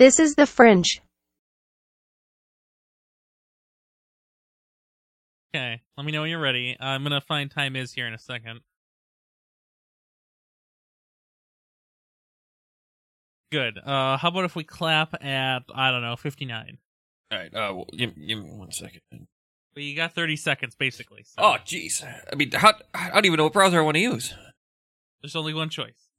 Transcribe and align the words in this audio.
This 0.00 0.18
is 0.18 0.34
the 0.34 0.46
fringe. 0.46 1.02
Okay, 5.54 5.82
let 5.94 6.06
me 6.06 6.10
know 6.10 6.22
when 6.22 6.30
you're 6.30 6.40
ready. 6.40 6.74
I'm 6.80 7.02
gonna 7.02 7.20
find 7.20 7.50
time 7.50 7.76
is 7.76 7.92
here 7.92 8.06
in 8.06 8.14
a 8.14 8.18
second. 8.18 8.60
Good. 13.52 13.76
Uh, 13.76 14.16
how 14.16 14.28
about 14.28 14.46
if 14.46 14.56
we 14.56 14.64
clap 14.64 15.22
at 15.22 15.64
I 15.74 15.90
don't 15.90 16.00
know 16.00 16.16
59? 16.16 16.78
All 17.30 17.38
right. 17.38 17.54
Uh, 17.54 17.74
well, 17.74 17.86
give, 17.94 18.14
give 18.16 18.38
me 18.38 18.50
one 18.54 18.72
second. 18.72 19.02
But 19.74 19.82
you 19.82 19.94
got 19.94 20.14
30 20.14 20.36
seconds 20.36 20.74
basically. 20.76 21.24
So 21.24 21.34
Oh, 21.42 21.56
jeez. 21.66 22.02
I 22.32 22.36
mean, 22.36 22.52
how, 22.52 22.72
I 22.94 23.10
don't 23.10 23.26
even 23.26 23.36
know 23.36 23.44
what 23.44 23.52
browser 23.52 23.78
I 23.80 23.82
want 23.82 23.96
to 23.96 24.00
use. 24.00 24.32
there's 25.20 25.36
only 25.36 25.52
one 25.52 25.68
choice. 25.68 26.09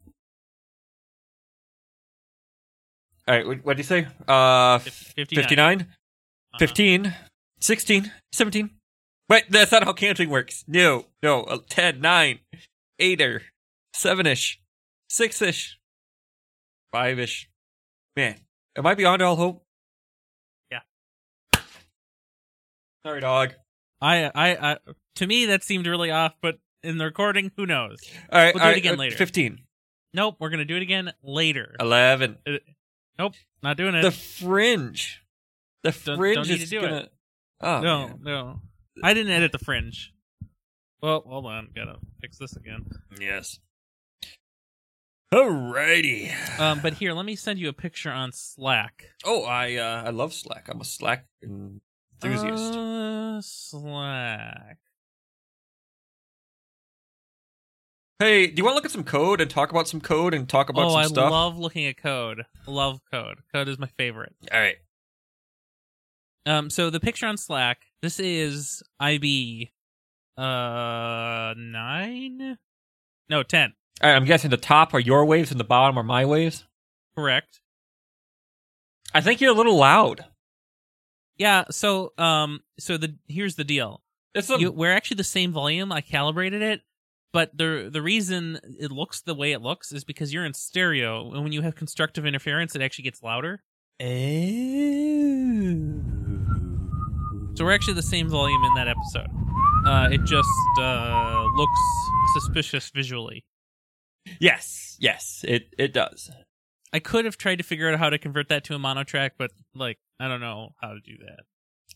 All 3.32 3.38
right. 3.38 3.48
What, 3.64 3.78
did 3.78 3.80
you 3.80 3.84
say? 3.84 4.08
Uh, 4.28 4.80
Fif- 4.80 5.14
59. 5.16 5.38
59, 5.48 5.82
Uh-huh. 5.82 6.58
15, 6.60 7.14
16, 7.62 8.12
17. 8.34 8.70
Wait, 9.30 9.44
that's 9.50 9.72
not 9.72 9.86
how 9.86 9.94
counting 9.94 10.30
works. 10.30 10.66
No, 10.68 11.06
no. 11.24 11.44
Uh, 11.44 11.60
10, 11.70 12.02
9, 12.02 12.40
8er, 13.00 13.40
7 13.94 14.28
ish, 14.28 14.60
6 15.10 15.42
ish, 15.44 15.80
5 16.92 17.20
ish. 17.20 17.50
Man, 18.18 18.36
am 18.78 18.86
I 18.86 18.96
beyond 18.96 19.22
all 19.22 19.38
hope? 19.38 19.64
Yeah. 20.70 20.82
Sorry, 23.06 23.22
dog. 23.22 23.54
I, 24.02 24.26
I, 24.36 24.72
I, 24.74 24.78
to 25.16 25.26
me 25.26 25.46
that 25.46 25.64
seemed 25.64 25.88
really 25.88 26.12
off, 26.12 26.34
but 26.42 26.60
in 26.84 26.98
the 26.98 27.06
recording, 27.06 27.54
who 27.56 27.66
knows? 27.66 28.00
All 28.30 28.38
right. 28.42 28.54
We'll 28.54 28.60
do 28.60 28.64
all 28.64 28.68
it 28.68 28.72
right, 28.72 28.78
again 28.78 28.96
uh, 28.96 28.98
later. 28.98 29.16
15, 29.16 29.60
Nope, 30.14 30.36
we're 30.40 30.50
gonna 30.50 30.66
do 30.66 30.76
it 30.76 30.82
again 30.82 31.14
later. 31.24 31.74
11. 31.80 32.38
Nope, 33.20 33.34
not 33.62 33.78
doing 33.78 33.96
it. 33.96 34.02
The 34.04 34.12
fringe. 34.12 35.22
The 35.84 35.92
Don't- 35.92 36.18
fringe 36.18 36.36
don't 36.36 36.48
need 36.48 36.62
is 36.62 36.70
to 36.70 36.76
do 36.80 36.82
gonna. 36.82 36.96
it. 36.98 37.14
Oh, 37.62 37.82
no, 37.82 38.08
man. 38.08 38.20
no, 38.24 38.62
I 39.04 39.14
didn't 39.14 39.32
edit 39.32 39.52
the 39.52 39.60
fringe. 39.60 40.14
Well, 41.02 41.24
hold 41.26 41.46
on, 41.48 41.70
gotta 41.76 41.98
fix 42.22 42.38
this 42.38 42.56
again. 42.56 42.86
Yes. 43.20 43.60
Alrighty. 45.34 46.60
Um, 46.60 46.82
but 46.82 46.94
here, 46.96 47.14
let 47.14 47.26
me 47.26 47.36
send 47.36 47.58
you 47.58 47.70
a 47.70 47.74
picture 47.74 48.12
on 48.12 48.32
Slack. 48.34 49.06
Oh, 49.24 49.44
I 49.44 49.76
uh, 49.76 50.04
I 50.06 50.10
love 50.10 50.34
Slack. 50.34 50.68
I'm 50.70 50.82
a 50.82 50.86
Slack 50.86 51.26
enthusiast. 51.42 52.76
Uh, 52.76 53.42
Slack. 53.42 54.78
Hey, 58.22 58.48
do 58.48 58.54
you 58.58 58.64
want 58.64 58.74
to 58.74 58.76
look 58.76 58.86
at 58.86 58.92
some 58.92 59.04
code 59.04 59.42
and 59.42 59.50
talk 59.50 59.72
about 59.72 59.88
some 59.88 60.00
code 60.00 60.34
and 60.34 60.48
talk 60.48 60.70
about 60.70 60.86
oh, 60.86 60.90
some 60.90 61.00
I 61.00 61.06
stuff? 61.06 61.26
I 61.26 61.30
love 61.30 61.58
looking 61.58 61.86
at 61.88 61.98
code. 61.98 62.46
Love 62.68 63.02
code. 63.12 63.40
Code 63.52 63.68
is 63.68 63.80
my 63.80 63.88
favorite. 63.98 64.36
All 64.52 64.60
right. 64.60 64.76
Um, 66.46 66.70
so 66.70 66.90
the 66.90 67.00
picture 67.00 67.26
on 67.26 67.38
Slack. 67.38 67.80
This 68.02 68.20
is 68.20 68.84
IB, 69.00 69.72
uh, 70.38 71.54
nine. 71.58 72.58
No, 73.30 73.44
ten. 73.44 73.74
All 74.04 74.10
right. 74.10 74.16
I'm 74.16 74.26
guessing 74.26 74.50
the 74.50 74.58
top 74.58 74.94
are 74.94 75.00
your 75.00 75.26
waves 75.26 75.52
and 75.52 75.60
the 75.60 75.66
bottom 75.66 75.98
are 75.98 76.04
my 76.04 76.26
waves. 76.26 76.66
Correct. 77.16 77.62
I 79.14 79.22
think 79.22 79.42
you're 79.42 79.52
a 79.52 79.58
little 79.58 79.78
loud. 79.78 80.26
Yeah. 81.38 81.66
So, 81.72 82.14
um, 82.18 82.62
so 82.80 82.98
the 82.98 83.16
here's 83.28 83.56
the 83.56 83.64
deal. 83.64 84.02
It's 84.34 84.50
a, 84.50 84.60
You, 84.60 84.72
we're 84.72 84.94
actually 84.94 85.18
the 85.18 85.24
same 85.24 85.52
volume. 85.52 85.92
I 85.92 86.02
calibrated 86.02 86.62
it, 86.62 86.82
but 87.34 87.58
the 87.58 87.90
the 87.92 88.02
reason 88.02 88.60
it 88.80 88.92
looks 88.92 89.22
the 89.22 89.36
way 89.36 89.52
it 89.52 89.62
looks 89.62 89.92
is 89.92 90.04
because 90.04 90.34
you're 90.34 90.46
in 90.46 90.54
stereo, 90.54 91.32
and 91.34 91.44
when 91.44 91.52
you 91.52 91.62
have 91.62 91.76
constructive 91.76 92.26
interference, 92.26 92.76
it 92.76 92.82
actually 92.82 93.04
gets 93.04 93.24
louder. 93.24 93.64
So 97.56 97.66
we're 97.66 97.74
actually 97.74 97.94
the 97.94 98.02
same 98.02 98.30
volume 98.30 98.64
in 98.64 98.74
that 98.76 98.88
episode. 98.88 99.28
Uh, 99.86 100.10
it 100.12 100.24
just 100.24 100.50
uh, 100.80 101.46
looks 101.56 101.80
suspicious 102.34 102.90
visually. 102.90 103.46
yes, 104.40 104.98
yes. 105.00 105.44
It 105.48 105.74
it 105.78 105.94
does. 105.94 106.32
I 106.94 107.00
could 107.00 107.26
have 107.26 107.38
tried 107.38 107.58
to 107.58 107.64
figure 107.64 107.90
out 107.92 108.00
how 108.00 108.10
to 108.10 108.18
convert 108.18 108.50
that 108.50 108.64
to 108.66 108.76
a 108.76 108.80
mono 108.80 109.04
track, 109.04 109.34
but 109.38 109.52
like 109.74 109.98
I 110.20 110.28
don't 110.28 110.42
know 110.42 110.76
how 110.82 110.90
to 110.90 111.00
do 111.00 111.18
that. 111.20 111.46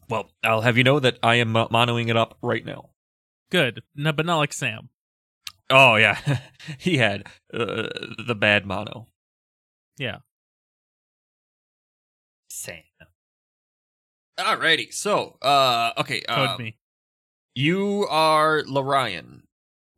Well, 0.09 0.29
I'll 0.43 0.61
have 0.61 0.77
you 0.77 0.83
know 0.83 0.99
that 0.99 1.19
I 1.23 1.35
am 1.35 1.55
uh, 1.55 1.67
monoing 1.67 2.09
it 2.09 2.17
up 2.17 2.37
right 2.41 2.65
now. 2.65 2.89
Good, 3.51 3.83
no, 3.95 4.11
but 4.11 4.25
not 4.25 4.37
like 4.37 4.53
Sam. 4.53 4.89
Oh 5.69 5.95
yeah, 5.95 6.39
he 6.77 6.97
had 6.97 7.27
uh, 7.53 7.87
the 8.25 8.35
bad 8.35 8.65
mono. 8.65 9.07
Yeah. 9.97 10.17
Sam. 12.49 12.83
Alrighty, 14.39 14.93
so 14.93 15.37
uh, 15.41 15.93
okay, 15.97 16.21
Code 16.21 16.49
um, 16.49 16.61
me. 16.61 16.77
you 17.53 18.05
are 18.09 18.63
Lorian. 18.63 19.43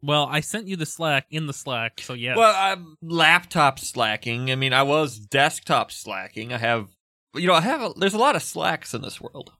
Well, 0.03 0.27
I 0.29 0.41
sent 0.41 0.67
you 0.67 0.75
the 0.75 0.85
Slack 0.85 1.25
in 1.31 1.47
the 1.47 1.53
Slack, 1.53 1.99
so 2.01 2.13
yes. 2.13 2.37
Well, 2.37 2.53
I'm 2.55 2.97
laptop 3.01 3.79
slacking. 3.79 4.51
I 4.51 4.55
mean, 4.55 4.73
I 4.73 4.83
was 4.83 5.17
desktop 5.17 5.91
slacking. 5.91 6.53
I 6.53 6.57
have, 6.59 6.89
you 7.33 7.47
know, 7.47 7.55
I 7.55 7.61
have. 7.61 7.81
A, 7.81 7.93
there's 7.97 8.13
a 8.13 8.19
lot 8.19 8.35
of 8.35 8.43
slacks 8.43 8.93
in 8.93 9.01
this 9.01 9.19
world. 9.19 9.53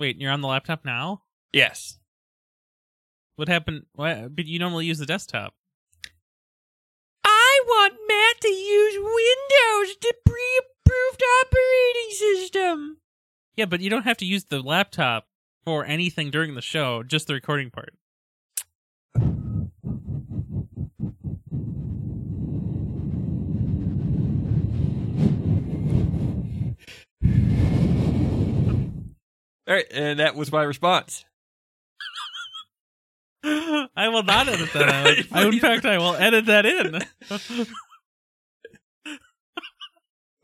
Wait, 0.00 0.20
you're 0.20 0.32
on 0.32 0.40
the 0.40 0.48
laptop 0.48 0.84
now? 0.84 1.22
Yes. 1.52 1.99
What 3.40 3.48
happened? 3.48 3.86
What? 3.94 4.36
But 4.36 4.44
you 4.44 4.58
normally 4.58 4.84
use 4.84 4.98
the 4.98 5.06
desktop. 5.06 5.54
I 7.24 7.62
want 7.66 7.94
Matt 8.06 8.38
to 8.42 8.48
use 8.48 8.96
Windows, 8.96 9.96
the 10.02 10.12
pre-approved 10.26 11.22
operating 11.40 12.10
system. 12.10 12.98
Yeah, 13.56 13.64
but 13.64 13.80
you 13.80 13.88
don't 13.88 14.02
have 14.02 14.18
to 14.18 14.26
use 14.26 14.44
the 14.44 14.60
laptop 14.60 15.26
for 15.64 15.86
anything 15.86 16.30
during 16.30 16.54
the 16.54 16.60
show, 16.60 17.02
just 17.02 17.28
the 17.28 17.32
recording 17.32 17.70
part. 17.70 17.94
All 29.66 29.76
right, 29.76 29.86
and 29.90 30.20
that 30.20 30.36
was 30.36 30.52
my 30.52 30.62
response. 30.62 31.24
I 33.42 34.08
will 34.08 34.22
not 34.22 34.48
edit 34.48 34.72
that 34.74 34.88
out. 34.88 35.16
I, 35.32 35.46
in 35.46 35.58
fact, 35.60 35.84
I 35.86 35.98
will 35.98 36.14
edit 36.14 36.46
that 36.46 36.66
in. 36.66 37.00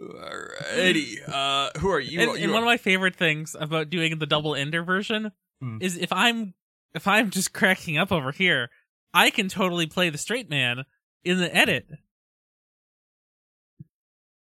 Alrighty, 0.01 1.17
uh, 1.27 1.71
who 1.79 1.89
are 1.91 2.01
you? 2.01 2.21
and, 2.21 2.31
you 2.33 2.37
and 2.45 2.51
are- 2.51 2.55
one 2.55 2.63
of 2.63 2.67
my 2.67 2.77
favorite 2.77 3.17
things 3.17 3.57
about 3.59 3.89
doing 3.91 4.19
the 4.19 4.27
double 4.27 4.55
ender 4.55 4.83
version 4.83 5.33
Hmm. 5.63 5.79
is 5.81 5.97
if 5.97 6.13
I'm 6.13 6.53
if 6.95 7.07
I'm 7.09 7.31
just 7.31 7.55
cracking 7.55 7.97
up 7.97 8.13
over 8.13 8.31
here, 8.31 8.69
I 9.15 9.31
can 9.31 9.49
totally 9.49 9.87
play 9.87 10.11
the 10.11 10.19
straight 10.19 10.51
man 10.51 10.85
in 11.25 11.39
the 11.39 11.55
edit. 11.55 11.87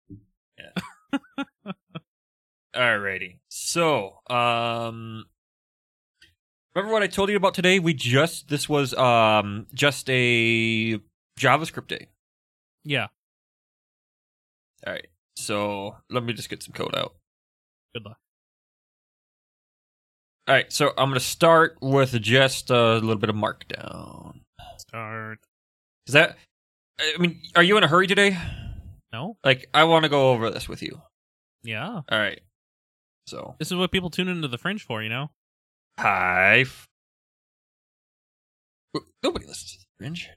Alrighty. 2.75 3.39
So, 3.49 4.19
um 4.29 5.25
Remember 6.75 6.93
what 6.93 7.03
I 7.03 7.07
told 7.07 7.29
you 7.29 7.35
about 7.35 7.53
today? 7.53 7.79
We 7.79 7.93
just 7.93 8.47
this 8.47 8.69
was 8.69 8.93
um 8.93 9.67
just 9.73 10.09
a 10.09 10.99
JavaScript 11.39 11.87
day. 11.87 12.07
Yeah, 12.83 13.07
Alright. 14.85 15.07
So 15.35 15.97
let 16.09 16.23
me 16.23 16.33
just 16.33 16.49
get 16.49 16.63
some 16.63 16.73
code 16.73 16.95
out. 16.95 17.13
good 17.93 18.05
luck. 18.05 18.17
Alright, 20.49 20.71
so 20.73 20.89
I'm 20.97 21.09
gonna 21.09 21.19
start 21.19 21.77
with 21.81 22.19
just 22.21 22.69
a 22.71 22.93
little 22.95 23.17
bit 23.17 23.29
of 23.29 23.35
markdown. 23.35 24.41
Start. 24.77 25.39
Is 26.07 26.13
that 26.13 26.37
I 26.99 27.17
mean, 27.19 27.39
are 27.55 27.63
you 27.63 27.77
in 27.77 27.83
a 27.83 27.87
hurry 27.87 28.07
today? 28.07 28.37
No? 29.13 29.37
Like 29.43 29.67
I 29.73 29.83
wanna 29.83 30.09
go 30.09 30.31
over 30.31 30.49
this 30.49 30.67
with 30.69 30.81
you. 30.81 31.01
Yeah. 31.63 32.01
Alright. 32.11 32.41
So 33.27 33.55
This 33.59 33.69
is 33.71 33.77
what 33.77 33.91
people 33.91 34.09
tune 34.09 34.27
into 34.27 34.47
the 34.47 34.57
fringe 34.57 34.83
for, 34.85 35.03
you 35.03 35.09
know? 35.09 35.29
Hi. 35.97 36.65
Nobody 39.23 39.45
listens 39.45 39.73
to 39.73 39.79
the 39.79 39.85
fringe. 39.97 40.29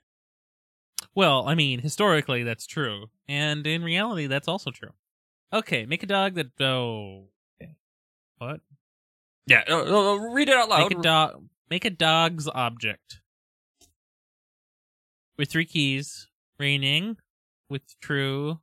Well, 1.15 1.47
I 1.49 1.55
mean, 1.55 1.81
historically 1.81 2.43
that's 2.43 2.67
true, 2.67 3.07
and 3.29 3.67
in 3.67 3.83
reality 3.83 4.27
that's 4.27 4.49
also 4.49 4.71
true. 4.71 4.91
Okay, 5.53 5.87
make 5.87 6.03
a 6.03 6.07
dog 6.07 6.35
that 6.35 6.61
oh, 6.61 7.29
what? 8.39 8.61
Yeah, 9.47 9.63
no, 9.69 9.85
no, 9.85 10.17
no, 10.17 10.33
read 10.33 10.49
it 10.49 10.57
out 10.57 10.69
loud. 10.69 10.91
Make 10.91 10.99
a 10.99 11.03
dog. 11.03 11.45
Make 11.71 11.85
a 11.85 11.91
dog's 11.91 12.49
object 12.49 13.21
with 15.39 15.51
three 15.51 15.67
keys: 15.67 16.29
raining 16.59 17.17
with 17.69 17.83
true, 18.01 18.61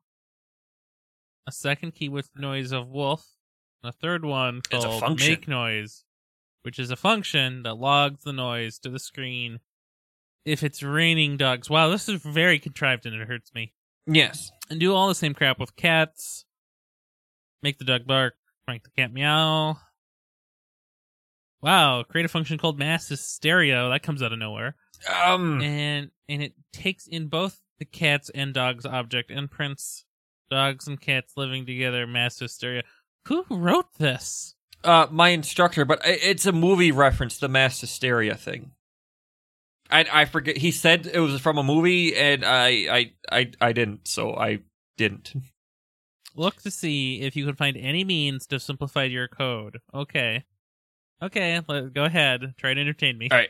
a 1.47 1.51
second 1.51 1.93
key 1.93 2.09
with 2.09 2.29
noise 2.35 2.71
of 2.71 2.89
wolf, 2.89 3.25
and 3.81 3.89
a 3.89 3.93
third 3.93 4.25
one 4.25 4.61
called 4.61 5.19
make 5.19 5.47
noise, 5.47 6.03
which 6.63 6.79
is 6.79 6.91
a 6.91 6.95
function 6.95 7.63
that 7.63 7.75
logs 7.75 8.23
the 8.23 8.33
noise 8.33 8.79
to 8.79 8.89
the 8.89 8.99
screen. 8.99 9.59
If 10.45 10.63
it's 10.63 10.81
raining 10.81 11.37
dogs, 11.37 11.69
wow, 11.69 11.89
this 11.89 12.09
is 12.09 12.21
very 12.21 12.59
contrived 12.59 13.05
and 13.05 13.15
it 13.15 13.27
hurts 13.27 13.53
me. 13.53 13.73
Yes. 14.07 14.51
And 14.69 14.79
do 14.79 14.93
all 14.93 15.07
the 15.07 15.15
same 15.15 15.33
crap 15.33 15.59
with 15.59 15.75
cats, 15.75 16.45
make 17.61 17.77
the 17.77 17.85
dog 17.85 18.07
bark, 18.07 18.33
make 18.67 18.83
the 18.83 18.89
cat 18.89 19.13
meow. 19.13 19.77
Wow, 21.61 22.03
create 22.03 22.25
a 22.25 22.29
function 22.29 22.57
called 22.57 22.79
mass 22.79 23.07
hysteria. 23.07 23.89
That 23.89 24.01
comes 24.01 24.23
out 24.23 24.33
of 24.33 24.39
nowhere. 24.39 24.75
Um, 25.07 25.61
and 25.61 26.09
and 26.27 26.41
it 26.41 26.53
takes 26.73 27.07
in 27.07 27.27
both 27.27 27.59
the 27.77 27.85
cats 27.85 28.31
and 28.33 28.53
dogs 28.53 28.85
object 28.85 29.31
and 29.31 29.49
prints 29.49 30.05
dogs 30.51 30.87
and 30.87 30.99
cats 30.99 31.33
living 31.37 31.65
together 31.65 32.05
mass 32.05 32.37
hysteria 32.37 32.83
who 33.25 33.43
wrote 33.49 33.87
this 33.97 34.55
uh, 34.83 35.07
my 35.11 35.29
instructor, 35.29 35.85
but 35.85 36.01
it's 36.03 36.45
a 36.45 36.51
movie 36.51 36.91
reference, 36.91 37.37
the 37.37 37.47
mass 37.47 37.81
hysteria 37.81 38.35
thing. 38.35 38.71
I 39.89 40.05
I 40.11 40.25
forget. 40.25 40.57
He 40.57 40.71
said 40.71 41.07
it 41.07 41.19
was 41.19 41.39
from 41.41 41.57
a 41.57 41.63
movie, 41.63 42.15
and 42.15 42.45
I 42.45 42.67
I 42.69 43.11
I 43.31 43.51
I 43.59 43.73
didn't, 43.73 44.07
so 44.07 44.35
I 44.35 44.59
didn't. 44.97 45.33
look 46.35 46.61
to 46.61 46.71
see 46.71 47.21
if 47.21 47.35
you 47.35 47.45
can 47.45 47.55
find 47.55 47.75
any 47.75 48.03
means 48.03 48.47
to 48.47 48.57
simplify 48.57 49.03
your 49.03 49.27
code 49.27 49.79
okay 49.93 50.45
okay 51.21 51.59
let, 51.67 51.93
go 51.93 52.05
ahead 52.05 52.53
try 52.57 52.73
to 52.73 52.79
entertain 52.79 53.17
me 53.17 53.27
All 53.29 53.37
right. 53.37 53.49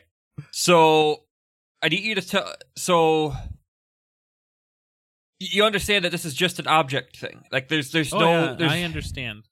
So 0.50 1.26
I 1.82 1.90
need 1.90 2.02
you 2.04 2.16
to 2.16 2.22
tell. 2.22 2.54
So 2.76 3.36
you 5.40 5.64
understand 5.64 6.06
that 6.06 6.12
this 6.12 6.26
is 6.26 6.34
just 6.34 6.60
an 6.60 6.68
object 6.68 7.18
thing. 7.18 7.44
Like 7.52 7.68
there's 7.68 7.92
there's 7.92 8.14
oh, 8.14 8.20
no. 8.20 8.32
yeah, 8.32 8.54
there's, 8.54 8.72
i 8.72 8.82
understand 8.84 9.48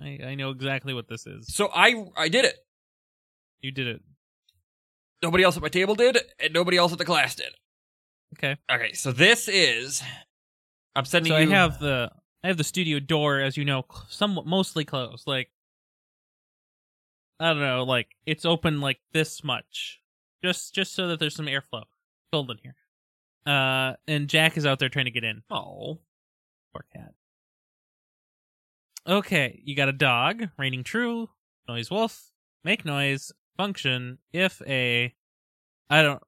I, 0.00 0.18
I 0.28 0.34
know 0.34 0.50
exactly 0.50 0.92
what 0.94 1.08
this 1.08 1.26
is 1.26 1.54
so 1.54 1.68
I 1.74 2.04
I 2.16 2.28
did 2.28 2.44
it. 2.44 2.56
you 3.62 3.70
did 3.72 3.86
it 3.86 4.02
Nobody 5.22 5.42
else 5.44 5.56
at 5.56 5.62
my 5.62 5.68
table 5.70 5.94
did, 5.94 6.18
and 6.38 6.52
nobody 6.52 6.76
else 6.76 6.92
at 6.92 6.98
the 6.98 7.04
class 7.06 7.34
did. 7.34 7.52
okay 8.36 8.56
Okay, 8.70 8.92
so 8.92 9.10
this 9.10 9.48
is. 9.48 10.02
I'm 10.94 11.06
sending 11.06 11.30
so 11.32 11.38
you. 11.38 11.50
i 11.50 11.54
have 11.54 11.78
the 11.78 12.10
i 12.42 12.48
have 12.48 12.56
the 12.58 12.64
studio 12.64 13.00
door 13.00 13.40
as 13.40 13.56
you 13.56 13.64
know 13.64 13.84
somewhat 14.08 14.46
mostly 14.46 14.84
closed 14.84 15.26
like 15.26 15.50
i 17.40 17.48
don't 17.48 17.60
know 17.60 17.82
like 17.84 18.08
it's 18.26 18.44
open 18.44 18.80
like 18.80 18.98
this 19.12 19.42
much 19.42 20.00
just 20.44 20.74
just 20.74 20.94
so 20.94 21.08
that 21.08 21.18
there's 21.18 21.34
some 21.34 21.46
airflow 21.46 21.82
cold 22.32 22.50
in 22.50 22.58
here 22.62 22.76
uh 23.46 23.94
and 24.06 24.28
jack 24.28 24.56
is 24.56 24.66
out 24.66 24.78
there 24.78 24.88
trying 24.88 25.06
to 25.06 25.10
get 25.10 25.24
in 25.24 25.42
Oh, 25.50 25.98
poor 26.72 26.84
cat 26.92 27.12
okay 29.06 29.60
you 29.64 29.74
got 29.76 29.88
a 29.88 29.92
dog 29.92 30.48
raining 30.58 30.82
true 30.84 31.28
noise 31.68 31.90
wolf 31.90 32.30
make 32.64 32.84
noise 32.84 33.32
function 33.56 34.18
if 34.32 34.60
a 34.66 35.14
i 35.90 36.02
don't 36.02 36.22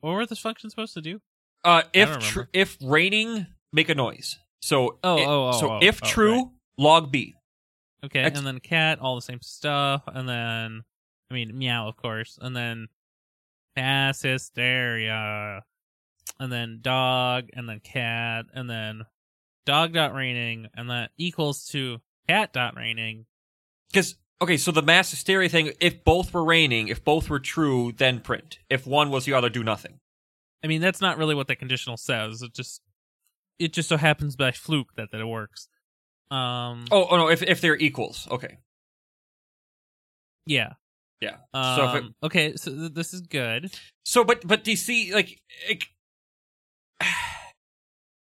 what 0.00 0.12
were 0.12 0.26
this 0.26 0.38
function 0.38 0.70
supposed 0.70 0.94
to 0.94 1.00
do 1.00 1.20
uh, 1.62 1.82
if 1.92 2.18
tr- 2.20 2.40
if 2.54 2.78
raining, 2.82 3.46
make 3.70 3.90
a 3.90 3.94
noise. 3.94 4.38
So 4.62 4.98
Oh, 5.04 5.18
it- 5.18 5.26
oh, 5.26 5.48
oh, 5.48 5.52
so 5.60 5.70
oh, 5.72 5.78
if 5.82 6.00
oh, 6.02 6.06
true, 6.06 6.36
right. 6.36 6.46
log 6.78 7.12
B. 7.12 7.34
Okay, 8.02 8.20
Ex- 8.20 8.38
and 8.38 8.46
then 8.46 8.60
cat, 8.60 8.98
all 8.98 9.14
the 9.14 9.20
same 9.20 9.42
stuff, 9.42 10.04
and 10.06 10.26
then 10.26 10.82
I 11.30 11.34
mean 11.34 11.58
meow, 11.58 11.86
of 11.86 11.96
course, 11.98 12.38
and 12.40 12.56
then 12.56 12.88
mass 13.76 14.22
hysteria, 14.22 15.62
and 16.38 16.50
then 16.50 16.78
dog, 16.80 17.50
and 17.52 17.68
then 17.68 17.80
cat, 17.80 18.46
and 18.54 18.70
then 18.70 19.02
dog 19.66 19.92
dot 19.92 20.14
raining, 20.14 20.68
and 20.74 20.90
that 20.90 21.10
equals 21.16 21.66
to 21.68 22.00
cat 22.28 22.52
dot 22.52 22.76
raining. 22.76 23.26
Because 23.92 24.16
okay, 24.40 24.56
so 24.56 24.70
the 24.72 24.82
mass 24.82 25.10
hysteria 25.10 25.48
thing. 25.48 25.72
If 25.80 26.04
both 26.04 26.32
were 26.32 26.44
raining, 26.44 26.88
if 26.88 27.04
both 27.04 27.28
were 27.30 27.40
true, 27.40 27.92
then 27.92 28.20
print. 28.20 28.58
If 28.68 28.86
one 28.86 29.10
was 29.10 29.24
the 29.24 29.32
other, 29.34 29.48
do 29.48 29.62
nothing. 29.64 30.00
I 30.62 30.66
mean, 30.66 30.80
that's 30.80 31.00
not 31.00 31.18
really 31.18 31.34
what 31.34 31.48
the 31.48 31.56
conditional 31.56 31.96
says. 31.96 32.42
It 32.42 32.54
just 32.54 32.80
it 33.58 33.72
just 33.72 33.88
so 33.88 33.96
happens 33.96 34.36
by 34.36 34.52
fluke 34.52 34.94
that 34.96 35.10
that 35.12 35.20
it 35.20 35.26
works. 35.26 35.68
Um. 36.30 36.84
Oh, 36.90 37.06
oh 37.10 37.16
no, 37.16 37.28
if 37.28 37.42
if 37.42 37.60
they're 37.60 37.76
equals, 37.76 38.28
okay. 38.30 38.58
yeah. 40.46 40.74
Yeah. 41.20 41.36
Um, 41.52 41.76
So 41.76 41.88
if 41.88 41.94
it- 42.04 42.12
okay, 42.22 42.56
so 42.56 42.70
th- 42.74 42.92
this 42.94 43.12
is 43.12 43.20
good. 43.22 43.74
So, 44.04 44.24
but 44.24 44.46
but 44.46 44.64
do 44.64 44.70
you 44.70 44.76
see 44.76 45.12
like 45.12 45.38
it, 45.68 45.84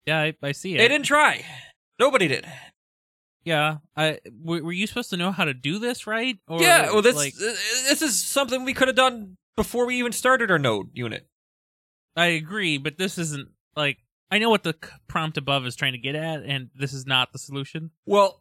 Yeah, 0.06 0.20
I, 0.20 0.34
I 0.44 0.52
see 0.52 0.76
it. 0.76 0.78
they 0.80 0.88
didn't 0.88 1.06
try. 1.06 1.46
Nobody 2.00 2.28
did. 2.28 2.46
Yeah, 3.46 3.78
I 3.96 4.20
w- 4.44 4.64
were 4.64 4.72
you 4.72 4.88
supposed 4.88 5.10
to 5.10 5.18
know 5.18 5.32
how 5.32 5.46
to 5.46 5.54
do 5.54 5.78
this 5.80 6.08
right? 6.08 6.38
Or 6.48 6.62
yeah. 6.62 6.92
Well, 6.92 7.02
this 7.02 7.16
like 7.16 7.34
uh, 7.36 7.54
this 7.90 8.02
is 8.02 8.24
something 8.24 8.64
we 8.64 8.74
could 8.74 8.88
have 8.88 8.96
done 8.98 9.36
before 9.58 9.86
we 9.86 9.98
even 10.00 10.12
started 10.14 10.50
our 10.50 10.60
node 10.60 10.90
unit. 10.94 11.28
I 12.16 12.28
agree, 12.28 12.78
but 12.78 12.98
this 12.98 13.18
isn't 13.18 13.50
like 13.76 13.98
I 14.32 14.40
know 14.40 14.50
what 14.50 14.64
the 14.64 14.76
c- 14.82 14.90
prompt 15.08 15.38
above 15.38 15.66
is 15.66 15.76
trying 15.76 15.92
to 15.92 15.98
get 15.98 16.16
at, 16.16 16.44
and 16.44 16.70
this 16.76 16.94
is 16.94 17.06
not 17.06 17.32
the 17.34 17.40
solution. 17.40 17.92
Well, 18.06 18.40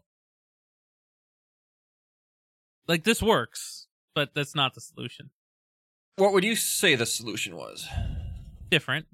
Like 2.88 3.04
this 3.04 3.22
works, 3.22 3.86
but 4.14 4.30
that's 4.34 4.54
not 4.54 4.74
the 4.74 4.80
solution. 4.80 5.30
what 6.16 6.32
would 6.32 6.44
you 6.44 6.56
say 6.56 6.94
the 6.94 7.06
solution 7.06 7.56
was? 7.56 7.88
Different. 8.70 9.06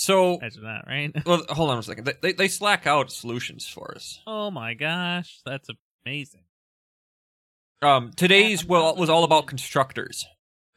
So, 0.00 0.36
Imagine 0.36 0.62
that, 0.62 0.84
right? 0.86 1.12
well, 1.26 1.42
hold 1.48 1.70
on 1.70 1.78
a 1.78 1.82
second. 1.82 2.04
They, 2.04 2.12
they 2.22 2.32
they 2.32 2.48
slack 2.48 2.86
out 2.86 3.10
solutions 3.10 3.66
for 3.66 3.92
us. 3.96 4.20
Oh 4.28 4.48
my 4.48 4.74
gosh, 4.74 5.40
that's 5.44 5.68
amazing. 6.06 6.44
Um, 7.82 8.12
today's 8.14 8.64
well 8.64 8.94
was 8.94 9.10
all 9.10 9.24
about 9.24 9.46
constructors, 9.48 10.24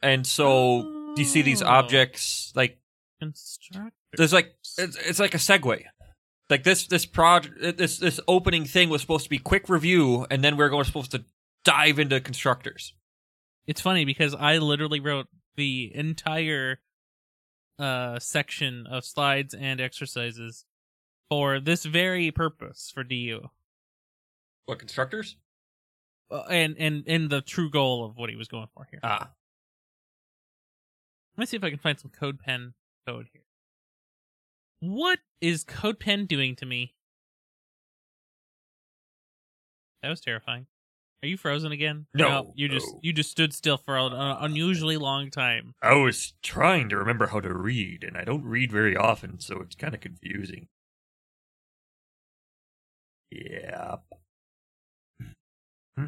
and 0.02 0.26
so 0.26 0.82
do 1.14 1.22
you 1.22 1.24
see 1.24 1.40
these 1.42 1.62
Oh. 1.62 1.66
objects 1.66 2.52
like 2.56 2.80
Constructor. 3.20 3.92
there's 4.16 4.32
like 4.32 4.54
it's, 4.76 4.96
it's 4.96 5.20
like 5.20 5.34
a 5.34 5.38
segue. 5.38 5.84
Like 6.50 6.64
this 6.64 6.88
this 6.88 7.06
project 7.06 7.78
this 7.78 7.98
this 7.98 8.18
opening 8.26 8.64
thing 8.64 8.88
was 8.88 9.02
supposed 9.02 9.22
to 9.24 9.30
be 9.30 9.38
quick 9.38 9.68
review, 9.68 10.26
and 10.32 10.42
then 10.42 10.56
we 10.56 10.64
are 10.64 10.68
going 10.68 10.84
supposed 10.84 11.12
to 11.12 11.24
dive 11.64 12.00
into 12.00 12.20
constructors. 12.20 12.92
It's 13.68 13.80
funny 13.80 14.04
because 14.04 14.34
I 14.34 14.58
literally 14.58 14.98
wrote 14.98 15.28
the 15.54 15.92
entire 15.94 16.80
uh 17.78 18.18
section 18.18 18.86
of 18.86 19.04
slides 19.04 19.54
and 19.54 19.80
exercises 19.80 20.64
for 21.28 21.58
this 21.60 21.84
very 21.84 22.30
purpose 22.30 22.90
for 22.94 23.02
DU. 23.02 23.48
What 24.66 24.78
constructors? 24.78 25.36
Uh, 26.30 26.42
and 26.50 26.76
and 26.78 27.04
and 27.06 27.30
the 27.30 27.40
true 27.40 27.70
goal 27.70 28.04
of 28.04 28.16
what 28.16 28.30
he 28.30 28.36
was 28.36 28.48
going 28.48 28.68
for 28.74 28.86
here. 28.90 29.00
Ah, 29.02 29.30
Let 31.36 31.42
me 31.42 31.46
see 31.46 31.56
if 31.56 31.64
I 31.64 31.70
can 31.70 31.78
find 31.78 31.98
some 31.98 32.10
CodePen 32.10 32.74
code 33.06 33.26
here. 33.32 33.42
What 34.80 35.20
is 35.40 35.64
CodePen 35.64 36.26
doing 36.28 36.56
to 36.56 36.66
me? 36.66 36.94
That 40.02 40.08
was 40.08 40.20
terrifying. 40.20 40.66
Are 41.22 41.28
you 41.28 41.36
frozen 41.36 41.70
again? 41.70 42.06
No, 42.14 42.52
you 42.56 42.68
just 42.68 42.92
no. 42.92 42.98
you 43.00 43.12
just 43.12 43.30
stood 43.30 43.54
still 43.54 43.76
for 43.76 43.96
an 43.96 44.12
unusually 44.12 44.96
long 44.96 45.30
time. 45.30 45.74
I 45.80 45.94
was 45.94 46.34
trying 46.42 46.88
to 46.88 46.96
remember 46.96 47.28
how 47.28 47.38
to 47.38 47.54
read, 47.54 48.02
and 48.02 48.16
I 48.16 48.24
don't 48.24 48.44
read 48.44 48.72
very 48.72 48.96
often, 48.96 49.38
so 49.38 49.60
it's 49.60 49.76
kind 49.76 49.94
of 49.94 50.00
confusing. 50.00 50.66
Yeah. 53.30 53.96
Hmm. 55.96 56.06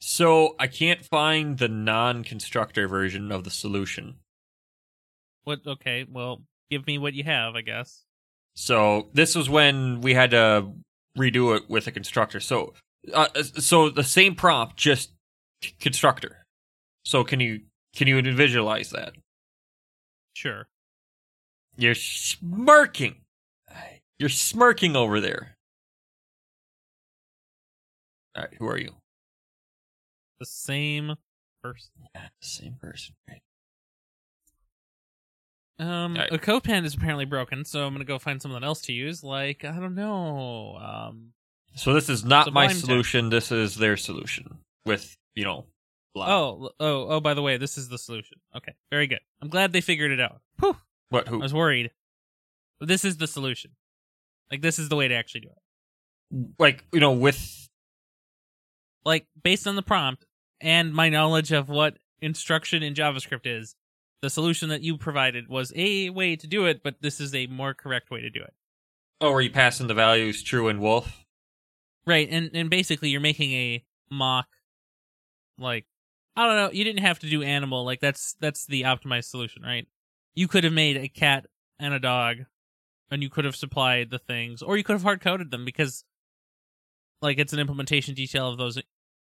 So 0.00 0.56
I 0.58 0.66
can't 0.66 1.04
find 1.04 1.56
the 1.58 1.68
non-constructor 1.68 2.88
version 2.88 3.30
of 3.30 3.44
the 3.44 3.50
solution. 3.50 4.16
What? 5.44 5.60
Okay, 5.64 6.04
well, 6.10 6.42
give 6.68 6.84
me 6.84 6.98
what 6.98 7.14
you 7.14 7.22
have, 7.22 7.54
I 7.54 7.60
guess. 7.60 8.02
So 8.54 9.08
this 9.12 9.34
was 9.34 9.48
when 9.48 10.00
we 10.00 10.14
had 10.14 10.30
to 10.32 10.72
redo 11.16 11.56
it 11.56 11.68
with 11.68 11.86
a 11.86 11.92
constructor. 11.92 12.40
So, 12.40 12.74
uh, 13.12 13.28
so 13.42 13.88
the 13.88 14.04
same 14.04 14.34
prompt, 14.34 14.76
just 14.76 15.12
constructor. 15.80 16.44
So 17.04 17.24
can 17.24 17.40
you 17.40 17.60
can 17.94 18.08
you 18.08 18.20
visualize 18.34 18.90
that? 18.90 19.14
Sure. 20.34 20.66
You're 21.76 21.94
smirking. 21.94 23.16
You're 24.18 24.28
smirking 24.28 24.94
over 24.94 25.20
there. 25.20 25.56
All 28.36 28.44
right, 28.44 28.54
who 28.58 28.66
are 28.68 28.78
you? 28.78 28.92
The 30.38 30.46
same 30.46 31.16
person. 31.62 31.90
Yeah, 32.14 32.28
same 32.40 32.76
person. 32.80 33.14
Right. 33.28 33.42
Um, 35.82 36.12
Alright. 36.12 36.32
a 36.32 36.38
CodePen 36.38 36.84
is 36.84 36.94
apparently 36.94 37.24
broken, 37.24 37.64
so 37.64 37.84
I'm 37.84 37.92
gonna 37.92 38.04
go 38.04 38.18
find 38.18 38.40
something 38.40 38.62
else 38.62 38.82
to 38.82 38.92
use. 38.92 39.24
Like 39.24 39.64
I 39.64 39.72
don't 39.72 39.94
know. 39.94 40.76
Um. 40.76 41.32
So 41.74 41.92
this 41.94 42.08
is 42.08 42.24
not 42.24 42.52
my 42.52 42.68
solution. 42.68 43.30
This 43.30 43.50
is 43.50 43.74
their 43.76 43.96
solution 43.96 44.58
with 44.86 45.16
you 45.34 45.44
know. 45.44 45.66
Blah. 46.14 46.26
Oh. 46.28 46.70
Oh. 46.78 47.06
Oh. 47.08 47.20
By 47.20 47.34
the 47.34 47.42
way, 47.42 47.56
this 47.56 47.78
is 47.78 47.88
the 47.88 47.98
solution. 47.98 48.38
Okay. 48.54 48.74
Very 48.90 49.06
good. 49.06 49.20
I'm 49.40 49.48
glad 49.48 49.72
they 49.72 49.80
figured 49.80 50.10
it 50.12 50.20
out. 50.20 50.40
Whew. 50.60 50.76
what? 51.08 51.26
Who? 51.28 51.40
I 51.40 51.42
was 51.42 51.54
worried. 51.54 51.90
But 52.78 52.88
this 52.88 53.04
is 53.04 53.16
the 53.16 53.26
solution. 53.26 53.72
Like 54.50 54.60
this 54.60 54.78
is 54.78 54.88
the 54.88 54.96
way 54.96 55.08
to 55.08 55.14
actually 55.14 55.40
do 55.40 55.48
it. 55.48 56.46
Like 56.58 56.84
you 56.92 57.00
know 57.00 57.12
with 57.12 57.68
Like 59.04 59.26
based 59.42 59.66
on 59.66 59.76
the 59.76 59.82
prompt 59.82 60.26
and 60.60 60.92
my 60.92 61.08
knowledge 61.08 61.50
of 61.50 61.68
what 61.68 61.96
instruction 62.20 62.82
in 62.82 62.94
JavaScript 62.94 63.46
is, 63.46 63.74
the 64.22 64.30
solution 64.30 64.70
that 64.70 64.82
you 64.82 64.96
provided 64.96 65.48
was 65.48 65.72
a 65.76 66.08
way 66.10 66.36
to 66.36 66.46
do 66.46 66.64
it, 66.64 66.82
but 66.82 67.02
this 67.02 67.20
is 67.20 67.34
a 67.34 67.48
more 67.48 67.74
correct 67.74 68.10
way 68.10 68.20
to 68.20 68.30
do 68.30 68.40
it. 68.40 68.54
Oh, 69.20 69.32
are 69.32 69.40
you 69.40 69.50
passing 69.50 69.88
the 69.88 69.94
values 69.94 70.42
true 70.42 70.68
and 70.68 70.80
wolf? 70.80 71.24
Right, 72.06 72.28
and 72.30 72.50
and 72.54 72.70
basically 72.70 73.10
you're 73.10 73.20
making 73.20 73.52
a 73.52 73.84
mock 74.10 74.48
like 75.58 75.86
I 76.36 76.46
don't 76.46 76.56
know, 76.56 76.70
you 76.72 76.84
didn't 76.84 77.02
have 77.02 77.18
to 77.20 77.28
do 77.28 77.42
animal, 77.42 77.84
like 77.84 78.00
that's 78.00 78.34
that's 78.40 78.66
the 78.66 78.82
optimized 78.82 79.26
solution, 79.26 79.62
right? 79.62 79.86
You 80.34 80.48
could 80.48 80.64
have 80.64 80.72
made 80.72 80.96
a 80.96 81.08
cat 81.08 81.46
and 81.78 81.92
a 81.92 82.00
dog 82.00 82.38
and 83.10 83.22
you 83.22 83.28
could 83.28 83.44
have 83.44 83.56
supplied 83.56 84.10
the 84.10 84.18
things 84.18 84.62
or 84.62 84.76
you 84.76 84.84
could 84.84 84.94
have 84.94 85.02
hard 85.02 85.20
coded 85.20 85.50
them 85.50 85.64
because 85.64 86.04
like 87.20 87.38
it's 87.38 87.52
an 87.52 87.58
implementation 87.58 88.14
detail 88.14 88.48
of 88.48 88.56
those 88.56 88.80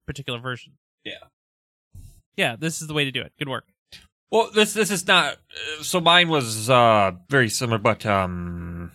particular 0.06 0.38
versions. 0.38 0.76
Yeah. 1.04 1.14
Yeah, 2.36 2.56
this 2.56 2.80
is 2.80 2.88
the 2.88 2.94
way 2.94 3.04
to 3.04 3.12
do 3.12 3.22
it. 3.22 3.32
Good 3.38 3.48
work. 3.48 3.66
Well, 4.30 4.50
this 4.54 4.72
this 4.72 4.90
is 4.90 5.06
not. 5.06 5.36
So 5.82 6.00
mine 6.00 6.28
was 6.28 6.68
uh 6.68 7.12
very 7.28 7.48
similar, 7.48 7.78
but 7.78 8.04
um. 8.06 8.90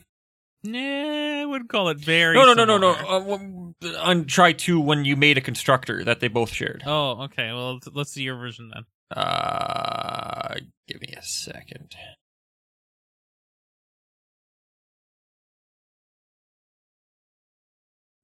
Nah, 0.64 1.42
I 1.42 1.46
wouldn't 1.46 1.70
call 1.70 1.88
it 1.88 1.98
very 1.98 2.36
No, 2.36 2.44
no, 2.44 2.54
no, 2.54 2.66
no, 2.66 2.78
no. 2.78 2.92
Uh, 2.92 3.98
on 4.02 4.26
try 4.26 4.52
two, 4.52 4.80
when 4.82 5.06
you 5.06 5.16
made 5.16 5.38
a 5.38 5.42
constructor 5.42 6.04
that 6.04 6.20
they 6.20 6.28
both 6.28 6.52
shared. 6.52 6.84
Oh, 6.86 7.22
okay. 7.24 7.54
Well, 7.54 7.80
let's- 7.94 8.12
see 8.12 8.24
your 8.24 8.36
version 8.36 8.70
then. 8.74 8.84
Uh, 9.16 10.56
give 10.88 11.00
me 11.02 11.14
a 11.18 11.24
second. 11.24 11.96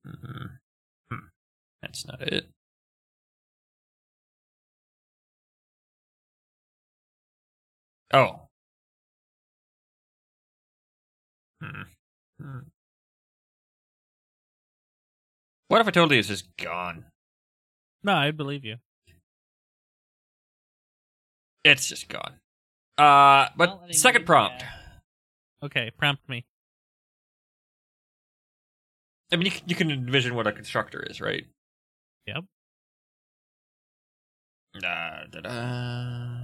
Mhm. 0.06 0.60
Hmm. 1.10 1.26
That's 1.82 2.06
not 2.06 2.22
it. 2.22 2.50
Oh. 8.16 8.40
Hmm. 11.62 11.82
Hmm. 12.42 12.60
What 15.68 15.82
if 15.82 15.88
I 15.90 15.92
told 15.92 16.12
you 16.12 16.20
it's 16.20 16.30
just 16.30 16.56
gone? 16.56 17.04
No, 18.04 18.14
I 18.14 18.32
believe 18.32 18.64
you. 18.64 18.78
It's 21.66 21.90
just 21.90 22.08
gone. 22.08 22.36
Uh, 22.98 23.48
but 23.58 23.94
second 23.94 24.26
prompt. 24.26 24.64
Okay, 25.62 25.92
prompt 25.98 26.30
me. 26.30 26.46
I 29.34 29.36
mean, 29.36 29.48
you, 29.48 29.52
you 29.66 29.76
can 29.76 29.92
envision 29.92 30.36
what 30.36 30.48
a 30.48 30.54
constructor 30.54 31.06
is, 31.10 31.20
right? 31.20 31.44
Yep. 32.28 32.46
Da, 34.80 35.26
da, 35.30 35.42
da. 35.42 36.35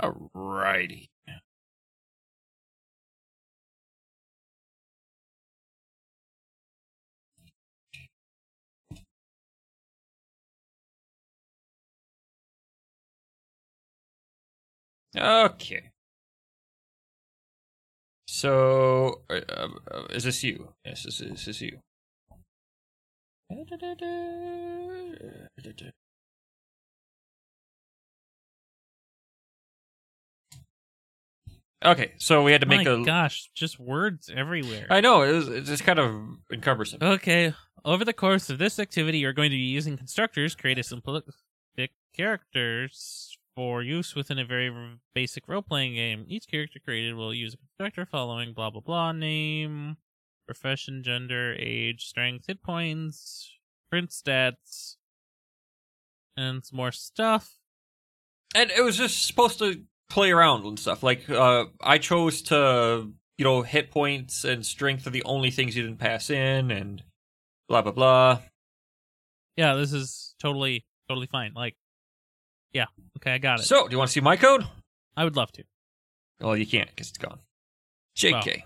Alrighty. 0.00 1.08
Okay. 15.16 15.90
So, 18.26 19.22
uh, 19.28 19.40
uh, 19.90 20.06
is 20.10 20.24
this 20.24 20.42
you? 20.42 20.72
Yes, 20.84 21.04
this 21.04 21.20
is, 21.20 21.30
this 21.30 21.48
is 21.48 21.60
you. 21.60 21.80
Okay, 31.84 32.12
so 32.18 32.42
we 32.42 32.52
had 32.52 32.60
to 32.60 32.66
make 32.66 32.86
My 32.86 32.92
a. 32.92 33.04
gosh, 33.04 33.50
just 33.54 33.78
words 33.80 34.30
everywhere. 34.34 34.86
I 34.90 35.00
know 35.00 35.22
it 35.22 35.32
was 35.32 35.48
it's 35.48 35.68
just 35.68 35.84
kind 35.84 35.98
of 35.98 36.14
encumbersome. 36.52 37.00
Okay, 37.02 37.54
over 37.84 38.04
the 38.04 38.12
course 38.12 38.48
of 38.50 38.58
this 38.58 38.78
activity, 38.78 39.18
you're 39.18 39.32
going 39.32 39.50
to 39.50 39.56
be 39.56 39.62
using 39.62 39.96
constructors, 39.96 40.54
create 40.54 40.78
a 40.78 40.82
simplistic 40.82 41.90
characters 42.14 43.36
for 43.54 43.82
use 43.82 44.14
within 44.14 44.38
a 44.38 44.44
very 44.44 44.72
basic 45.14 45.46
role-playing 45.48 45.94
game. 45.94 46.24
Each 46.28 46.46
character 46.46 46.78
created 46.82 47.14
will 47.14 47.34
use 47.34 47.54
a 47.54 47.58
constructor 47.58 48.06
following 48.06 48.52
blah 48.54 48.70
blah 48.70 48.80
blah 48.80 49.12
name, 49.12 49.96
profession, 50.46 51.02
gender, 51.02 51.54
age, 51.58 52.06
strength, 52.06 52.46
hit 52.46 52.62
points, 52.62 53.50
print 53.90 54.10
stats, 54.10 54.96
and 56.36 56.64
some 56.64 56.76
more 56.76 56.92
stuff. 56.92 57.58
and 58.54 58.70
it 58.70 58.82
was 58.82 58.96
just 58.96 59.26
supposed 59.26 59.58
to 59.58 59.82
play 60.12 60.30
around 60.30 60.64
and 60.64 60.78
stuff. 60.78 61.02
Like 61.02 61.28
uh, 61.28 61.64
I 61.80 61.98
chose 61.98 62.42
to, 62.42 63.10
you 63.38 63.44
know, 63.44 63.62
hit 63.62 63.90
points 63.90 64.44
and 64.44 64.64
strength 64.64 65.06
are 65.06 65.10
the 65.10 65.24
only 65.24 65.50
things 65.50 65.74
you 65.74 65.82
didn't 65.82 65.98
pass 65.98 66.30
in, 66.30 66.70
and 66.70 67.02
blah 67.68 67.82
blah 67.82 67.92
blah. 67.92 68.38
Yeah, 69.56 69.74
this 69.74 69.92
is 69.92 70.34
totally 70.38 70.84
totally 71.08 71.26
fine. 71.26 71.52
Like, 71.54 71.76
yeah, 72.72 72.86
okay, 73.18 73.32
I 73.32 73.38
got 73.38 73.60
it. 73.60 73.64
So, 73.64 73.88
do 73.88 73.92
you 73.92 73.98
want 73.98 74.08
to 74.08 74.12
see 74.12 74.20
my 74.20 74.36
code? 74.36 74.64
I 75.16 75.24
would 75.24 75.36
love 75.36 75.50
to. 75.52 75.64
Well, 76.40 76.56
you 76.56 76.66
can't 76.66 76.88
because 76.88 77.08
it's 77.08 77.18
gone. 77.18 77.40
JK. 78.16 78.62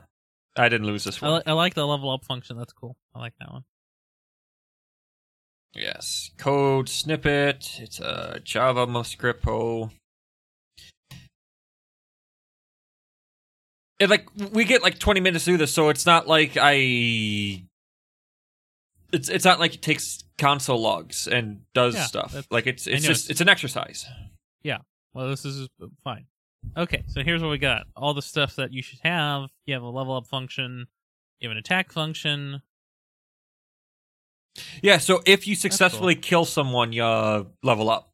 I 0.57 0.69
didn't 0.69 0.87
lose 0.87 1.05
this 1.05 1.23
I, 1.23 1.27
one. 1.27 1.37
li- 1.37 1.43
I 1.47 1.53
like 1.53 1.75
the 1.75 1.87
level 1.87 2.11
up 2.11 2.25
function. 2.25 2.57
That's 2.57 2.73
cool. 2.73 2.97
I 3.15 3.21
like 3.21 3.35
that 3.41 3.53
one. 3.53 3.65
yes. 5.75 6.31
Code 6.39 6.89
snippet. 6.89 7.79
It's 7.79 8.01
a 8.01 8.41
Java 8.43 9.05
script. 9.05 9.45
It 13.99 14.11
like 14.11 14.27
we 14.53 14.65
get 14.65 14.83
like 14.83 14.99
20 14.99 15.21
minutes 15.21 15.45
do 15.47 15.57
this, 15.57 15.73
so 15.73 15.89
it's 15.89 16.05
not 16.07 16.27
like 16.29 16.57
I. 16.61 17.63
It's 19.13 19.29
it's 19.29 19.45
not 19.45 19.59
like 19.59 19.75
it 19.75 19.83
takes 19.83 20.23
console 20.37 20.81
logs 20.81 21.27
and 21.27 21.61
does 21.73 21.95
Yeah, 21.95 22.03
stuff. 22.05 22.47
Like 22.51 22.67
it's 22.67 22.87
it's 22.87 23.05
just 23.05 23.31
it's- 23.31 23.41
an 23.41 23.49
exercise. 23.49 24.07
Yeah. 24.63 24.79
Well, 25.15 25.29
this 25.31 25.45
is 25.47 25.69
fine. 26.05 26.27
Okay, 26.77 27.05
so 27.07 27.23
here's 27.23 27.41
what 27.41 27.51
we 27.51 27.59
got. 27.59 27.87
All 27.97 28.13
the 28.13 28.21
stuff 28.21 28.57
that 28.57 28.73
you 28.73 28.83
should 28.83 28.99
have. 29.03 29.49
You 29.65 29.75
have 29.75 29.83
a 29.83 29.89
level 29.89 30.15
up 30.17 30.27
function. 30.27 30.89
You 31.41 31.49
have 31.49 31.53
an 31.53 31.59
attack 31.59 31.93
function. 31.93 32.61
Yeah. 34.83 34.99
So 34.99 35.23
if 35.25 35.47
you 35.47 35.55
successfully 35.55 36.17
kill 36.17 36.45
someone, 36.45 36.93
you 36.93 37.05
uh, 37.05 37.45
level 37.63 37.89
up. 37.89 38.11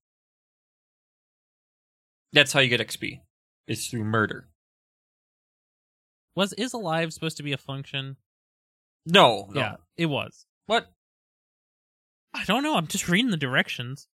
That's 2.32 2.52
how 2.52 2.60
you 2.60 2.68
get 2.68 2.80
XP. 2.86 3.20
It's 3.66 3.88
through 3.88 4.04
murder. 4.04 4.48
Was 6.34 6.52
is 6.54 6.72
alive 6.72 7.12
supposed 7.12 7.36
to 7.36 7.42
be 7.42 7.52
a 7.52 7.58
function? 7.58 8.16
No. 9.04 9.48
no. 9.50 9.60
Yeah, 9.60 9.76
it 9.96 10.06
was. 10.06 10.46
What? 10.66 10.86
I 12.34 12.44
don't 12.44 12.62
know. 12.62 12.76
I'm 12.76 12.86
just 12.86 13.08
reading 13.08 13.30
the 13.30 13.36
directions. 13.36 14.08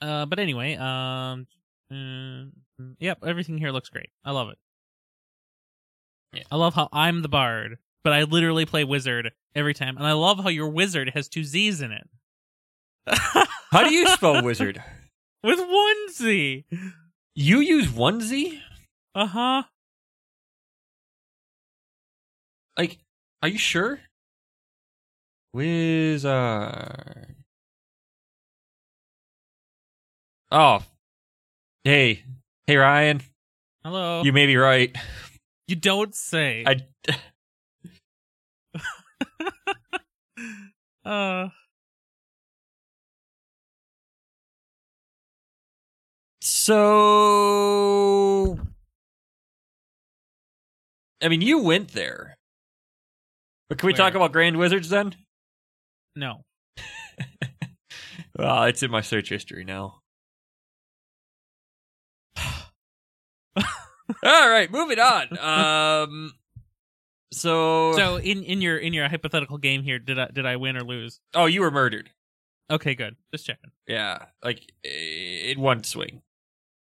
Uh, 0.00 0.26
but 0.26 0.40
anyway, 0.40 0.74
um, 0.74 1.46
mm, 1.92 2.50
yep, 2.98 3.18
everything 3.24 3.56
here 3.56 3.70
looks 3.70 3.88
great. 3.88 4.10
I 4.24 4.32
love 4.32 4.48
it. 4.48 4.58
Yeah. 6.32 6.42
I 6.50 6.56
love 6.56 6.74
how 6.74 6.88
I'm 6.92 7.22
the 7.22 7.28
bard, 7.28 7.78
but 8.02 8.12
I 8.12 8.24
literally 8.24 8.66
play 8.66 8.82
wizard 8.82 9.30
every 9.54 9.74
time, 9.74 9.96
and 9.96 10.06
I 10.06 10.12
love 10.12 10.42
how 10.42 10.48
your 10.48 10.68
wizard 10.68 11.10
has 11.14 11.28
two 11.28 11.44
Z's 11.44 11.80
in 11.80 11.92
it. 11.92 12.08
How 13.06 13.84
do 13.84 13.92
you 13.92 14.06
spell 14.08 14.42
wizard? 14.42 14.82
With 15.44 15.58
one 15.58 16.12
Z. 16.12 16.64
You 17.34 17.60
use 17.60 17.90
one 17.90 18.20
Z? 18.20 18.60
Uh 19.14 19.26
huh. 19.26 19.62
Like, 22.78 22.98
are 23.42 23.48
you 23.48 23.58
sure? 23.58 24.00
Wizard. 25.52 27.34
Oh. 30.50 30.82
Hey. 31.84 32.24
Hey, 32.66 32.76
Ryan. 32.76 33.22
Hello. 33.84 34.22
You 34.22 34.32
may 34.32 34.46
be 34.46 34.56
right. 34.56 34.96
You 35.66 35.76
don't 35.76 36.14
say. 36.14 36.64
I. 36.66 36.76
uh, 41.08 41.48
So. 46.62 48.58
I 51.20 51.26
mean, 51.28 51.40
you 51.40 51.58
went 51.58 51.88
there. 51.92 52.38
But 53.68 53.78
can 53.78 53.88
we 53.88 53.92
Where? 53.92 53.98
talk 53.98 54.14
about 54.14 54.30
Grand 54.32 54.56
Wizards 54.56 54.88
then? 54.88 55.16
no. 56.16 56.44
Well, 58.38 58.62
it's 58.64 58.82
in 58.82 58.90
my 58.90 59.02
search 59.02 59.28
history 59.28 59.62
now. 59.62 60.00
All 62.36 63.62
right, 64.24 64.70
moving 64.70 64.98
on. 64.98 65.38
Um, 65.38 66.32
So, 67.30 67.92
So 67.92 68.16
in 68.16 68.42
in 68.42 68.62
your 68.62 68.78
in 68.78 68.94
your 68.94 69.06
hypothetical 69.08 69.58
game 69.58 69.82
here, 69.82 69.98
did 69.98 70.18
I 70.18 70.28
did 70.32 70.46
I 70.46 70.56
win 70.56 70.76
or 70.78 70.82
lose? 70.82 71.20
oh, 71.34 71.44
you 71.46 71.60
were 71.60 71.70
murdered. 71.70 72.08
Okay, 72.70 72.94
good. 72.94 73.16
Just 73.32 73.44
checking. 73.46 73.70
Yeah, 73.86 74.24
like 74.42 74.62
in 74.82 75.60
one 75.60 75.84
swing. 75.84 76.22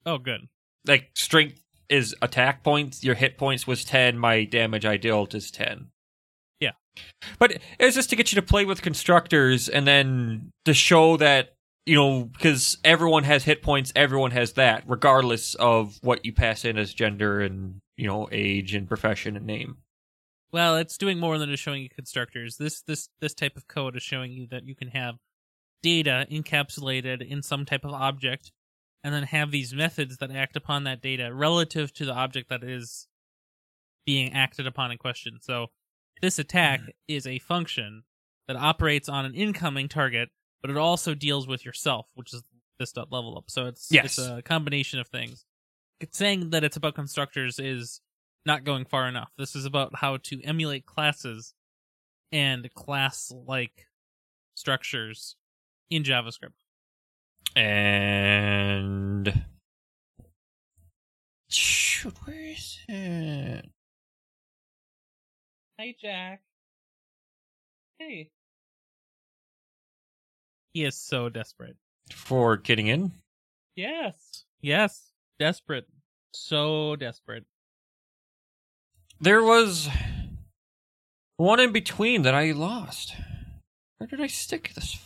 Oh, 0.07 0.19
good. 0.19 0.49
Like 0.87 1.11
strength 1.15 1.61
is 1.89 2.15
attack 2.23 2.63
points. 2.63 3.05
Your 3.05 3.15
hit 3.15 3.39
points 3.39 3.67
was 3.67 3.85
ten. 3.85 4.19
My 4.19 4.45
damage 4.45 4.85
I 4.85 4.97
dealt 4.97 5.35
is 5.35 5.51
ten. 5.51 5.89
Yeah. 6.61 6.73
but 7.39 7.53
it 7.53 7.63
was 7.81 7.95
just 7.95 8.11
to 8.11 8.17
get 8.17 8.33
you 8.33 8.37
to 8.37 8.47
play 8.47 8.65
with 8.65 8.83
constructors, 8.83 9.69
and 9.69 9.87
then 9.87 10.51
to 10.65 10.75
show 10.75 11.17
that 11.19 11.55
you 11.87 11.95
know 11.95 12.25
because 12.25 12.79
everyone 12.85 13.25
has 13.25 13.45
hit 13.45 13.63
points, 13.63 13.93
everyone 13.97 14.31
has 14.33 14.55
that, 14.55 14.85
regardless 14.87 15.55
of 15.55 15.99
what 16.03 16.25
you 16.25 16.33
pass 16.33 16.65
in 16.65 16.79
as 16.79 16.93
gender 16.93 17.41
and 17.41 17.81
you 17.97 18.07
know 18.07 18.29
age 18.31 18.75
and 18.75 18.89
profession 18.89 19.37
and 19.37 19.47
name. 19.47 19.79
Well, 20.53 20.77
it's 20.77 20.99
doing 20.99 21.19
more 21.19 21.37
than 21.37 21.51
just 21.51 21.63
showing 21.63 21.83
you 21.83 21.89
constructors. 21.89 22.57
This 22.57 22.83
this 22.83 23.09
this 23.21 23.35
type 23.35 23.57
of 23.57 23.67
code 23.67 23.97
is 23.97 24.03
showing 24.03 24.33
you 24.33 24.47
that 24.49 24.67
you 24.67 24.75
can 24.75 24.89
have 24.89 25.17
data 25.83 26.27
encapsulated 26.31 27.27
in 27.29 27.43
some 27.43 27.67
type 27.67 27.85
of 27.85 27.93
object 27.93 28.53
and 29.05 29.15
then 29.15 29.23
have 29.25 29.51
these 29.51 29.75
methods 29.75 30.17
that 30.17 30.31
act 30.31 30.57
upon 30.57 30.85
that 30.85 31.03
data 31.03 31.33
relative 31.33 31.93
to 31.93 32.07
the 32.07 32.15
object 32.15 32.49
that 32.49 32.65
is 32.65 33.07
being 34.07 34.33
acted 34.33 34.67
upon 34.67 34.91
in 34.91 34.99
question. 34.99 35.39
So 35.43 35.67
this 36.23 36.39
attack 36.39 36.81
mm-hmm. 36.81 36.91
is 37.07 37.27
a 37.27 37.39
function 37.39 38.05
that 38.49 38.57
operates 38.57 39.09
on 39.09 39.27
an 39.27 39.35
incoming 39.35 39.89
target, 39.89 40.31
but 40.63 40.71
it 40.71 40.79
also 40.79 41.15
deals 41.15 41.47
with 41.47 41.65
yourself, 41.67 42.07
which 42.15 42.33
is 42.33 42.43
this 42.79 42.93
dot 42.93 43.13
level 43.13 43.37
up. 43.37 43.45
So 43.49 43.67
it's 43.67 43.89
Yes. 43.91 44.19
it's 44.19 44.27
a 44.27 44.43
combination 44.43 44.99
of 44.99 45.09
things. 45.09 45.45
It's 46.01 46.17
saying 46.17 46.51
that 46.51 46.65
it's 46.65 46.77
about 46.77 46.95
constructors 46.95 47.59
is 47.59 48.01
not 48.47 48.65
going 48.65 48.87
far 48.87 49.07
enough. 49.07 49.31
This 49.39 49.55
is 49.55 49.67
about 49.67 49.97
how 49.97 50.17
to 50.25 50.43
emulate 50.43 50.87
classes 50.87 51.55
and 52.33 52.73
class 52.75 53.33
like 53.47 53.87
structures 54.55 55.37
in 55.91 56.03
JavaScript. 56.03 56.53
And 57.57 59.45
shoot, 61.49 62.15
where 62.25 62.41
is 62.41 62.79
it? 62.89 63.71
Hey, 65.79 65.97
Jack. 66.01 66.43
Hey. 67.99 68.31
He 70.73 70.85
is 70.85 70.97
so 70.97 71.29
desperate. 71.29 71.77
For 72.13 72.57
getting 72.57 72.89
in? 72.89 73.13
Yes. 73.77 74.45
Yes. 74.61 75.13
Desperate. 75.39 75.87
So 76.33 76.97
desperate. 76.97 77.45
There 79.21 79.43
was 79.43 79.89
one 81.37 81.61
in 81.61 81.73
between 81.73 82.23
that 82.23 82.35
I 82.35 82.53
lost. 82.53 83.15
Where 83.99 84.09
did 84.09 84.21
I 84.21 84.27
stick 84.27 84.73
this 84.75 84.99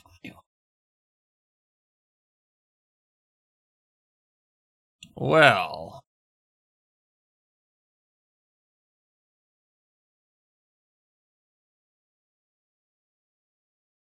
Well. 5.20 6.04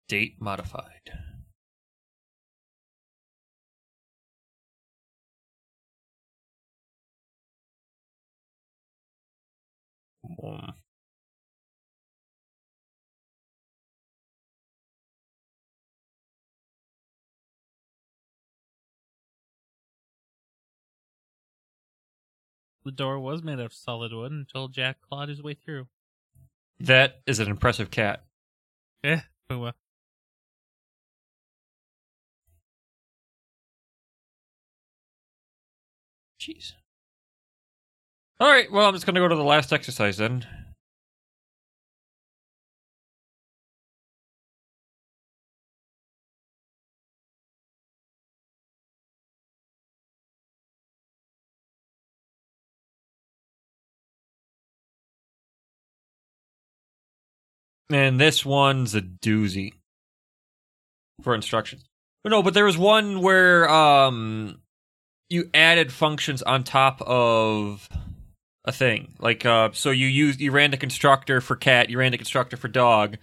Date 0.08 0.40
modified. 0.40 1.12
The 22.88 22.92
door 22.92 23.20
was 23.20 23.42
made 23.42 23.58
of 23.60 23.74
solid 23.74 24.14
wood 24.14 24.32
until 24.32 24.68
Jack 24.68 24.96
clawed 25.02 25.28
his 25.28 25.42
way 25.42 25.52
through. 25.52 25.88
that 26.80 27.20
is 27.26 27.38
an 27.38 27.46
impressive 27.46 27.90
cat. 27.90 28.24
Eh, 29.04 29.20
Puma. 29.46 29.74
Jeez. 36.40 36.72
All 38.40 38.48
right, 38.48 38.72
well, 38.72 38.86
I'm 38.88 38.94
just 38.94 39.04
going 39.04 39.16
to 39.16 39.20
go 39.20 39.28
to 39.28 39.36
the 39.36 39.42
last 39.44 39.70
exercise 39.70 40.16
then. 40.16 40.46
And 57.90 58.20
this 58.20 58.44
one's 58.44 58.94
a 58.94 59.00
doozy 59.00 59.72
for 61.22 61.34
instructions. 61.34 61.84
But 62.22 62.30
no, 62.30 62.42
but 62.42 62.54
there 62.54 62.64
was 62.64 62.76
one 62.76 63.20
where 63.20 63.68
um 63.68 64.60
you 65.30 65.48
added 65.54 65.92
functions 65.92 66.42
on 66.42 66.64
top 66.64 67.00
of 67.02 67.88
a 68.64 68.72
thing. 68.72 69.14
Like 69.18 69.46
uh 69.46 69.70
so 69.72 69.90
you 69.90 70.06
used 70.06 70.40
you 70.40 70.50
ran 70.50 70.70
the 70.70 70.76
constructor 70.76 71.40
for 71.40 71.56
cat, 71.56 71.88
you 71.88 71.98
ran 71.98 72.12
the 72.12 72.18
constructor 72.18 72.56
for 72.56 72.68
dog, 72.68 73.16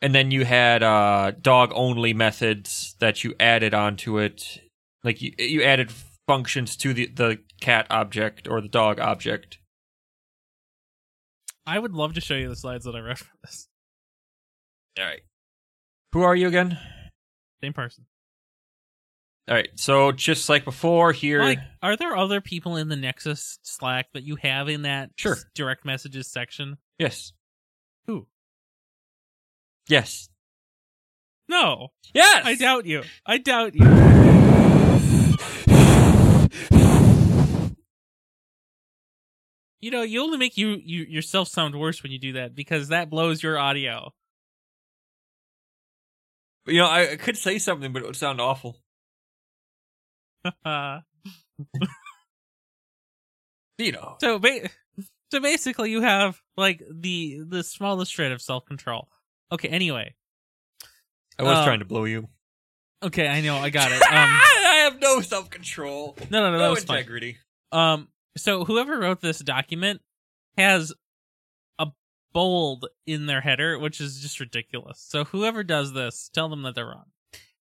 and 0.00 0.14
then 0.14 0.30
you 0.30 0.44
had 0.44 0.82
uh 0.82 1.32
dog 1.40 1.72
only 1.74 2.14
methods 2.14 2.94
that 3.00 3.24
you 3.24 3.34
added 3.40 3.74
onto 3.74 4.18
it. 4.18 4.60
Like 5.02 5.20
you 5.20 5.32
you 5.38 5.62
added 5.62 5.90
functions 6.28 6.76
to 6.76 6.94
the 6.94 7.06
the 7.06 7.38
cat 7.60 7.86
object 7.90 8.46
or 8.46 8.60
the 8.60 8.68
dog 8.68 9.00
object. 9.00 9.58
I 11.66 11.78
would 11.78 11.92
love 11.92 12.14
to 12.14 12.20
show 12.20 12.34
you 12.34 12.48
the 12.48 12.56
slides 12.56 12.84
that 12.84 12.96
I 12.96 13.00
this. 13.44 13.68
All 14.98 15.04
right. 15.04 15.20
Who 16.12 16.22
are 16.22 16.36
you 16.36 16.48
again? 16.48 16.78
Same 17.62 17.72
person. 17.72 18.04
All 19.48 19.54
right. 19.54 19.68
So 19.76 20.12
just 20.12 20.48
like 20.48 20.64
before 20.64 21.12
here 21.12 21.40
Like, 21.42 21.58
are 21.82 21.96
there 21.96 22.16
other 22.16 22.40
people 22.40 22.76
in 22.76 22.88
the 22.88 22.96
Nexus 22.96 23.58
Slack 23.62 24.08
that 24.12 24.22
you 24.22 24.36
have 24.36 24.68
in 24.68 24.82
that 24.82 25.10
Sure. 25.16 25.32
s- 25.32 25.44
direct 25.54 25.84
messages 25.84 26.30
section? 26.30 26.76
Yes. 26.98 27.32
Who? 28.06 28.26
Yes. 29.88 30.28
No, 31.48 31.88
Yes. 32.14 32.46
I 32.46 32.54
doubt 32.54 32.86
you. 32.86 33.02
I 33.26 33.38
doubt 33.38 33.74
you. 33.74 33.84
You 39.80 39.90
know, 39.90 40.02
you 40.02 40.22
only 40.22 40.38
make 40.38 40.56
you, 40.56 40.78
you 40.84 41.02
yourself 41.04 41.48
sound 41.48 41.78
worse 41.78 42.02
when 42.02 42.12
you 42.12 42.18
do 42.18 42.34
that 42.34 42.54
because 42.54 42.88
that 42.88 43.10
blows 43.10 43.42
your 43.42 43.58
audio. 43.58 44.12
You 46.66 46.78
know, 46.78 46.86
I, 46.86 47.12
I 47.12 47.16
could 47.16 47.36
say 47.36 47.58
something, 47.58 47.92
but 47.92 48.02
it 48.02 48.06
would 48.06 48.16
sound 48.16 48.40
awful. 48.40 48.76
You 53.78 53.92
know. 53.92 54.16
so, 54.20 54.38
ba- 54.38 54.68
so 55.32 55.40
basically, 55.40 55.90
you 55.90 56.02
have 56.02 56.40
like 56.56 56.82
the 56.90 57.40
the 57.48 57.64
smallest 57.64 58.12
shred 58.12 58.30
of 58.32 58.40
self 58.40 58.64
control. 58.66 59.08
Okay. 59.50 59.68
Anyway. 59.68 60.14
I 61.38 61.42
was 61.42 61.58
Uh, 61.58 61.64
trying 61.64 61.78
to 61.80 61.84
blow 61.84 62.04
you. 62.04 62.28
Okay, 63.02 63.26
I 63.26 63.40
know. 63.40 63.56
I 63.56 63.70
got 63.70 63.90
it. 63.90 64.00
Um, 64.02 64.08
I 64.12 64.82
have 64.84 65.00
no 65.00 65.20
self 65.20 65.50
control. 65.50 66.16
no, 66.30 66.40
no, 66.40 66.50
no, 66.52 66.58
No 66.58 66.58
that 66.58 66.70
was 66.70 66.84
fine. 66.84 66.98
integrity. 66.98 67.38
Um, 67.72 68.08
so 68.36 68.64
whoever 68.64 68.98
wrote 69.00 69.20
this 69.20 69.38
document 69.40 70.00
has 70.56 70.92
bold 72.32 72.86
in 73.06 73.26
their 73.26 73.40
header, 73.40 73.78
which 73.78 74.00
is 74.00 74.20
just 74.20 74.40
ridiculous. 74.40 75.04
So 75.06 75.24
whoever 75.24 75.62
does 75.62 75.92
this, 75.92 76.30
tell 76.32 76.48
them 76.48 76.62
that 76.62 76.74
they're 76.74 76.86
wrong. 76.86 77.06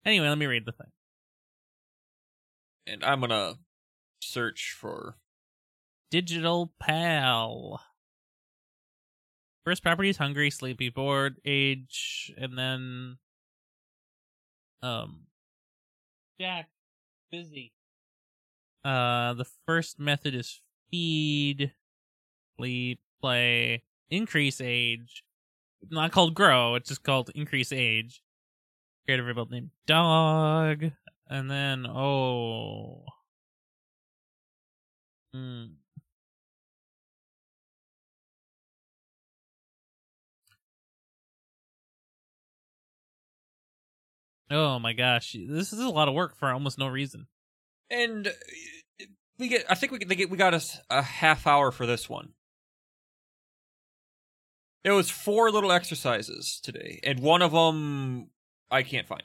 Anyway, 0.04 0.28
let 0.28 0.38
me 0.38 0.46
read 0.46 0.64
the 0.64 0.72
thing. 0.72 0.90
And 2.86 3.04
I'm 3.04 3.20
gonna 3.20 3.54
search 4.20 4.74
for. 4.78 5.16
Digital 6.10 6.72
pal. 6.80 7.80
First 9.64 9.82
property 9.82 10.08
is 10.08 10.16
hungry, 10.16 10.50
sleepy, 10.50 10.88
bored, 10.88 11.36
age, 11.44 12.32
and 12.36 12.58
then 12.58 13.18
um 14.82 15.26
Jack 16.40 16.70
busy. 17.30 17.72
Uh 18.84 19.34
the 19.34 19.46
first 19.66 20.00
method 20.00 20.34
is 20.34 20.60
feed, 20.90 21.72
sleep, 22.56 23.00
play, 23.20 23.84
increase 24.10 24.60
age, 24.60 25.22
not 25.90 26.12
called 26.12 26.34
grow, 26.34 26.74
it's 26.74 26.88
just 26.88 27.02
called 27.02 27.30
increase 27.34 27.72
age. 27.72 28.22
Create 29.06 29.20
a 29.20 29.22
rebuild 29.22 29.50
named 29.50 29.70
dog. 29.86 30.92
And 31.28 31.50
then, 31.50 31.86
oh. 31.86 33.04
Mm. 35.34 35.74
Oh 44.50 44.78
my 44.80 44.92
gosh, 44.92 45.36
this 45.48 45.72
is 45.72 45.78
a 45.78 45.88
lot 45.88 46.08
of 46.08 46.14
work 46.14 46.36
for 46.36 46.50
almost 46.50 46.78
no 46.78 46.88
reason. 46.88 47.28
And 47.88 48.26
uh, 48.26 48.30
we 49.38 49.48
get, 49.48 49.64
I 49.70 49.76
think 49.76 49.92
we 49.92 49.98
get, 49.98 50.08
get 50.16 50.30
we 50.30 50.36
got 50.36 50.54
a, 50.54 50.62
a 50.90 51.02
half 51.02 51.46
hour 51.46 51.70
for 51.70 51.86
this 51.86 52.08
one. 52.08 52.30
It 54.82 54.92
was 54.92 55.10
four 55.10 55.50
little 55.50 55.72
exercises 55.72 56.60
today, 56.62 57.00
and 57.02 57.20
one 57.20 57.42
of 57.42 57.52
them 57.52 58.30
I 58.70 58.82
can't 58.82 59.06
find. 59.06 59.24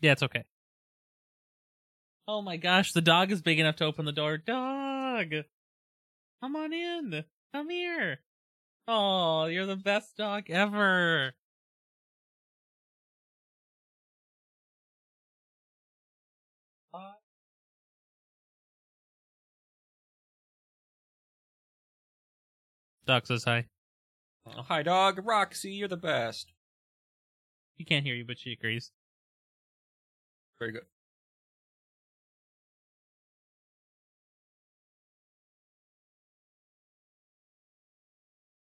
Yeah, 0.00 0.12
it's 0.12 0.22
okay. 0.22 0.44
Oh 2.26 2.42
my 2.42 2.56
gosh, 2.56 2.92
the 2.92 3.00
dog 3.00 3.30
is 3.32 3.40
big 3.40 3.58
enough 3.60 3.76
to 3.76 3.84
open 3.84 4.04
the 4.04 4.12
door. 4.12 4.36
Dog, 4.36 5.32
come 6.42 6.56
on 6.56 6.72
in. 6.72 7.24
Come 7.54 7.70
here. 7.70 8.20
Oh, 8.88 9.46
you're 9.46 9.66
the 9.66 9.76
best 9.76 10.16
dog 10.16 10.50
ever. 10.50 11.34
Dog 23.06 23.26
says 23.26 23.44
hi. 23.44 23.64
Oh, 24.56 24.62
hi, 24.62 24.82
dog. 24.82 25.20
Roxy, 25.24 25.72
you're 25.72 25.88
the 25.88 25.96
best. 25.96 26.52
He 27.76 27.84
can't 27.84 28.04
hear 28.04 28.14
you, 28.14 28.24
but 28.24 28.38
she 28.38 28.52
agrees. 28.52 28.90
Very 30.58 30.72
good. 30.72 30.82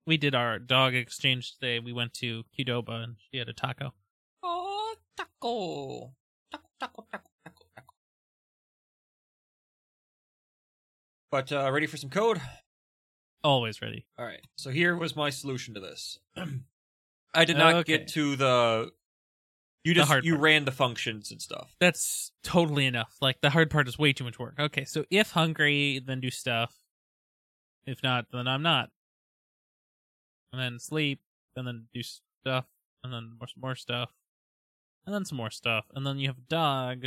We 0.07 0.17
did 0.17 0.35
our 0.35 0.59
dog 0.59 0.95
exchange 0.95 1.55
today. 1.55 1.79
We 1.79 1.93
went 1.93 2.13
to 2.15 2.45
Qdoba 2.59 3.05
and 3.05 3.17
she 3.31 3.39
had 3.39 3.49
a 3.49 3.53
taco. 3.53 3.93
Oh, 4.43 4.95
taco. 5.17 6.15
Taco, 6.51 6.69
taco, 6.81 7.07
taco, 7.11 7.31
taco, 7.45 7.65
taco. 7.77 7.95
But 11.31 11.53
uh, 11.53 11.71
ready 11.71 11.87
for 11.87 11.97
some 11.97 12.11
code? 12.11 12.41
Always 13.45 13.83
ready. 13.83 14.07
All 14.19 14.25
right. 14.25 14.41
So 14.57 14.71
here 14.71 14.97
was 14.97 15.17
my 15.17 15.31
solution 15.31 15.75
to 15.75 15.81
this. 15.81 16.19
I 17.35 17.45
did 17.45 17.57
not 17.57 17.75
Okay. 17.77 17.99
get 17.99 18.09
to 18.09 18.37
the. 18.37 18.93
You 19.85 19.95
The 19.95 20.01
just 20.01 20.09
hard 20.11 20.25
you 20.25 20.35
part. 20.35 20.43
ran 20.43 20.65
the 20.65 20.71
functions 20.71 21.33
and 21.33 21.43
stuff. 21.43 21.75
That's 21.81 22.31
totally 22.45 22.87
enough. 22.87 23.17
Like 23.21 23.41
the 23.41 23.51
hard 23.51 23.69
part 23.69 23.89
is 23.89 23.99
way 23.99 24.13
too 24.13 24.23
much 24.23 24.39
work. 24.39 24.55
Okay, 24.59 24.85
so 24.85 25.05
if 25.11 25.33
hungry, 25.33 25.99
then 26.05 26.21
do 26.21 26.31
stuff. 26.31 26.73
If 27.85 28.01
not, 28.03 28.27
then 28.33 28.47
I'm 28.47 28.63
not. 28.63 28.91
And 30.53 30.61
then 30.63 30.79
sleep, 30.79 31.21
and 31.57 31.67
then 31.67 31.87
do 31.93 32.03
stuff, 32.05 32.67
and 33.03 33.13
then 33.13 33.33
more 33.41 33.49
more 33.57 33.75
stuff, 33.75 34.13
and 35.05 35.13
then 35.13 35.25
some 35.25 35.39
more 35.39 35.51
stuff, 35.51 35.87
and 35.95 36.07
then 36.07 36.19
you 36.19 36.29
have 36.29 36.39
a 36.39 36.43
dog, 36.49 37.07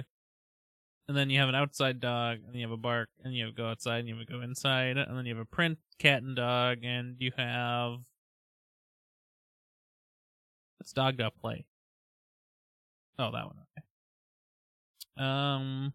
and 1.08 1.15
then 1.15 1.30
you 1.30 1.39
have 1.39 1.50
an 1.50 1.56
outside 1.56 2.00
dog, 2.00 2.39
and 2.46 2.56
you 2.56 2.62
have 2.62 2.72
a 2.72 2.78
bark, 2.78 3.10
and 3.24 3.34
you 3.34 3.46
have 3.46 3.54
a 3.54 3.58
go 3.58 3.68
outside, 3.68 4.00
and 4.00 4.08
you 4.08 4.15
have 4.15 4.28
a 4.28 4.32
go 4.32 4.41
inside, 4.41 4.98
and 4.98 5.18
then 5.18 5.26
you 5.26 5.36
have 5.36 5.41
a 5.41 5.46
print 5.46 5.78
cat 6.00 6.24
and 6.24 6.36
dog, 6.36 6.80
and 6.84 7.15
you 7.20 7.32
have 7.38 8.00
what's 10.78 10.94
dog 10.94 11.18
dot 11.18 11.36
play? 11.39 11.65
Oh, 13.18 13.32
that 13.32 13.46
one. 13.46 13.56
Okay. 13.78 15.26
Um. 15.26 15.94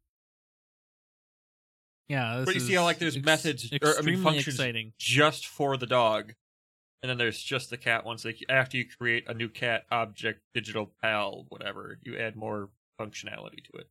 Yeah, 2.08 2.38
this 2.38 2.46
But 2.46 2.54
you 2.54 2.60
see 2.60 2.74
how, 2.74 2.82
like, 2.82 2.98
there's 2.98 3.16
ex- 3.16 3.24
methods- 3.24 3.72
or, 3.82 3.96
I 3.96 4.02
mean, 4.02 4.20
functions- 4.20 4.48
exciting. 4.56 4.94
Just 4.98 5.46
for 5.46 5.76
the 5.76 5.86
dog, 5.86 6.34
and 7.02 7.10
then 7.10 7.18
there's 7.18 7.40
just 7.40 7.70
the 7.70 7.76
cat 7.76 8.04
ones. 8.04 8.24
Like 8.24 8.42
after 8.48 8.76
you 8.76 8.84
create 8.88 9.28
a 9.28 9.34
new 9.34 9.48
cat 9.48 9.86
object, 9.92 10.40
digital 10.52 10.86
pal, 11.00 11.46
whatever, 11.50 11.98
you 12.02 12.16
add 12.18 12.34
more 12.36 12.70
functionality 12.98 13.62
to 13.64 13.78
it. 13.78 13.88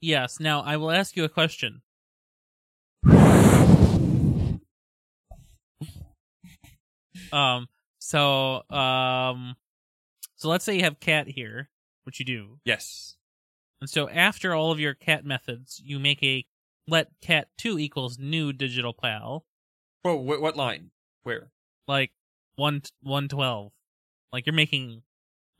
Yes. 0.00 0.38
Now 0.40 0.60
I 0.62 0.76
will 0.76 0.90
ask 0.90 1.16
you 1.16 1.24
a 1.24 1.28
question. 1.28 1.82
Um. 7.32 7.68
So, 7.98 8.62
um, 8.70 9.56
so 10.36 10.48
let's 10.48 10.64
say 10.64 10.76
you 10.76 10.84
have 10.84 11.00
cat 11.00 11.26
here, 11.26 11.70
which 12.04 12.20
you 12.20 12.24
do, 12.24 12.60
Yes. 12.64 13.16
and 13.80 13.90
so 13.90 14.08
after 14.08 14.54
all 14.54 14.70
of 14.70 14.78
your 14.78 14.94
cat 14.94 15.24
methods, 15.24 15.80
you 15.84 15.98
make 15.98 16.22
a 16.22 16.46
let 16.86 17.08
cat 17.20 17.48
two 17.58 17.80
equals 17.80 18.16
new 18.16 18.52
digital 18.52 18.92
pal, 18.92 19.44
Whoa, 20.02 20.16
wh- 20.18 20.40
what 20.40 20.56
line? 20.56 20.92
Where? 21.24 21.50
like 21.88 22.12
one 22.54 22.82
one 23.00 23.26
twelve, 23.26 23.72
like 24.32 24.46
you're 24.46 24.52
making 24.54 25.02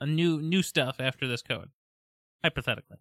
a 0.00 0.06
new 0.06 0.40
new 0.40 0.62
stuff 0.62 1.00
after 1.00 1.26
this 1.26 1.42
code, 1.42 1.70
hypothetically. 2.44 2.98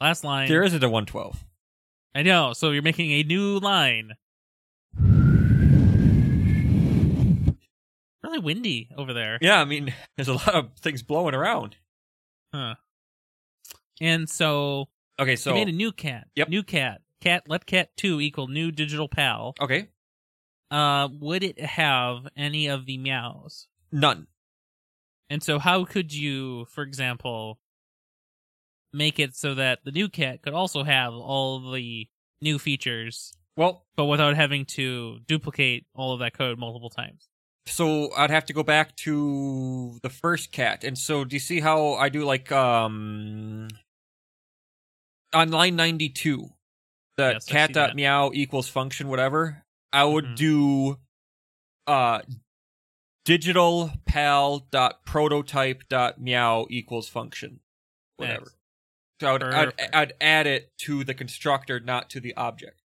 Last 0.00 0.24
line. 0.24 0.48
There 0.48 0.62
isn't 0.62 0.82
a 0.82 0.88
112. 0.88 1.44
I 2.14 2.22
know. 2.22 2.52
So 2.52 2.70
you're 2.70 2.82
making 2.82 3.10
a 3.12 3.22
new 3.22 3.58
line. 3.58 4.12
Really 8.22 8.38
windy 8.38 8.88
over 8.96 9.12
there. 9.12 9.38
Yeah, 9.40 9.60
I 9.60 9.64
mean, 9.64 9.92
there's 10.16 10.28
a 10.28 10.34
lot 10.34 10.54
of 10.54 10.70
things 10.78 11.02
blowing 11.02 11.34
around. 11.34 11.76
Huh. 12.52 12.74
And 14.00 14.28
so 14.28 14.86
Okay, 15.20 15.36
so 15.36 15.50
you 15.50 15.56
made 15.56 15.68
a 15.68 15.76
new 15.76 15.92
cat. 15.92 16.26
Yep. 16.34 16.48
New 16.48 16.62
cat. 16.62 17.00
Cat 17.20 17.44
let 17.48 17.66
cat 17.66 17.90
two 17.96 18.20
equal 18.20 18.48
new 18.48 18.70
digital 18.70 19.08
pal. 19.08 19.54
okay, 19.60 19.88
Uh 20.70 21.08
would 21.20 21.42
it 21.42 21.60
have 21.60 22.26
any 22.36 22.66
of 22.66 22.86
the 22.86 22.98
meows? 22.98 23.68
none. 23.92 24.26
And 25.30 25.42
so 25.42 25.58
how 25.58 25.84
could 25.84 26.12
you, 26.12 26.66
for 26.66 26.82
example, 26.82 27.58
make 28.94 29.18
it 29.18 29.34
so 29.34 29.54
that 29.54 29.80
the 29.84 29.90
new 29.92 30.08
cat 30.08 30.40
could 30.42 30.54
also 30.54 30.84
have 30.84 31.12
all 31.12 31.72
the 31.72 32.08
new 32.40 32.58
features, 32.58 33.32
Well, 33.56 33.84
but 33.96 34.06
without 34.06 34.36
having 34.36 34.64
to 34.76 35.18
duplicate 35.26 35.86
all 35.94 36.12
of 36.12 36.20
that 36.20 36.32
code 36.34 36.58
multiple 36.58 36.90
times? 36.90 37.28
so 37.66 38.12
I'd 38.14 38.30
have 38.30 38.44
to 38.46 38.52
go 38.52 38.62
back 38.62 38.94
to 38.96 39.98
the 40.02 40.10
first 40.10 40.52
cat. 40.52 40.84
And 40.84 40.98
so 40.98 41.24
do 41.24 41.34
you 41.34 41.40
see 41.40 41.60
how 41.60 41.94
I 41.94 42.10
do 42.10 42.22
like 42.24 42.52
um 42.52 43.68
on 45.32 45.50
line 45.50 45.74
92 45.76 46.50
the 47.16 47.30
Yes, 47.34 47.44
cat 47.46 47.72
dot 47.72 47.94
meow 47.96 48.30
equals 48.34 48.68
function 48.68 49.08
whatever. 49.08 49.64
I 49.92 50.04
would 50.04 50.24
Mhm. 50.26 50.36
do 50.36 50.98
uh 51.86 52.20
digital 53.24 53.92
pal 54.04 54.58
dot 54.70 55.04
prototype 55.06 55.88
dot 55.88 56.20
meow 56.20 56.66
equals 56.68 57.08
function 57.08 57.60
whatever. 58.16 58.44
Nice. 58.44 58.56
So 59.20 59.28
I 59.28 59.32
would 59.32 59.42
I'd, 59.42 59.72
I'd 59.92 60.12
add 60.20 60.46
it 60.46 60.72
to 60.82 61.04
the 61.04 61.14
constructor, 61.14 61.80
not 61.80 62.10
to 62.10 62.20
the 62.20 62.34
object. 62.36 62.82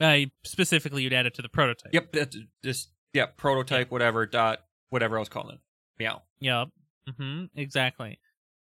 Uh, 0.00 0.18
specifically, 0.44 1.02
you'd 1.02 1.12
add 1.12 1.26
it 1.26 1.34
to 1.34 1.42
the 1.42 1.48
prototype. 1.48 1.92
Yep, 1.94 2.12
that's 2.12 2.36
just 2.64 2.90
yeah, 3.12 3.26
prototype 3.26 3.90
whatever 3.90 4.26
dot 4.26 4.60
whatever 4.90 5.16
I 5.16 5.20
was 5.20 5.28
calling 5.28 5.54
it. 5.56 5.60
Meow. 5.98 6.22
Yep. 6.40 6.68
hmm 7.16 7.44
Exactly. 7.54 8.18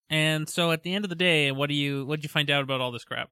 And 0.10 0.48
so 0.48 0.72
at 0.72 0.84
the 0.84 0.94
end 0.94 1.06
of 1.06 1.10
the 1.10 1.16
day, 1.16 1.52
what 1.52 1.68
do 1.68 1.76
you 1.76 2.06
what 2.06 2.18
did 2.18 2.24
you 2.26 2.30
find 2.30 2.52
out 2.52 2.64
about 2.64 2.82
all 2.82 2.92
this 2.92 3.06
crap? 3.06 3.30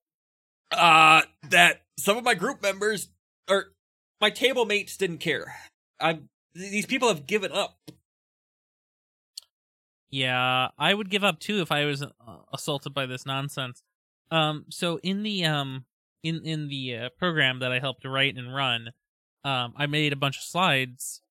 Uh 0.72 1.22
that 1.50 1.82
some 2.00 2.18
of 2.18 2.24
my 2.24 2.34
group 2.34 2.62
members 2.62 3.10
or 3.50 3.74
my 4.20 4.30
table 4.30 4.66
mates 4.66 4.98
didn't 4.98 5.20
care. 5.20 5.54
I'm 6.00 6.30
these 6.54 6.86
people 6.86 7.08
have 7.10 7.28
given 7.28 7.52
up. 7.52 7.78
Yeah, 10.12 10.68
I 10.78 10.94
would 10.94 11.10
give 11.10 11.24
up 11.24 11.40
too 11.40 11.62
if 11.62 11.72
I 11.72 11.86
was 11.86 12.02
uh, 12.04 12.08
assaulted 12.54 12.94
by 12.94 13.06
this 13.06 13.26
nonsense. 13.26 13.82
Um, 14.30 14.66
so 14.70 15.00
in 15.04 15.24
the 15.24 15.46
um 15.46 15.86
in 16.24 16.46
in 16.46 16.68
the 16.68 16.96
uh, 16.98 17.10
program 17.18 17.60
that 17.60 17.72
I 17.72 17.80
helped 17.80 18.06
write 18.06 18.36
and 18.38 18.54
run, 18.54 18.90
um, 19.44 19.74
I 19.78 19.88
made 19.88 20.14
a 20.14 20.18
bunch 20.18 20.38
of 20.38 20.44
slides 20.44 21.22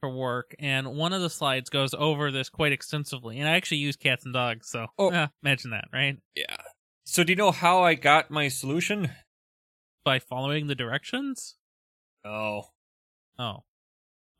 for 0.00 0.10
work, 0.10 0.54
and 0.58 0.88
one 0.96 1.12
of 1.12 1.20
the 1.22 1.30
slides 1.30 1.70
goes 1.70 1.94
over 1.94 2.30
this 2.30 2.48
quite 2.48 2.72
extensively. 2.72 3.38
And 3.38 3.48
I 3.48 3.52
actually 3.52 3.78
use 3.78 3.96
cats 3.96 4.24
and 4.24 4.34
dogs, 4.34 4.68
so 4.68 4.86
Oh. 4.98 5.10
eh, 5.10 5.26
imagine 5.42 5.70
that, 5.70 5.88
right? 5.92 6.16
Yeah. 6.34 6.56
So 7.04 7.22
do 7.22 7.32
you 7.32 7.36
know 7.36 7.50
how 7.52 7.82
I 7.82 7.94
got 7.94 8.30
my 8.30 8.48
solution? 8.48 9.10
By 10.04 10.18
following 10.18 10.66
the 10.66 10.74
directions. 10.74 11.56
Oh. 12.24 12.62
Oh, 13.38 13.64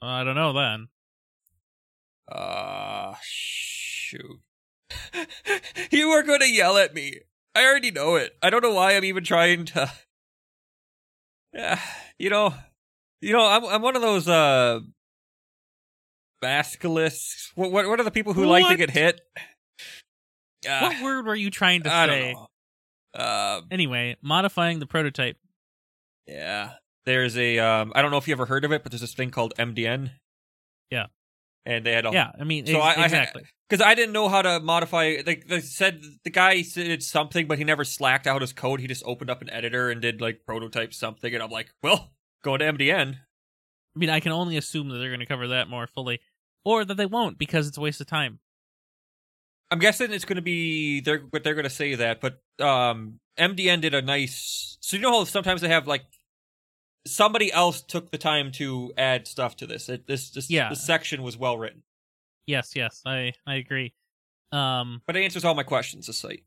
I 0.00 0.24
don't 0.24 0.35
know 0.35 0.54
then. 0.54 0.88
Uh 2.31 3.14
shoot. 3.23 4.40
you 5.90 6.09
are 6.11 6.23
going 6.23 6.40
to 6.40 6.51
yell 6.51 6.77
at 6.77 6.95
me. 6.95 7.21
I 7.55 7.64
already 7.64 7.90
know 7.90 8.14
it. 8.16 8.37
I 8.43 8.51
don't 8.51 8.62
know 8.62 8.75
why 8.75 8.97
I'm 8.97 9.05
even 9.05 9.25
trying 9.25 9.64
to 9.66 9.90
Yeah, 11.53 11.81
you 12.19 12.31
know, 12.31 12.55
you 13.21 13.33
know, 13.33 13.45
I'm 13.47 13.64
I'm 13.64 13.83
one 13.83 13.97
of 13.97 14.03
those 14.03 14.29
uh 14.29 14.81
basilists. 16.40 17.53
What 17.55 17.73
what 17.73 17.88
what 17.88 18.01
are 18.01 18.05
the 18.05 18.11
people 18.11 18.33
who 18.33 18.47
like 18.47 18.66
to 18.69 18.77
get 18.77 18.90
hit? 18.90 19.21
Uh, 20.69 20.81
what 20.81 21.03
word 21.03 21.27
were 21.27 21.35
you 21.35 21.51
trying 21.51 21.83
to 21.85 21.93
I 21.93 22.07
say? 22.07 22.21
don't 22.21 22.33
know. 22.35 22.47
Um, 23.59 23.66
Anyway, 23.71 24.16
modifying 24.23 24.79
the 24.79 24.87
prototype. 24.87 25.37
yeah. 26.27 26.75
There's 27.07 27.37
a 27.37 27.59
um 27.59 27.93
I 27.97 28.03
don't 28.03 28.11
know 28.11 28.19
if 28.19 28.29
you 28.29 28.33
ever 28.35 28.47
heard 28.47 28.64
of 28.64 28.73
it, 28.73 28.83
but 28.83 28.93
there's 28.93 29.01
this 29.01 29.14
thing 29.14 29.31
called 29.31 29.55
MDN. 29.59 30.11
Yeah. 30.90 31.07
And 31.66 31.85
they 31.85 31.92
had 31.92 32.07
all. 32.07 32.12
Yeah, 32.14 32.31
I 32.38 32.44
mean, 32.44 32.66
So 32.66 32.81
ex- 32.81 32.99
I- 32.99 33.01
I- 33.01 33.05
exactly. 33.05 33.42
because 33.68 33.85
I 33.85 33.94
didn't 33.94 34.12
know 34.12 34.29
how 34.29 34.42
to 34.42 34.61
modify. 34.61 35.16
Like 35.27 35.46
they 35.46 35.61
said, 35.61 36.03
the 36.25 36.31
guy 36.31 36.62
did 36.62 37.03
something, 37.03 37.46
but 37.46 37.59
he 37.59 37.64
never 37.64 37.85
slacked 37.85 38.27
out 38.27 38.40
his 38.40 38.53
code. 38.53 38.81
He 38.81 38.87
just 38.87 39.03
opened 39.07 39.31
up 39.31 39.42
an 39.42 39.51
editor 39.51 39.90
and 39.90 40.01
did 40.01 40.20
like 40.20 40.44
prototype 40.46 40.92
something, 40.94 41.33
and 41.35 41.42
I'm 41.42 41.51
like, 41.51 41.70
well, 41.83 42.12
go 42.42 42.57
to 42.57 42.64
MDN. 42.64 43.16
I 43.94 43.99
mean, 43.99 44.11
I 44.11 44.20
can 44.20 44.33
only 44.33 44.57
assume 44.57 44.88
that 44.90 44.99
they're 44.99 45.09
going 45.11 45.20
to 45.20 45.27
cover 45.27 45.49
that 45.49 45.68
more 45.68 45.87
fully, 45.87 46.20
or 46.64 46.85
that 46.85 46.94
they 46.96 47.07
won't 47.07 47.38
because 47.38 47.66
it's 47.68 47.77
a 47.77 47.81
waste 47.81 48.01
of 48.01 48.07
time. 48.07 48.38
I'm 49.73 49.79
guessing 49.79 50.12
it's 50.12 50.25
going 50.25 50.37
to 50.37 50.42
be 50.42 51.01
they're 51.01 51.20
what 51.31 51.44
they're 51.44 51.55
going 51.55 51.64
to 51.64 51.70
say 51.70 51.94
that, 51.94 52.20
but 52.20 52.40
um, 52.64 53.20
MDN 53.38 53.81
did 53.81 53.94
a 53.94 54.03
nice. 54.03 54.77
So 54.81 54.96
you 54.96 55.03
know 55.03 55.12
how 55.18 55.25
sometimes 55.25 55.61
they 55.61 55.68
have 55.68 55.87
like 55.87 56.03
somebody 57.07 57.53
else 57.53 57.83
took 57.83 58.11
the 58.11 58.19
time 58.19 58.53
to 58.53 58.93
add 58.99 59.27
stuff 59.27 59.57
to 59.57 59.67
this. 59.67 59.89
It, 59.89 60.07
this 60.07 60.31
this 60.31 60.51
Yeah. 60.51 60.69
this 60.71 60.85
section 60.85 61.23
was 61.23 61.37
well 61.37 61.57
written, 61.59 61.83
Yes, 62.47 62.73
yes, 62.77 63.03
I 63.07 63.33
I 63.47 63.55
agree. 63.57 63.95
Um, 64.53 65.03
but 65.07 65.17
it 65.17 65.23
answers 65.25 65.45
all 65.45 65.55
my 65.55 65.63
questions. 65.63 66.07
The 66.07 66.13
site. 66.13 66.45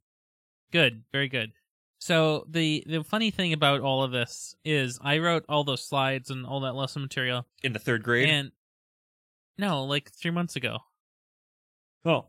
good, 0.71 1.03
very 1.11 1.29
good. 1.29 1.53
So 1.99 2.45
the 2.49 2.83
the 2.85 3.03
funny 3.03 3.31
thing 3.31 3.53
about 3.53 3.79
all 3.81 4.03
of 4.03 4.11
this 4.11 4.55
is 4.65 4.99
I 5.01 5.19
wrote 5.19 5.45
all 5.47 5.63
those 5.63 5.87
slides 5.87 6.29
and 6.29 6.45
all 6.45 6.59
that 6.61 6.75
lesson 6.75 7.01
material, 7.01 7.47
in 7.63 7.71
the 7.73 7.79
third 7.79 8.03
grade. 8.03 8.27
and 8.29 8.51
no, 9.57 9.85
like 9.85 10.11
three 10.11 10.31
months 10.31 10.55
ago. 10.57 10.79
oh, 12.05 12.25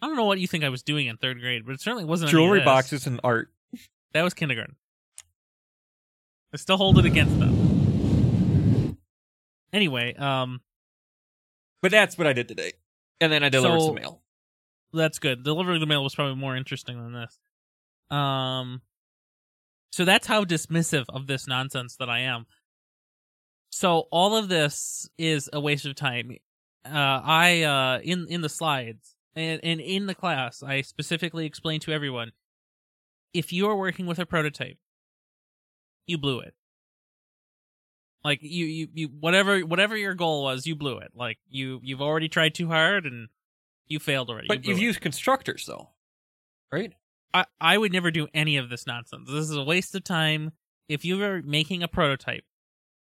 I 0.00 0.06
don't 0.06 0.16
know 0.16 0.24
what 0.24 0.38
you 0.38 0.46
think 0.46 0.62
I 0.64 0.68
was 0.68 0.82
doing 0.82 1.06
in 1.08 1.16
third 1.16 1.40
grade, 1.40 1.64
but 1.66 1.72
it 1.72 1.80
certainly 1.80 2.04
wasn't 2.04 2.30
jewelry 2.30 2.60
this. 2.60 2.64
boxes 2.64 3.06
and 3.06 3.20
art. 3.24 3.52
That 4.12 4.22
was 4.22 4.34
kindergarten. 4.34 4.76
I 6.52 6.56
still 6.56 6.76
hold 6.76 6.98
it 6.98 7.04
against 7.06 7.38
them. 7.38 8.98
Anyway, 9.72 10.14
um, 10.14 10.60
But 11.80 11.90
that's 11.90 12.16
what 12.18 12.26
I 12.26 12.32
did 12.32 12.46
today, 12.48 12.72
and 13.20 13.32
then 13.32 13.42
I 13.42 13.48
delivered 13.48 13.80
So- 13.80 13.86
some 13.86 13.94
mail. 13.96 14.22
that's 14.92 15.18
good. 15.18 15.42
Delivering 15.42 15.80
the 15.80 15.86
mail 15.86 16.04
was 16.04 16.14
probably 16.14 16.36
more 16.36 16.54
interesting 16.56 17.02
than 17.02 17.12
this. 17.12 17.38
Um, 18.10 18.82
so 19.90 20.04
that's 20.04 20.26
how 20.26 20.44
dismissive 20.44 21.06
of 21.08 21.26
this 21.26 21.46
nonsense 21.46 21.96
that 21.96 22.08
I 22.10 22.20
am. 22.20 22.46
So 23.70 24.00
all 24.12 24.36
of 24.36 24.48
this 24.48 25.08
is 25.18 25.48
a 25.52 25.60
waste 25.60 25.86
of 25.86 25.94
time. 25.96 26.36
Uh, 26.84 26.90
I 27.24 27.62
uh 27.62 28.00
in 28.02 28.26
in 28.28 28.40
the 28.42 28.48
slides 28.48 29.16
and 29.34 29.60
and 29.64 29.80
in 29.80 30.06
the 30.06 30.14
class, 30.14 30.62
I 30.62 30.82
specifically 30.82 31.46
explained 31.46 31.82
to 31.82 31.92
everyone 31.92 32.32
if 33.32 33.52
you 33.52 33.66
are 33.68 33.76
working 33.76 34.04
with 34.06 34.18
a 34.18 34.26
prototype, 34.26 34.78
you 36.06 36.18
blew 36.18 36.40
it. 36.40 36.54
Like 38.24 38.40
you, 38.42 38.66
you, 38.66 38.88
you, 38.94 39.08
whatever, 39.08 39.60
whatever 39.60 39.96
your 39.96 40.14
goal 40.14 40.44
was, 40.44 40.66
you 40.66 40.76
blew 40.76 40.98
it. 40.98 41.10
Like 41.14 41.38
you, 41.48 41.80
you've 41.82 42.02
already 42.02 42.28
tried 42.28 42.54
too 42.54 42.68
hard 42.68 43.04
and 43.04 43.28
you 43.88 43.98
failed 43.98 44.30
already. 44.30 44.48
But 44.48 44.62
blew 44.62 44.70
you've 44.70 44.80
it. 44.80 44.84
used 44.84 45.00
constructors 45.00 45.66
though, 45.66 45.90
right? 46.70 46.92
I, 47.34 47.46
I 47.60 47.78
would 47.78 47.92
never 47.92 48.10
do 48.10 48.28
any 48.32 48.56
of 48.58 48.70
this 48.70 48.86
nonsense. 48.86 49.28
This 49.28 49.50
is 49.50 49.56
a 49.56 49.64
waste 49.64 49.94
of 49.94 50.04
time. 50.04 50.52
If 50.88 51.04
you 51.04 51.18
were 51.18 51.42
making 51.42 51.82
a 51.82 51.88
prototype, 51.88 52.44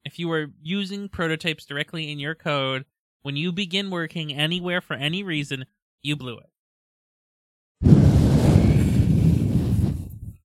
if 0.03 0.19
you 0.19 0.27
were 0.27 0.47
using 0.61 1.09
prototypes 1.09 1.65
directly 1.65 2.11
in 2.11 2.19
your 2.19 2.35
code, 2.35 2.85
when 3.21 3.35
you 3.35 3.51
begin 3.51 3.89
working 3.89 4.33
anywhere 4.33 4.81
for 4.81 4.93
any 4.93 5.23
reason, 5.23 5.65
you 6.01 6.15
blew 6.15 6.39
it. 6.39 6.49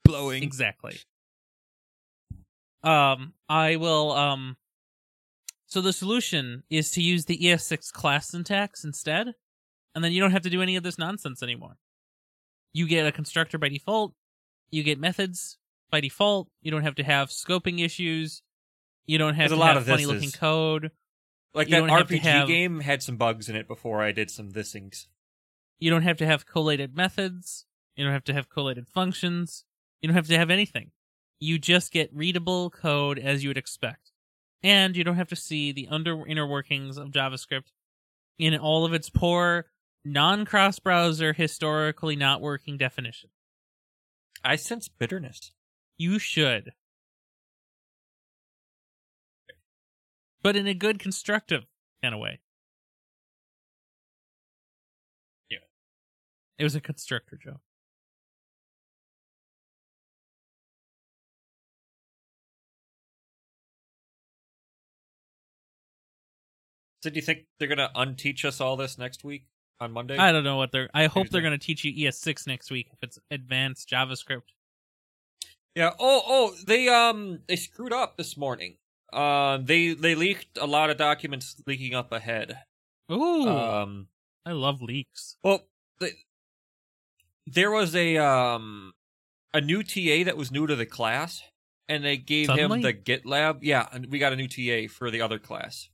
Blowing. 0.05 0.43
Exactly. 0.43 0.99
Um, 2.83 3.35
I 3.49 3.77
will. 3.77 4.13
Um, 4.13 4.57
so 5.67 5.81
the 5.81 5.93
solution 5.93 6.65
is 6.69 6.91
to 6.93 7.03
use 7.03 7.25
the 7.25 7.39
ES6 7.39 7.93
class 7.93 8.29
syntax 8.29 8.85
instead, 8.85 9.35
and 9.95 10.05
then 10.05 10.13
you 10.13 10.21
don't 10.21 10.33
have 10.33 10.43
to 10.43 10.51
do 10.51 10.61
any 10.63 10.77
of 10.77 10.83
this 10.83 10.99
nonsense 10.99 11.43
anymore. 11.43 11.79
You 12.73 12.87
get 12.89 13.07
a 13.07 13.13
constructor 13.13 13.59
by 13.59 13.69
default. 13.69 14.15
You 14.71 14.83
get 14.83 14.99
methods 14.99 15.59
by 15.91 16.01
default. 16.01 16.49
You 16.63 16.71
don't 16.71 16.83
have 16.83 16.95
to 16.97 17.05
have 17.05 17.29
scoping 17.29 17.85
issues. 17.85 18.43
You 19.07 19.19
don't 19.19 19.35
have 19.35 19.53
a 19.53 19.57
lot 19.57 19.75
have 19.75 19.83
of 19.83 19.87
funny 19.87 20.07
looking 20.07 20.25
is- 20.29 20.37
code. 20.37 20.91
Like 21.55 21.69
You 21.69 21.83
that 21.83 21.91
have 21.91 22.07
RPG 22.09 22.21
have- 22.21 22.49
game 22.49 22.81
had 22.81 23.03
some 23.03 23.17
bugs 23.19 23.51
in 23.51 23.57
it 23.57 23.69
before 23.69 24.03
I 24.03 24.11
did 24.13 24.31
some 24.31 24.51
thisings. 24.53 25.07
You 25.79 25.91
don't 25.91 26.03
have 26.03 26.17
to 26.19 26.27
have 26.27 26.47
collated 26.47 26.97
methods. 26.97 27.67
You 27.95 28.05
don't 28.05 28.13
have 28.15 28.25
to 28.25 28.33
have 28.33 28.49
collated 28.49 28.89
functions. 28.89 29.65
You 30.01 30.09
don't 30.09 30.15
have 30.17 30.29
to 30.29 30.39
have 30.39 30.49
anything. 30.49 30.93
You 31.43 31.59
just 31.59 31.91
get 31.91 32.15
readable 32.15 32.71
code 32.71 33.19
as 33.19 33.43
you 33.43 33.51
would 33.51 33.59
expect. 33.59 34.13
And 34.63 34.97
you 34.97 35.03
don't 35.03 35.17
have 35.17 35.31
to 35.31 35.37
see 35.37 35.73
the 35.73 35.89
under 35.91 36.25
inner 36.25 36.47
workings 36.47 36.99
of 36.99 37.09
JavaScript 37.09 37.73
in 38.39 38.57
all 38.57 38.85
of 38.85 38.93
its 38.95 39.11
poor, 39.11 39.67
non 40.05 40.45
cross 40.45 40.79
browser, 40.79 41.33
historically 41.33 42.15
not 42.15 42.41
working 42.41 42.79
definition. 42.79 43.31
I 44.45 44.55
sense 44.55 44.87
bitterness. 44.87 45.51
You 45.99 46.21
should. 46.21 46.75
But 50.45 50.55
in 50.55 50.69
a 50.69 50.75
good, 50.75 51.01
constructive 51.01 51.65
kind 52.05 52.15
of 52.15 52.21
way. 52.21 52.39
Yeah. 55.51 55.59
It 56.57 56.63
was 56.63 56.77
a 56.77 56.81
constructor 56.81 57.37
joke. 57.37 57.63
So 67.03 67.11
do 67.11 67.17
you 67.17 67.23
think 67.23 67.47
they're 67.59 67.69
gonna 67.69 67.91
unteach 67.95 68.45
us 68.45 68.61
all 68.61 68.77
this 68.77 68.97
next 68.99 69.25
week 69.25 69.45
on 69.81 69.93
Monday? 69.93 70.17
I 70.17 70.31
don't 70.33 70.45
know 70.45 70.57
what 70.57 70.71
they're. 70.73 70.89
I 70.95 71.07
hope 71.07 71.25
Tuesday. 71.25 71.33
they're 71.33 71.43
going 71.49 71.59
to 71.59 71.67
teach 71.67 71.85
you 71.85 71.93
ES6 72.09 72.47
next 72.47 72.71
week 72.71 72.89
if 72.93 72.99
it's 73.03 73.19
advanced 73.31 73.89
JavaScript. 73.89 74.43
Yeah. 75.75 75.91
Oh, 75.99 76.23
oh, 76.27 76.55
they 76.67 76.89
um 76.89 77.41
they 77.49 77.57
screwed 77.57 77.93
up 77.93 78.17
this 78.17 78.37
morning. 78.37 78.77
Uh, 79.13 79.59
they 79.61 79.95
they 79.95 80.15
leaked 80.15 80.57
a 80.59 80.67
lot 80.67 80.91
of 80.91 80.97
documents 80.97 81.57
leaking 81.67 81.95
up 81.95 82.13
ahead. 82.13 82.59
Ooh, 83.11 83.49
Um, 83.49 84.07
I 84.47 84.53
love 84.53 84.81
leaks. 84.81 85.37
well, 85.43 85.67
the, 85.99 86.13
there 87.47 87.71
was 87.71 87.95
a 87.97 88.17
um 88.19 88.93
a 89.53 89.61
new 89.61 89.83
TA 89.83 90.25
that 90.25 90.37
was 90.37 90.51
new 90.53 90.67
to 90.67 90.77
the 90.77 90.87
class, 90.87 91.43
and 91.89 92.05
they 92.05 92.17
gave 92.17 92.47
Suddenly? 92.47 92.79
him 92.79 92.83
the 92.83 92.95
GitLab. 92.95 93.59
Yeah, 93.63 93.87
and 93.93 94.07
we 94.07 94.19
got 94.19 94.33
a 94.33 94.37
new 94.37 94.47
TA 94.49 94.93
for 94.93 95.11
the 95.11 95.21
other 95.21 95.39
class. 95.39 95.89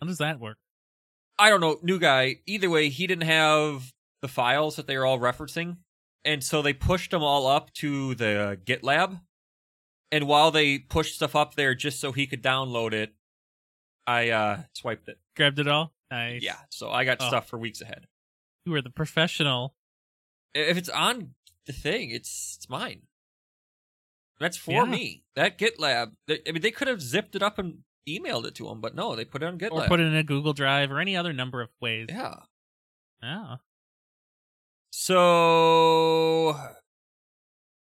How 0.00 0.06
does 0.06 0.18
that 0.18 0.40
work? 0.40 0.58
I 1.38 1.50
don't 1.50 1.60
know, 1.60 1.78
new 1.82 1.98
guy. 1.98 2.36
Either 2.46 2.70
way, 2.70 2.88
he 2.88 3.06
didn't 3.06 3.24
have 3.28 3.92
the 4.22 4.28
files 4.28 4.76
that 4.76 4.86
they 4.86 4.96
were 4.96 5.04
all 5.06 5.18
referencing, 5.18 5.76
and 6.24 6.42
so 6.42 6.62
they 6.62 6.72
pushed 6.72 7.10
them 7.10 7.22
all 7.22 7.46
up 7.46 7.72
to 7.74 8.14
the 8.14 8.58
GitLab. 8.64 9.20
And 10.12 10.26
while 10.26 10.50
they 10.50 10.78
pushed 10.78 11.16
stuff 11.16 11.34
up 11.36 11.54
there 11.56 11.74
just 11.74 12.00
so 12.00 12.12
he 12.12 12.26
could 12.26 12.42
download 12.42 12.92
it, 12.92 13.14
I 14.06 14.30
uh 14.30 14.62
swiped 14.72 15.08
it. 15.08 15.18
Grabbed 15.34 15.58
it 15.58 15.68
all. 15.68 15.92
Nice. 16.10 16.42
Yeah, 16.42 16.56
so 16.70 16.90
I 16.90 17.04
got 17.04 17.18
Oh. 17.20 17.28
stuff 17.28 17.48
for 17.48 17.58
weeks 17.58 17.80
ahead. 17.80 18.06
you 18.64 18.74
are 18.74 18.82
the 18.82 18.90
professional. 18.90 19.74
If 20.54 20.76
it's 20.76 20.88
on 20.88 21.34
the 21.66 21.72
thing, 21.72 22.10
it's 22.10 22.56
it's 22.56 22.68
mine. 22.68 23.02
That's 24.38 24.56
for 24.56 24.72
Yeah. 24.72 24.84
me. 24.84 25.24
That 25.34 25.58
GitLab. 25.58 26.12
I 26.28 26.52
mean, 26.52 26.62
they 26.62 26.70
could 26.70 26.88
have 26.88 27.00
zipped 27.02 27.34
it 27.36 27.42
up 27.42 27.58
and 27.58 27.84
emailed 28.08 28.46
it 28.46 28.54
to 28.56 28.68
him, 28.68 28.80
but 28.80 28.94
no, 28.94 29.14
they 29.16 29.24
put 29.24 29.42
it 29.42 29.46
on 29.46 29.58
GitLab. 29.58 29.72
Or 29.84 29.88
put 29.88 30.00
it 30.00 30.04
in 30.06 30.14
a 30.14 30.22
Google 30.22 30.52
Drive 30.52 30.90
or 30.90 31.00
any 31.00 31.16
other 31.16 31.32
number 31.32 31.60
of 31.60 31.70
ways. 31.80 32.06
yeah. 32.08 32.34
Yeah. 33.22 33.56
So 34.90 36.58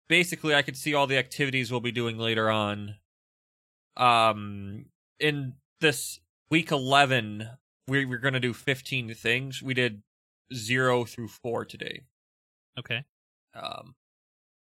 basically, 0.09 0.55
I 0.55 0.62
could 0.62 0.77
see 0.77 0.95
all 0.95 1.07
the 1.07 1.19
activities 1.19 1.71
we'll 1.71 1.81
be 1.81 1.92
doing 1.92 2.19
later 2.19 2.51
on. 2.51 2.97
Um, 3.97 4.87
in 5.19 5.55
this 5.81 6.21
week 6.51 6.71
eleven, 6.71 7.49
we 7.88 8.05
we're 8.05 8.19
gonna 8.19 8.40
do 8.40 8.53
fifteen 8.53 9.12
things. 9.14 9.62
We 9.62 9.75
did 9.75 10.03
zero 10.55 11.05
through 11.05 11.29
four 11.29 11.64
today. 11.64 12.03
Okay. 12.79 13.05
Um, 13.55 13.95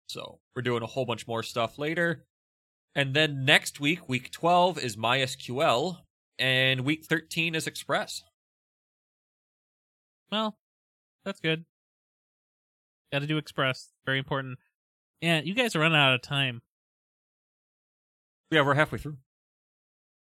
so 0.08 0.40
we're 0.56 0.62
doing 0.62 0.84
a 0.84 0.88
whole 0.88 1.06
bunch 1.06 1.28
more 1.28 1.44
stuff 1.44 1.78
later, 1.80 2.26
and 2.96 3.14
then 3.14 3.46
next 3.46 3.80
week, 3.80 4.08
week 4.08 4.32
twelve 4.32 4.78
is 4.78 4.96
MySQL, 4.96 5.98
and 6.38 6.82
week 6.82 7.06
thirteen 7.06 7.56
is 7.56 7.68
Express. 7.68 8.24
Well, 10.32 10.58
that's 11.26 11.40
good. 11.40 11.66
Got 13.12 13.20
to 13.20 13.28
do 13.28 13.38
Express. 13.38 13.90
Very 14.06 14.20
important. 14.20 14.58
Yeah, 15.22 15.42
you 15.42 15.54
guys 15.54 15.76
are 15.76 15.80
running 15.80 15.98
out 15.98 16.16
of 16.16 16.22
time. 16.22 16.62
Yeah, 18.52 18.62
we're 18.62 18.74
halfway 18.74 19.00
through. 19.00 19.18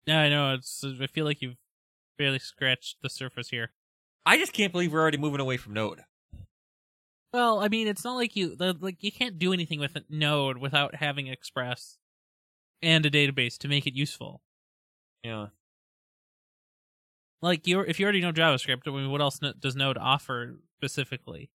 Yeah, 0.06 0.20
I 0.20 0.28
know. 0.28 0.54
It's. 0.54 0.84
I 0.84 1.06
feel 1.06 1.24
like 1.24 1.40
you've 1.40 1.56
barely 2.18 2.38
scratched 2.38 2.96
the 3.02 3.08
surface 3.08 3.48
here. 3.48 3.70
I 4.26 4.36
just 4.36 4.52
can't 4.52 4.72
believe 4.72 4.92
we're 4.92 5.00
already 5.00 5.18
moving 5.18 5.40
away 5.40 5.56
from 5.56 5.72
Node. 5.72 6.02
Well, 7.32 7.60
I 7.60 7.68
mean, 7.68 7.86
it's 7.86 8.04
not 8.04 8.16
like 8.16 8.34
you 8.34 8.56
the, 8.56 8.76
like 8.78 9.02
you 9.02 9.12
can't 9.12 9.38
do 9.38 9.52
anything 9.52 9.78
with 9.78 9.96
Node 10.08 10.58
without 10.58 10.96
having 10.96 11.28
Express 11.28 11.98
and 12.82 13.04
a 13.06 13.10
database 13.10 13.58
to 13.58 13.68
make 13.68 13.86
it 13.86 13.94
useful. 13.94 14.42
Yeah. 15.22 15.46
like 17.42 17.66
you 17.66 17.80
if 17.80 17.98
you 18.00 18.04
already 18.06 18.20
know 18.20 18.32
JavaScript, 18.32 18.82
I 18.86 18.90
mean, 18.90 19.10
what 19.10 19.20
else 19.20 19.38
does 19.60 19.76
Node 19.76 19.98
offer 19.98 20.56
specifically? 20.78 21.50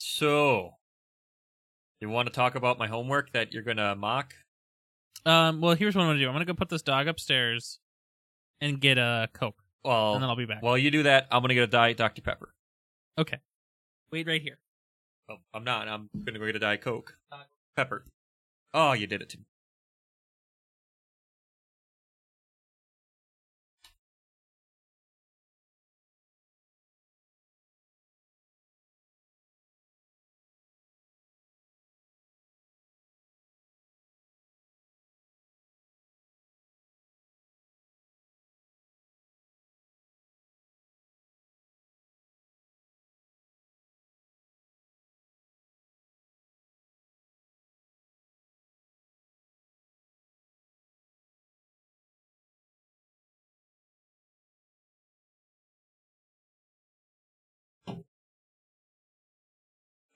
So, 0.00 0.74
you 2.00 2.08
want 2.08 2.28
to 2.28 2.32
talk 2.32 2.54
about 2.54 2.78
my 2.78 2.86
homework 2.86 3.32
that 3.32 3.52
you're 3.52 3.62
gonna 3.62 3.94
mock? 3.96 4.34
Um, 5.26 5.60
well, 5.60 5.74
here's 5.74 5.94
what 5.94 6.02
I'm 6.02 6.08
gonna 6.08 6.18
do. 6.20 6.26
I'm 6.28 6.34
gonna 6.34 6.44
go 6.44 6.54
put 6.54 6.68
this 6.68 6.82
dog 6.82 7.08
upstairs 7.08 7.80
and 8.60 8.80
get 8.80 8.98
a 8.98 9.28
Coke, 9.32 9.56
Well, 9.84 10.14
and 10.14 10.22
then 10.22 10.30
I'll 10.30 10.36
be 10.36 10.44
back. 10.46 10.62
while 10.62 10.78
you 10.78 10.90
do 10.90 11.02
that, 11.04 11.26
I'm 11.30 11.42
gonna 11.42 11.54
get 11.54 11.64
a 11.64 11.68
diet 11.68 11.96
Dr 11.96 12.22
Pepper. 12.22 12.54
okay. 13.18 13.38
Wait 14.10 14.26
right 14.26 14.40
here. 14.40 14.58
Oh, 15.30 15.36
I'm 15.52 15.64
not. 15.64 15.88
I'm 15.88 16.08
gonna 16.24 16.38
go 16.38 16.46
get 16.46 16.56
a 16.56 16.60
diet 16.60 16.80
Coke. 16.80 17.18
Uh, 17.30 17.44
Pepper. 17.76 18.04
Oh, 18.72 18.92
you 18.92 19.06
did 19.06 19.22
it 19.22 19.28
to 19.30 19.38
me. 19.38 19.44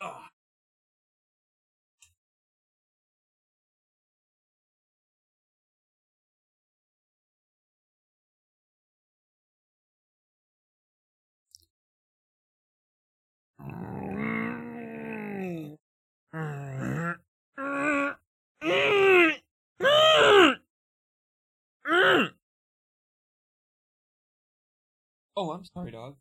Oh. 0.04 0.18
Oh, 25.34 25.50
I'm 25.52 25.64
sorry, 25.64 25.90
dog. 25.92 26.16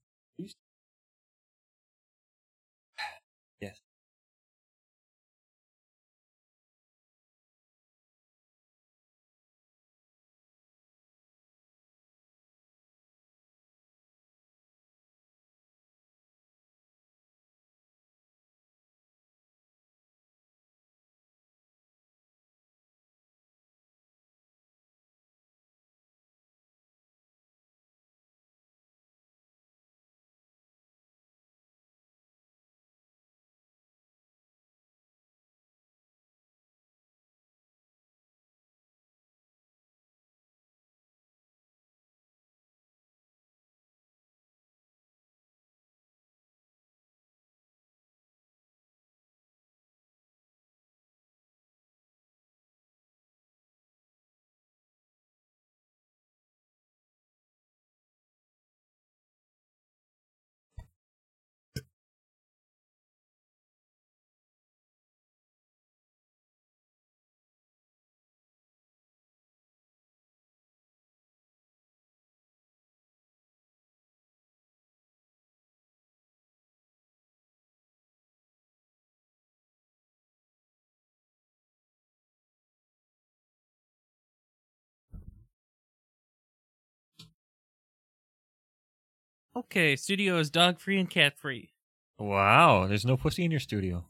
Okay, 89.53 89.97
studio 89.97 90.37
is 90.37 90.49
dog 90.49 90.79
free 90.79 90.97
and 90.97 91.09
cat 91.09 91.37
free. 91.37 91.71
Wow, 92.17 92.87
there's 92.87 93.05
no 93.05 93.17
pussy 93.17 93.43
in 93.43 93.51
your 93.51 93.59
studio. 93.59 94.05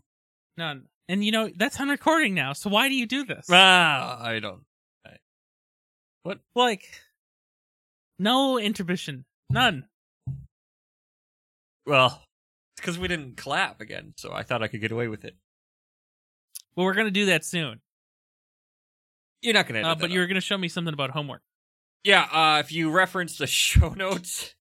None. 0.55 0.83
And 1.09 1.25
you 1.25 1.31
know 1.31 1.49
that's 1.55 1.79
on 1.79 1.89
recording 1.89 2.35
now. 2.35 2.53
So 2.53 2.69
why 2.69 2.89
do 2.89 2.95
you 2.95 3.07
do 3.07 3.25
this? 3.25 3.47
Ah, 3.49 4.23
I 4.23 4.39
don't. 4.39 4.61
What? 6.23 6.39
Like, 6.55 7.01
no 8.19 8.59
intermission. 8.59 9.25
None. 9.49 9.85
Well, 11.87 12.21
it's 12.73 12.81
because 12.81 12.99
we 12.99 13.07
didn't 13.07 13.37
clap 13.37 13.81
again, 13.81 14.13
so 14.17 14.31
I 14.31 14.43
thought 14.43 14.61
I 14.61 14.67
could 14.67 14.81
get 14.81 14.91
away 14.91 15.07
with 15.07 15.25
it. 15.25 15.35
Well, 16.75 16.85
we're 16.85 16.93
gonna 16.93 17.09
do 17.09 17.25
that 17.25 17.43
soon. 17.43 17.81
You're 19.41 19.55
not 19.55 19.67
gonna. 19.67 19.81
Uh, 19.81 19.95
but 19.95 20.11
you 20.11 20.19
were 20.19 20.27
gonna 20.27 20.39
show 20.39 20.57
me 20.59 20.67
something 20.67 20.93
about 20.93 21.09
homework. 21.09 21.41
Yeah, 22.03 22.27
uh, 22.31 22.59
if 22.59 22.71
you 22.71 22.91
reference 22.91 23.37
the 23.37 23.47
show 23.47 23.89
notes 23.89 24.53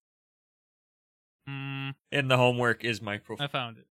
Mm, 1.51 1.95
in 2.11 2.27
the 2.27 2.37
homework 2.37 2.83
is 2.83 3.01
my 3.01 3.17
profile. 3.17 3.45
I 3.45 3.47
found 3.47 3.77
it. 3.77 3.87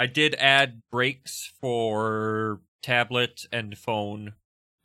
I 0.00 0.06
did 0.06 0.36
add 0.36 0.82
breaks 0.92 1.52
for 1.60 2.60
tablet 2.82 3.46
and 3.50 3.76
phone, 3.76 4.34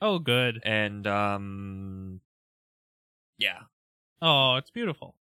Oh, 0.01 0.17
good. 0.17 0.59
and 0.63 1.05
um, 1.05 2.19
yeah. 3.37 3.59
Oh, 4.21 4.55
it's 4.55 4.71
beautiful. 4.71 5.15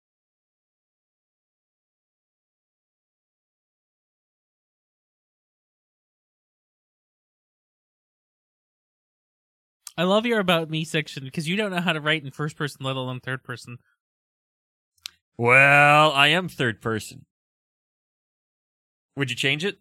I 9.98 10.04
love 10.04 10.24
your 10.24 10.38
about 10.38 10.70
me 10.70 10.84
section 10.84 11.24
because 11.24 11.48
you 11.48 11.56
don't 11.56 11.72
know 11.72 11.80
how 11.80 11.92
to 11.92 12.00
write 12.00 12.24
in 12.24 12.30
first 12.30 12.56
person, 12.56 12.84
let 12.84 12.96
alone 12.96 13.20
third 13.20 13.42
person. 13.42 13.78
Well, 15.40 16.12
I 16.12 16.28
am 16.28 16.50
third 16.50 16.82
person. 16.82 17.24
Would 19.16 19.30
you 19.30 19.36
change 19.36 19.64
it? 19.64 19.78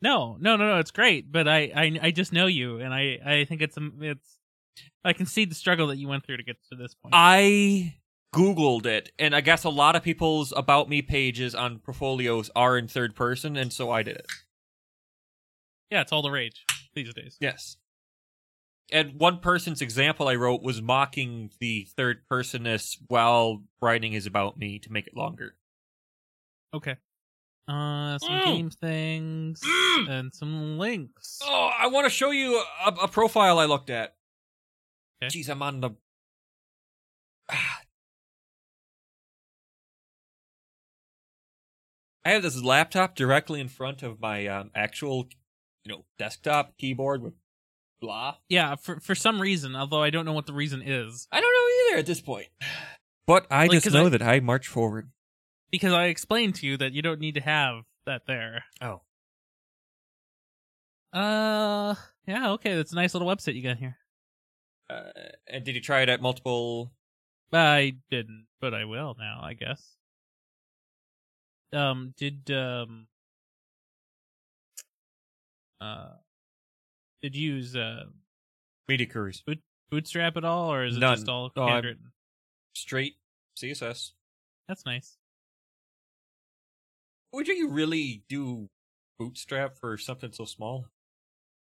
No, 0.00 0.38
no, 0.40 0.56
no, 0.56 0.66
no. 0.66 0.78
It's 0.78 0.90
great, 0.90 1.30
but 1.30 1.46
I, 1.46 1.70
I, 1.76 1.98
I 2.04 2.10
just 2.10 2.32
know 2.32 2.46
you, 2.46 2.80
and 2.80 2.94
I, 2.94 3.18
I 3.22 3.44
think 3.44 3.60
it's, 3.60 3.76
um, 3.76 3.98
it's. 4.00 4.38
I 5.04 5.12
can 5.12 5.26
see 5.26 5.44
the 5.44 5.54
struggle 5.54 5.88
that 5.88 5.98
you 5.98 6.08
went 6.08 6.24
through 6.24 6.38
to 6.38 6.42
get 6.42 6.56
to 6.72 6.74
this 6.74 6.94
point. 6.94 7.14
I 7.14 7.96
googled 8.34 8.86
it, 8.86 9.12
and 9.18 9.36
I 9.36 9.42
guess 9.42 9.64
a 9.64 9.68
lot 9.68 9.94
of 9.94 10.02
people's 10.02 10.54
about 10.56 10.88
me 10.88 11.02
pages 11.02 11.54
on 11.54 11.78
portfolios 11.78 12.50
are 12.56 12.78
in 12.78 12.88
third 12.88 13.14
person, 13.14 13.58
and 13.58 13.70
so 13.70 13.90
I 13.90 14.02
did 14.02 14.16
it. 14.16 14.26
yeah, 15.90 16.00
it's 16.00 16.12
all 16.12 16.22
the 16.22 16.30
rage 16.30 16.64
these 16.94 17.12
days. 17.12 17.36
Yes. 17.40 17.76
And 18.92 19.18
one 19.20 19.38
person's 19.38 19.80
example 19.82 20.28
I 20.28 20.34
wrote 20.34 20.62
was 20.62 20.82
mocking 20.82 21.50
the 21.60 21.86
third 21.96 22.26
personness 22.28 22.98
while 23.08 23.62
writing 23.80 24.12
his 24.12 24.26
about 24.26 24.58
me 24.58 24.78
to 24.80 24.92
make 24.92 25.06
it 25.06 25.16
longer. 25.16 25.56
Okay. 26.74 26.96
Uh, 27.68 28.18
some 28.18 28.30
Mm. 28.40 28.44
game 28.44 28.70
things 28.70 29.60
Mm. 29.60 30.08
and 30.08 30.34
some 30.34 30.78
links. 30.78 31.38
Oh, 31.42 31.70
I 31.76 31.86
want 31.86 32.06
to 32.06 32.10
show 32.10 32.30
you 32.32 32.56
a, 32.84 32.88
a 33.02 33.08
profile 33.08 33.58
I 33.58 33.66
looked 33.66 33.90
at. 33.90 34.16
Okay. 35.22 35.38
Jeez, 35.38 35.48
I'm 35.48 35.62
on 35.62 35.80
the. 35.80 35.90
I 42.24 42.30
have 42.30 42.42
this 42.42 42.60
laptop 42.62 43.14
directly 43.16 43.60
in 43.60 43.68
front 43.68 44.02
of 44.02 44.20
my 44.20 44.46
um, 44.46 44.70
actual, 44.74 45.28
you 45.84 45.92
know, 45.92 46.04
desktop 46.18 46.76
keyboard 46.76 47.22
with 47.22 47.34
blah. 48.00 48.36
Yeah, 48.48 48.76
for 48.76 48.98
for 49.00 49.14
some 49.14 49.40
reason, 49.40 49.76
although 49.76 50.02
I 50.02 50.10
don't 50.10 50.24
know 50.24 50.32
what 50.32 50.46
the 50.46 50.52
reason 50.52 50.82
is, 50.82 51.28
I 51.30 51.40
don't 51.40 51.52
know 51.52 51.90
either 51.92 51.98
at 52.00 52.06
this 52.06 52.20
point. 52.20 52.48
But 53.26 53.46
I 53.48 53.62
Like, 53.66 53.72
just 53.72 53.84
'cause 53.84 53.94
know 53.94 54.06
I- 54.06 54.08
that 54.08 54.22
I 54.22 54.40
march 54.40 54.66
forward. 54.66 55.12
because 55.70 55.92
I 55.92 56.06
explained 56.06 56.56
to 56.56 56.66
you 56.66 56.76
that 56.78 56.92
you 56.92 57.00
don't 57.02 57.20
need 57.20 57.34
to 57.34 57.40
have 57.40 57.84
that 58.04 58.26
there. 58.26 58.64
Oh. 58.80 59.02
Uh, 61.12 61.94
yeah, 62.26 62.50
okay, 62.52 62.74
that's 62.74 62.90
a 62.92 62.96
nice 62.96 63.14
little 63.14 63.28
website 63.28 63.54
you 63.54 63.62
got 63.62 63.76
here. 63.78 63.96
Uh, 64.88 65.10
and 65.46 65.64
did 65.64 65.76
you 65.76 65.80
try 65.80 66.00
it 66.02 66.08
at 66.08 66.20
multiple? 66.20 66.90
I 67.52 67.96
didn't, 68.10 68.46
but 68.60 68.74
I 68.74 68.84
will 68.84 69.14
now, 69.18 69.40
I 69.42 69.54
guess. 69.54 69.96
Um, 71.72 72.14
did 72.16 72.50
um, 72.50 73.06
uh, 75.80 76.14
did 77.22 77.34
you 77.36 77.54
use 77.54 77.76
uh 77.76 78.04
Media 78.88 79.06
queries. 79.06 79.42
Bootstrap 79.90 80.36
at 80.36 80.44
all, 80.44 80.72
or 80.72 80.84
is 80.84 80.96
it 80.96 81.00
None. 81.00 81.16
just 81.16 81.28
all 81.28 81.50
Oh, 81.56 81.62
I'm- 81.62 81.72
handwritten? 81.74 82.12
Straight 82.74 83.14
CSS. 83.56 84.12
That's 84.68 84.84
nice. 84.86 85.16
Would 87.32 87.48
you 87.48 87.68
really 87.70 88.24
do 88.28 88.68
Bootstrap 89.18 89.76
for 89.76 89.96
something 89.98 90.32
so 90.32 90.44
small? 90.44 90.86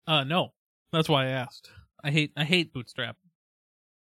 Uh, 0.06 0.24
no, 0.24 0.52
that's 0.92 1.08
why 1.08 1.24
I 1.26 1.28
asked. 1.30 1.70
I 2.02 2.10
hate 2.10 2.32
I 2.36 2.44
hate 2.44 2.72
Bootstrap. 2.72 3.16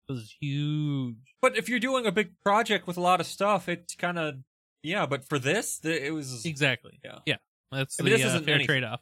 This 0.08 0.18
is 0.18 0.36
huge. 0.40 1.16
But 1.40 1.56
if 1.56 1.68
you're 1.68 1.80
doing 1.80 2.06
a 2.06 2.12
big 2.12 2.32
project 2.44 2.86
with 2.86 2.96
a 2.96 3.00
lot 3.00 3.20
of 3.20 3.26
stuff, 3.26 3.68
it's 3.68 3.94
kind 3.94 4.18
of 4.18 4.36
yeah. 4.82 5.06
But 5.06 5.24
for 5.24 5.38
this, 5.38 5.78
th- 5.80 6.02
it 6.02 6.10
was 6.12 6.44
Exactly. 6.44 7.00
Yeah. 7.04 7.18
Yeah. 7.26 7.36
That's 7.72 7.98
I 7.98 8.02
mean, 8.04 8.12
the 8.12 8.16
this 8.18 8.26
uh, 8.26 8.28
isn't 8.28 8.44
fair 8.44 8.58
trade 8.60 8.84
off. 8.84 9.00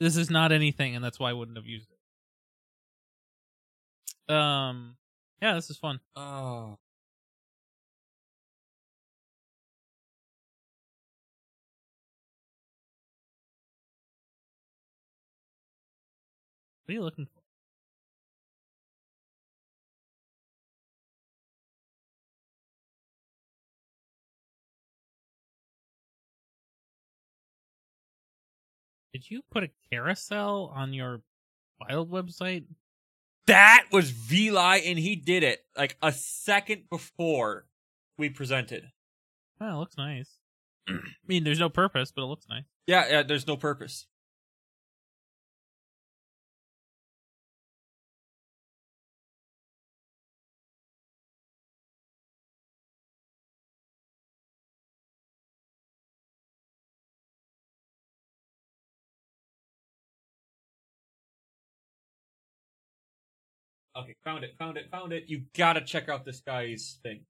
This 0.00 0.16
is 0.16 0.30
not 0.30 0.52
anything, 0.52 0.96
and 0.96 1.04
that's 1.04 1.18
why 1.18 1.30
I 1.30 1.32
wouldn't 1.32 1.56
have 1.56 1.66
used 1.66 1.88
it. 4.28 4.34
Um. 4.34 4.96
Yeah, 5.40 5.54
this 5.54 5.70
is 5.70 5.76
fun. 5.76 6.00
oh. 6.16 6.78
What 16.84 16.92
are 16.92 16.96
you 16.96 17.02
looking 17.02 17.26
Did 29.14 29.30
you 29.30 29.42
put 29.48 29.62
a 29.62 29.70
carousel 29.92 30.72
on 30.74 30.92
your 30.92 31.20
wild 31.80 32.10
website? 32.10 32.64
That 33.46 33.84
was 33.92 34.10
Vli, 34.10 34.82
and 34.84 34.98
he 34.98 35.14
did 35.14 35.44
it 35.44 35.60
like 35.78 35.96
a 36.02 36.10
second 36.10 36.90
before 36.90 37.66
we 38.18 38.28
presented. 38.28 38.86
Oh, 39.60 39.76
it 39.76 39.78
looks 39.78 39.96
nice. 39.96 40.38
I 40.88 40.94
mean, 41.28 41.44
there's 41.44 41.60
no 41.60 41.68
purpose, 41.68 42.10
but 42.10 42.22
it 42.22 42.26
looks 42.26 42.46
nice. 42.50 42.64
Yeah, 42.88 43.06
yeah. 43.08 43.22
There's 43.22 43.46
no 43.46 43.56
purpose. 43.56 44.08
Found 64.24 64.44
it, 64.44 64.54
found 64.58 64.76
it, 64.76 64.90
found 64.90 65.12
it. 65.12 65.24
You 65.26 65.42
gotta 65.56 65.80
check 65.80 66.08
out 66.08 66.24
this 66.24 66.40
guy's 66.40 66.98
thing. 67.02 67.20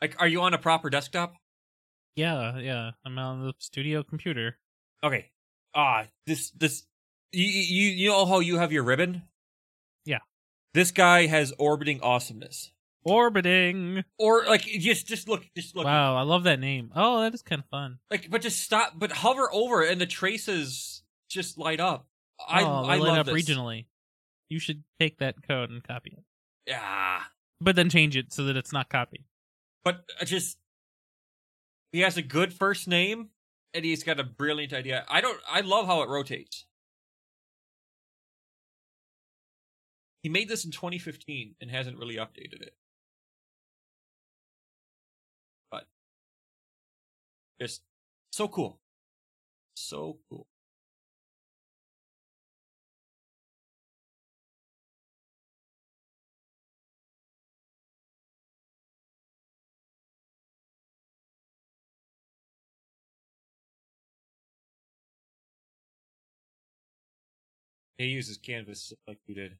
Like, 0.00 0.20
are 0.20 0.28
you 0.28 0.40
on 0.42 0.52
a 0.54 0.58
proper 0.58 0.90
desktop? 0.90 1.34
Yeah, 2.16 2.58
yeah. 2.58 2.90
I'm 3.04 3.18
on 3.18 3.46
the 3.46 3.54
studio 3.58 4.02
computer. 4.02 4.58
Okay. 5.02 5.30
Ah, 5.74 6.06
this 6.26 6.50
this 6.50 6.84
you 7.32 7.46
you 7.46 7.88
you 7.90 8.08
know 8.10 8.26
how 8.26 8.40
you 8.40 8.58
have 8.58 8.72
your 8.72 8.82
ribbon? 8.82 9.22
Yeah. 10.04 10.18
This 10.74 10.90
guy 10.90 11.26
has 11.26 11.52
orbiting 11.58 12.00
awesomeness. 12.02 12.70
Orbiting. 13.04 14.04
Or 14.18 14.44
like 14.46 14.62
just 14.62 15.06
just 15.06 15.28
look 15.28 15.44
just 15.56 15.74
look 15.74 15.86
Wow, 15.86 16.16
I 16.16 16.22
love 16.22 16.44
that 16.44 16.60
name. 16.60 16.90
Oh, 16.94 17.22
that 17.22 17.34
is 17.34 17.42
kind 17.42 17.60
of 17.60 17.68
fun. 17.68 17.98
like 18.10 18.30
but 18.30 18.42
just 18.42 18.60
stop 18.60 18.92
but 18.96 19.12
hover 19.12 19.48
over 19.52 19.82
it 19.82 19.90
and 19.90 20.00
the 20.00 20.06
traces 20.06 21.02
just 21.30 21.58
light 21.58 21.80
up. 21.80 22.06
I 22.46 22.62
oh, 22.62 22.84
I 22.84 22.96
light 22.96 23.00
love 23.00 23.18
up 23.18 23.26
this. 23.26 23.34
regionally. 23.34 23.86
You 24.52 24.58
should 24.58 24.84
take 25.00 25.16
that 25.18 25.42
code 25.48 25.70
and 25.70 25.82
copy 25.82 26.12
it, 26.14 26.24
Yeah. 26.66 27.22
but 27.58 27.74
then 27.74 27.88
change 27.88 28.18
it 28.18 28.34
so 28.34 28.44
that 28.44 28.54
it's 28.54 28.70
not 28.70 28.90
copied. 28.90 29.24
But 29.82 30.04
uh, 30.20 30.26
just 30.26 30.58
he 31.90 32.00
has 32.00 32.18
a 32.18 32.22
good 32.22 32.52
first 32.52 32.86
name 32.86 33.30
and 33.72 33.82
he's 33.82 34.04
got 34.04 34.20
a 34.20 34.24
brilliant 34.24 34.74
idea. 34.74 35.06
I 35.08 35.22
don't 35.22 35.40
I 35.50 35.62
love 35.62 35.86
how 35.86 36.02
it 36.02 36.10
rotates. 36.10 36.66
He 40.22 40.28
made 40.28 40.50
this 40.50 40.66
in 40.66 40.70
2015 40.70 41.54
and 41.58 41.70
hasn't 41.70 41.96
really 41.96 42.16
updated 42.16 42.60
it. 42.60 42.74
But 45.70 45.86
just 47.58 47.80
so 48.32 48.48
cool. 48.48 48.80
So 49.74 50.18
cool. 50.28 50.46
He 67.98 68.06
uses 68.06 68.38
canvas 68.38 68.92
like 69.06 69.18
we 69.28 69.34
did. 69.34 69.58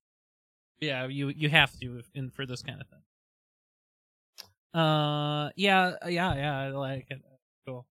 Yeah, 0.80 1.07
you 1.07 1.28
you 1.28 1.49
have 1.49 1.78
to 1.80 2.03
in 2.14 2.30
for 2.30 2.45
this 2.45 2.62
kind 2.62 2.80
of 2.80 2.89
thing. 2.89 4.80
Uh, 4.80 5.51
yeah, 5.55 5.93
yeah, 6.07 6.35
yeah. 6.35 6.59
I 6.59 6.68
like 6.68 7.07
it. 7.11 7.20
Cool. 7.66 7.87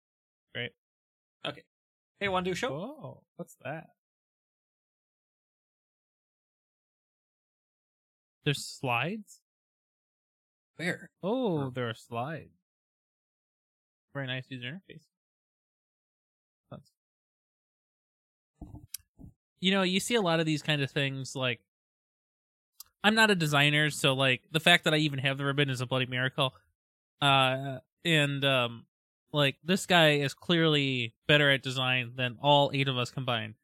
Great. 0.54 0.70
Okay. 1.46 1.62
Hey, 2.20 2.28
want 2.28 2.44
to 2.44 2.50
do 2.50 2.52
a 2.52 2.56
show? 2.56 2.70
Whoa, 2.70 3.22
what's 3.36 3.56
that? 3.64 3.88
There's 8.44 8.64
slides. 8.64 9.40
Where? 10.76 11.10
Oh, 11.22 11.70
there 11.70 11.88
are 11.88 11.94
slides. 11.94 12.54
Very 14.14 14.26
nice 14.26 14.46
user 14.48 14.80
interface. 14.88 15.04
You 19.60 19.70
know, 19.72 19.82
you 19.82 20.00
see 20.00 20.14
a 20.14 20.20
lot 20.20 20.40
of 20.40 20.46
these 20.46 20.62
kind 20.62 20.82
of 20.82 20.90
things. 20.90 21.34
Like, 21.36 21.60
I'm 23.02 23.14
not 23.14 23.30
a 23.30 23.34
designer, 23.34 23.90
so 23.90 24.12
like 24.14 24.42
the 24.52 24.60
fact 24.60 24.84
that 24.84 24.94
I 24.94 24.98
even 24.98 25.18
have 25.20 25.38
the 25.38 25.44
ribbon 25.44 25.70
is 25.70 25.80
a 25.80 25.86
bloody 25.86 26.06
miracle. 26.06 26.54
Uh, 27.20 27.78
and 28.04 28.44
um, 28.44 28.86
like 29.32 29.56
this 29.64 29.86
guy 29.86 30.12
is 30.12 30.34
clearly 30.34 31.14
better 31.26 31.50
at 31.50 31.62
design 31.62 32.12
than 32.16 32.36
all 32.40 32.70
eight 32.72 32.88
of 32.88 32.96
us 32.96 33.10
combined. 33.10 33.54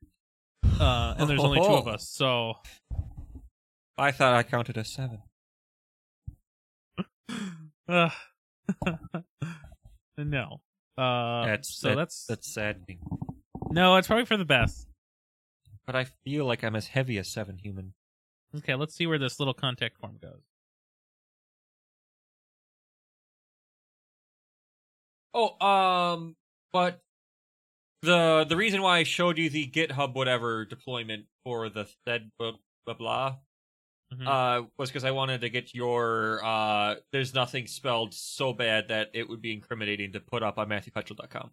Uh, 0.80 1.14
and 1.18 1.30
there's 1.30 1.40
only 1.40 1.60
two 1.60 1.66
of 1.66 1.86
us, 1.86 2.08
so 2.08 2.54
I 3.96 4.10
thought 4.10 4.34
I 4.34 4.42
counted 4.42 4.76
as 4.76 4.88
seven. 4.88 5.20
uh, 7.88 8.08
no. 10.18 10.60
Uh, 10.96 11.46
That's 11.46 11.74
so 11.74 11.88
that- 11.90 11.96
that's 11.96 12.26
that's 12.26 12.52
saddening. 12.52 12.98
no, 13.70 13.96
it's 13.96 14.06
probably 14.06 14.24
for 14.26 14.36
the 14.36 14.44
best. 14.44 14.88
But 15.86 15.96
I 15.96 16.04
feel 16.04 16.46
like 16.46 16.64
I'm 16.64 16.76
as 16.76 16.88
heavy 16.88 17.18
as 17.18 17.28
seven 17.30 17.58
human. 17.58 17.94
Okay, 18.56 18.74
let's 18.74 18.94
see 18.94 19.06
where 19.06 19.18
this 19.18 19.38
little 19.38 19.54
contact 19.54 19.98
form 19.98 20.18
goes. 20.20 20.40
Oh, 25.34 25.58
um, 25.66 26.36
but 26.72 27.00
the 28.02 28.44
the 28.48 28.56
reason 28.56 28.82
why 28.82 28.98
I 28.98 29.02
showed 29.02 29.38
you 29.38 29.50
the 29.50 29.66
GitHub 29.68 30.14
whatever 30.14 30.64
deployment 30.64 31.26
for 31.42 31.68
the 31.68 31.86
thed 32.04 32.30
blah 32.38 32.52
blah 32.84 32.94
blah 32.94 33.36
Mhm. 34.12 34.26
uh 34.28 34.66
was 34.76 34.90
because 34.90 35.04
I 35.04 35.10
wanted 35.12 35.40
to 35.40 35.48
get 35.48 35.74
your 35.74 36.44
uh 36.44 36.96
there's 37.10 37.34
nothing 37.34 37.66
spelled 37.66 38.12
so 38.14 38.52
bad 38.52 38.88
that 38.88 39.10
it 39.14 39.28
would 39.28 39.40
be 39.40 39.52
incriminating 39.52 40.12
to 40.12 40.20
put 40.20 40.42
up 40.42 40.58
on 40.58 40.68
MatthewPetrol.com. 40.68 41.50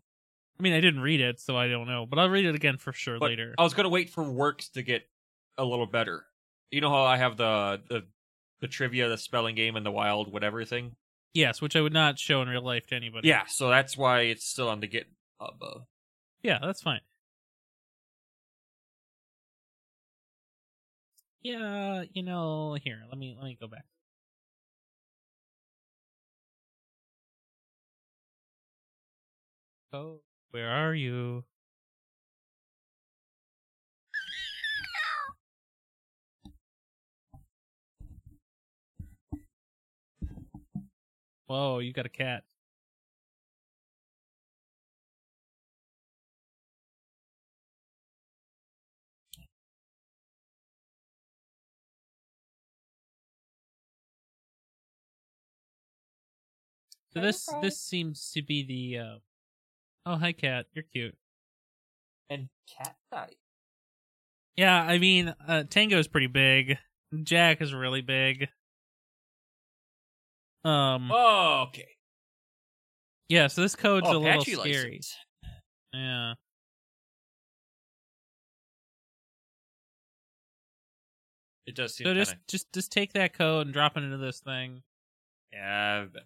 I 0.62 0.64
mean, 0.64 0.74
I 0.74 0.80
didn't 0.80 1.01
read 1.01 1.22
it, 1.22 1.39
so 1.39 1.57
I 1.57 1.68
don't 1.68 1.88
know, 1.88 2.05
but 2.05 2.20
I'll 2.20 2.30
read 2.30 2.45
it 2.45 2.53
again 2.53 2.78
for 2.78 2.93
sure 2.93 3.18
But 3.18 3.32
later. 3.32 3.55
I 3.57 3.64
was 3.64 3.74
gonna 3.74 3.89
wait 3.89 4.12
for 4.12 4.24
works 4.24 4.70
to 4.70 4.84
get 4.84 5.09
a 5.57 5.66
little 5.66 5.88
better. 5.88 6.28
You 6.70 6.82
know 6.82 6.89
how 6.91 7.01
I 7.01 7.18
have 7.18 7.36
the 7.36 7.82
the 7.89 8.05
the 8.59 8.68
trivia, 8.68 9.09
the 9.09 9.18
spelling 9.18 9.55
game, 9.55 9.76
and 9.76 9.84
the 9.84 9.89
wild 9.89 10.32
whatever 10.32 10.64
thing. 10.64 10.95
Yes, 11.34 11.64
which 11.64 11.76
I 11.76 11.82
would 11.82 11.93
not 11.93 12.20
show 12.20 12.43
in 12.43 12.47
real 12.47 12.62
life 12.62 12.86
to 12.88 12.95
anybody. 12.95 13.28
Yeah, 13.28 13.45
so 13.47 13.70
that's 13.70 13.97
why 13.97 14.20
it's 14.22 14.45
still 14.45 14.70
on 14.70 14.82
the 14.82 14.88
GitHub. 14.88 15.05
Uh, 15.39 15.80
yeah, 16.43 16.59
that's 16.62 16.84
fine. 16.84 17.01
Yeah, 21.41 22.03
you 22.14 22.22
know, 22.22 22.78
here, 22.84 23.01
let 23.09 23.18
me 23.18 23.36
let 23.36 23.45
me 23.45 23.57
go 23.59 23.66
back. 23.68 23.86
Oh, 29.91 30.22
where 30.52 30.70
are 30.70 30.93
you? 30.93 31.45
Whoa, 41.47 41.80
you 41.80 41.91
got 41.93 42.06
a 42.06 42.10
cat. 42.10 42.43
So 57.14 57.20
this 57.20 57.49
this 57.62 57.80
seems 57.80 58.32
to 58.32 58.41
be 58.41 58.64
the 58.64 58.99
uh 58.99 59.18
Oh, 60.06 60.16
hi 60.16 60.32
cat. 60.32 60.66
You're 60.74 60.84
cute. 60.84 61.16
And 62.30 62.49
cat 62.78 62.95
died. 63.12 63.36
Yeah, 64.56 64.82
I 64.82 64.97
mean, 64.97 65.34
uh 65.47 65.64
Tango's 65.70 66.08
pretty 66.08 66.28
big. 66.28 66.78
Jack 67.24 67.62
is 67.62 67.74
really 67.74 68.02
big. 68.02 68.47
Um 70.64 71.12
Oh, 71.12 71.66
okay. 71.68 71.88
yeah, 73.30 73.47
so 73.47 73.62
this 73.62 73.76
code's 73.76 74.08
oh, 74.10 74.18
a 74.18 74.20
little 74.20 74.43
scary. 74.43 74.58
license. 74.74 75.16
Yeah. 75.93 76.34
It 81.66 81.76
does 81.76 81.95
seem 81.95 82.06
So 82.06 82.14
just 82.14 82.32
kinda... 82.32 82.43
just 82.47 82.74
just 82.74 82.91
take 82.91 83.14
that 83.14 83.34
code 83.34 83.68
and 83.68 83.74
drop 83.74 83.97
it 83.97 84.04
into 84.04 84.18
this 84.18 84.39
thing. 84.39 84.84
Yeah. 85.54 86.02
I've 86.04 86.14
been 86.14 86.24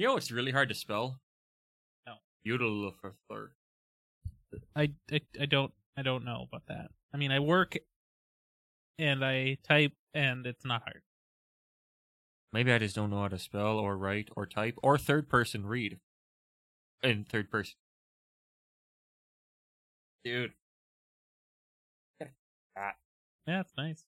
You 0.00 0.06
know 0.06 0.16
it's 0.16 0.30
really 0.30 0.50
hard 0.50 0.70
to 0.70 0.74
spell? 0.74 1.20
No. 2.06 2.14
Utiliffer. 2.46 3.12
I, 4.74 4.92
I 5.12 5.20
I 5.38 5.44
don't 5.44 5.72
I 5.94 6.00
don't 6.00 6.24
know 6.24 6.46
about 6.48 6.62
that. 6.68 6.90
I 7.12 7.18
mean, 7.18 7.30
I 7.30 7.38
work 7.38 7.76
and 8.98 9.22
I 9.22 9.58
type 9.62 9.92
and 10.14 10.46
it's 10.46 10.64
not 10.64 10.84
hard. 10.84 11.02
Maybe 12.50 12.72
I 12.72 12.78
just 12.78 12.96
don't 12.96 13.10
know 13.10 13.20
how 13.20 13.28
to 13.28 13.38
spell 13.38 13.78
or 13.78 13.94
write 13.94 14.30
or 14.34 14.46
type 14.46 14.78
or 14.82 14.96
third 14.96 15.28
person 15.28 15.66
read. 15.66 15.98
In 17.02 17.24
third 17.24 17.50
person. 17.50 17.74
Dude. 20.24 20.54
Ah. 22.74 22.92
Yeah, 23.46 23.60
it's 23.60 23.72
nice. 23.76 24.06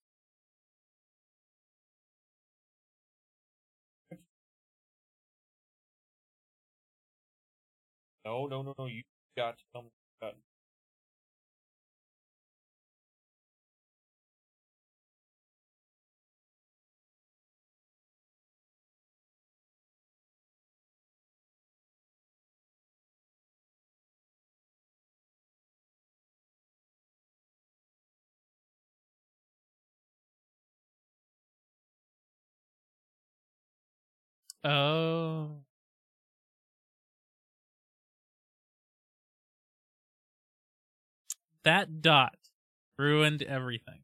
No, 8.25 8.47
no, 8.47 8.63
no, 8.63 8.75
no. 8.79 8.87
You 8.87 9.03
got 9.37 9.59
to 9.59 9.65
tell 9.73 9.83
me. 9.83 9.91
Oh. 34.65 35.62
That 41.65 42.03
dot 42.03 42.37
ruined 42.99 43.43
everything. 43.43 44.01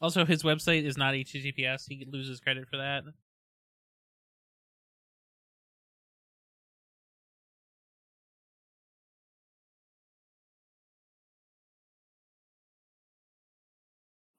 Also, 0.00 0.24
his 0.26 0.42
website 0.42 0.84
is 0.84 0.98
not 0.98 1.14
HTTPS. 1.14 1.84
He 1.88 2.06
loses 2.10 2.40
credit 2.40 2.68
for 2.68 2.76
that. 2.76 3.04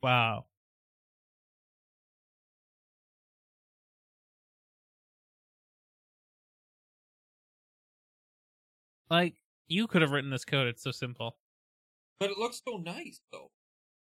Wow. 0.01 0.46
Like, 9.09 9.35
you 9.67 9.87
could 9.87 10.01
have 10.01 10.11
written 10.11 10.29
this 10.29 10.45
code. 10.45 10.67
It's 10.67 10.83
so 10.83 10.91
simple. 10.91 11.37
But 12.19 12.31
it 12.31 12.37
looks 12.37 12.61
so 12.67 12.77
nice, 12.77 13.21
though. 13.31 13.51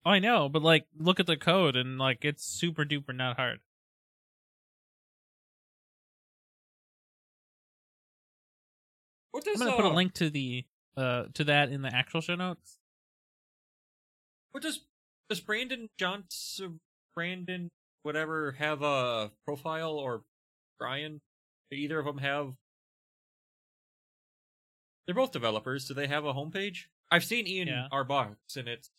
Oh, 0.05 0.11
I 0.11 0.19
know, 0.19 0.49
but 0.49 0.61
like, 0.61 0.85
look 0.97 1.19
at 1.19 1.27
the 1.27 1.37
code 1.37 1.75
and 1.75 1.97
like, 1.97 2.25
it's 2.25 2.43
super 2.43 2.83
duper 2.83 3.15
not 3.15 3.37
hard. 3.37 3.59
What 9.31 9.47
I'm 9.47 9.59
gonna 9.59 9.75
put 9.75 9.85
a 9.85 9.89
uh, 9.89 9.93
link 9.93 10.13
to 10.15 10.29
the 10.29 10.65
uh 10.97 11.25
to 11.35 11.45
that 11.45 11.69
in 11.69 11.81
the 11.81 11.93
actual 11.93 12.21
show 12.21 12.35
notes. 12.35 12.77
What 14.51 14.61
does 14.61 14.81
does 15.29 15.39
Brandon 15.39 15.89
Johnson, 15.97 16.81
Brandon, 17.15 17.69
whatever, 18.03 18.51
have 18.53 18.81
a 18.81 19.31
profile 19.45 19.93
or 19.93 20.23
Brian? 20.77 21.21
Do 21.69 21.77
either 21.77 21.99
of 21.99 22.05
them 22.05 22.17
have? 22.17 22.53
They're 25.05 25.15
both 25.15 25.31
developers. 25.31 25.85
Do 25.87 25.93
they 25.93 26.07
have 26.07 26.25
a 26.25 26.33
homepage? 26.33 26.85
I've 27.09 27.23
seen 27.23 27.47
Ian 27.47 27.67
Yeah. 27.67 27.87
our 27.91 28.03
box, 28.03 28.55
and 28.55 28.67
it's 28.67 28.89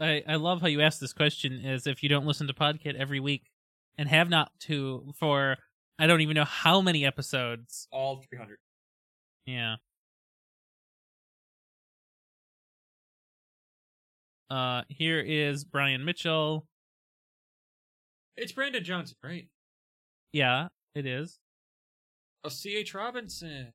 I 0.00 0.22
I 0.26 0.36
love 0.36 0.60
how 0.60 0.66
you 0.68 0.80
ask 0.80 0.98
this 1.00 1.12
question. 1.12 1.64
As 1.64 1.86
if 1.86 2.02
you 2.02 2.08
don't 2.08 2.26
listen 2.26 2.46
to 2.48 2.54
Podkit 2.54 2.94
every 2.96 3.20
week 3.20 3.50
and 3.96 4.08
have 4.08 4.28
not 4.28 4.52
to 4.60 5.12
for 5.18 5.56
I 5.98 6.06
don't 6.06 6.20
even 6.20 6.34
know 6.34 6.44
how 6.44 6.80
many 6.80 7.04
episodes. 7.04 7.88
all 7.90 8.22
300. 8.28 8.58
Yeah. 9.46 9.76
Uh, 14.50 14.82
here 14.88 15.20
is 15.20 15.64
Brian 15.64 16.04
Mitchell. 16.04 16.66
It's 18.36 18.52
Brandon 18.52 18.82
Johnson, 18.84 19.16
right? 19.22 19.48
Yeah, 20.32 20.68
it 20.94 21.04
is. 21.06 21.38
Oh, 22.44 22.48
C.H. 22.48 22.94
Robinson. 22.94 23.72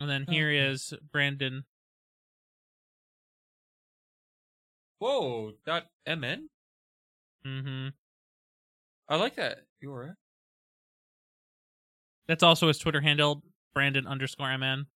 And 0.00 0.10
then 0.10 0.24
Oh, 0.28 0.32
here 0.32 0.48
okay. 0.48 0.58
is 0.58 0.94
Brandon. 1.12 1.64
Whoa, 4.98 5.52
dot 5.66 5.86
mn. 6.06 6.48
Mm-hmm. 7.46 7.88
I 9.08 9.16
like 9.16 9.36
that 9.36 9.64
URL. 9.82 10.14
That's 12.26 12.42
also 12.42 12.68
his 12.68 12.78
Twitter 12.78 13.00
handle, 13.02 13.42
Brandon 13.74 14.06
underscore 14.06 14.56
MN. 14.56 14.86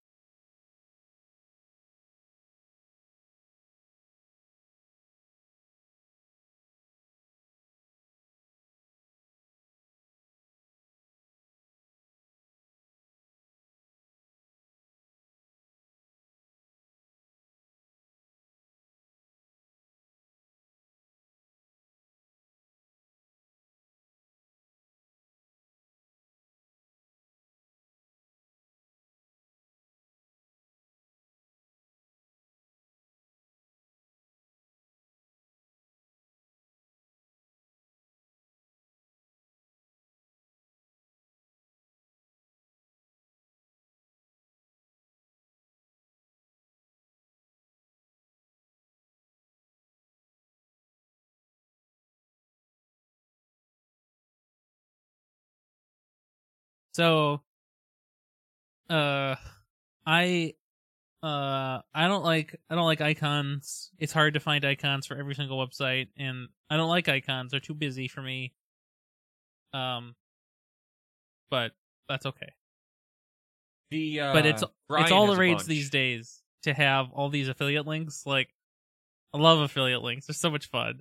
So 56.98 57.42
uh 58.90 59.36
I 60.04 60.54
uh 61.22 61.78
I 61.94 62.08
don't 62.08 62.24
like 62.24 62.56
I 62.68 62.74
don't 62.74 62.86
like 62.86 63.00
icons. 63.00 63.92
It's 64.00 64.12
hard 64.12 64.34
to 64.34 64.40
find 64.40 64.64
icons 64.64 65.06
for 65.06 65.16
every 65.16 65.36
single 65.36 65.64
website 65.64 66.08
and 66.16 66.48
I 66.68 66.76
don't 66.76 66.88
like 66.88 67.08
icons. 67.08 67.52
They're 67.52 67.60
too 67.60 67.74
busy 67.74 68.08
for 68.08 68.20
me. 68.20 68.52
Um 69.72 70.16
but 71.52 71.70
that's 72.08 72.26
okay. 72.26 72.52
The 73.92 74.20
uh, 74.20 74.32
but 74.32 74.44
it's 74.44 74.64
it's 74.90 75.12
all 75.12 75.28
the 75.28 75.36
rage 75.36 75.62
these 75.66 75.90
days 75.90 76.42
to 76.64 76.74
have 76.74 77.12
all 77.12 77.28
these 77.28 77.46
affiliate 77.46 77.86
links. 77.86 78.24
Like 78.26 78.48
I 79.32 79.38
love 79.38 79.60
affiliate 79.60 80.02
links. 80.02 80.26
They're 80.26 80.34
so 80.34 80.50
much 80.50 80.66
fun. 80.66 81.00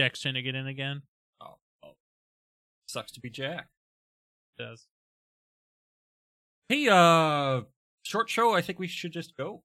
Jack's 0.00 0.22
trying 0.22 0.32
to 0.32 0.40
get 0.40 0.54
in 0.54 0.66
again. 0.66 1.02
Oh, 1.42 1.56
oh. 1.84 1.92
Sucks 2.86 3.12
to 3.12 3.20
be 3.20 3.28
Jack. 3.28 3.68
Does. 4.58 4.86
Hey, 6.70 6.88
uh, 6.88 7.62
short 8.02 8.30
show. 8.30 8.54
I 8.54 8.62
think 8.62 8.78
we 8.78 8.86
should 8.86 9.12
just 9.12 9.36
go. 9.36 9.62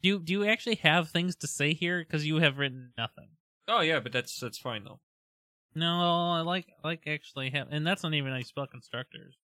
Do 0.00 0.10
you, 0.10 0.20
do 0.20 0.32
you 0.32 0.44
actually 0.44 0.76
have 0.76 1.08
things 1.08 1.34
to 1.34 1.48
say 1.48 1.74
here? 1.74 1.98
Because 1.98 2.24
you 2.24 2.36
have 2.36 2.58
written 2.58 2.92
nothing. 2.96 3.30
Oh 3.66 3.80
yeah, 3.80 3.98
but 3.98 4.12
that's 4.12 4.38
that's 4.38 4.58
fine 4.58 4.84
though. 4.84 5.00
No, 5.74 6.30
I 6.30 6.42
like 6.42 6.68
like 6.84 7.08
actually 7.08 7.50
have, 7.50 7.66
and 7.72 7.84
that's 7.84 8.04
not 8.04 8.14
even 8.14 8.30
how 8.30 8.38
you 8.38 8.44
spell 8.44 8.68
constructors. 8.68 9.34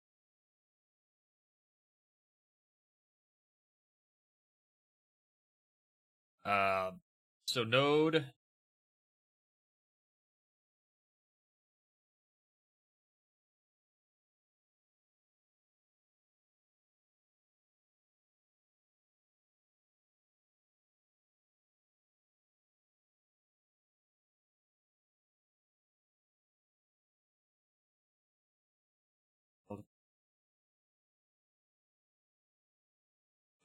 Uh, 6.44 6.92
so 7.46 7.64
Node. 7.64 8.26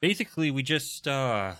Basically, 0.05 0.51
we 0.51 0.61
just 0.61 1.07
uh 1.07 1.55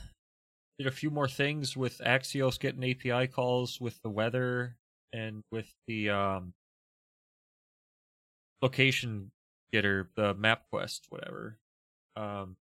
did 0.77 0.85
a 0.85 0.91
few 0.91 1.09
more 1.09 1.27
things 1.27 1.75
with 1.75 1.97
Axios 1.97 2.59
getting 2.59 2.83
API 2.83 3.25
calls 3.25 3.81
with 3.81 3.99
the 4.03 4.09
weather 4.11 4.75
and 5.11 5.41
with 5.51 5.73
the 5.87 6.11
um 6.11 6.53
location 8.61 9.31
getter, 9.73 10.11
the 10.15 10.35
MapQuest, 10.35 10.99
whatever. 11.09 11.57
Um 12.15 12.55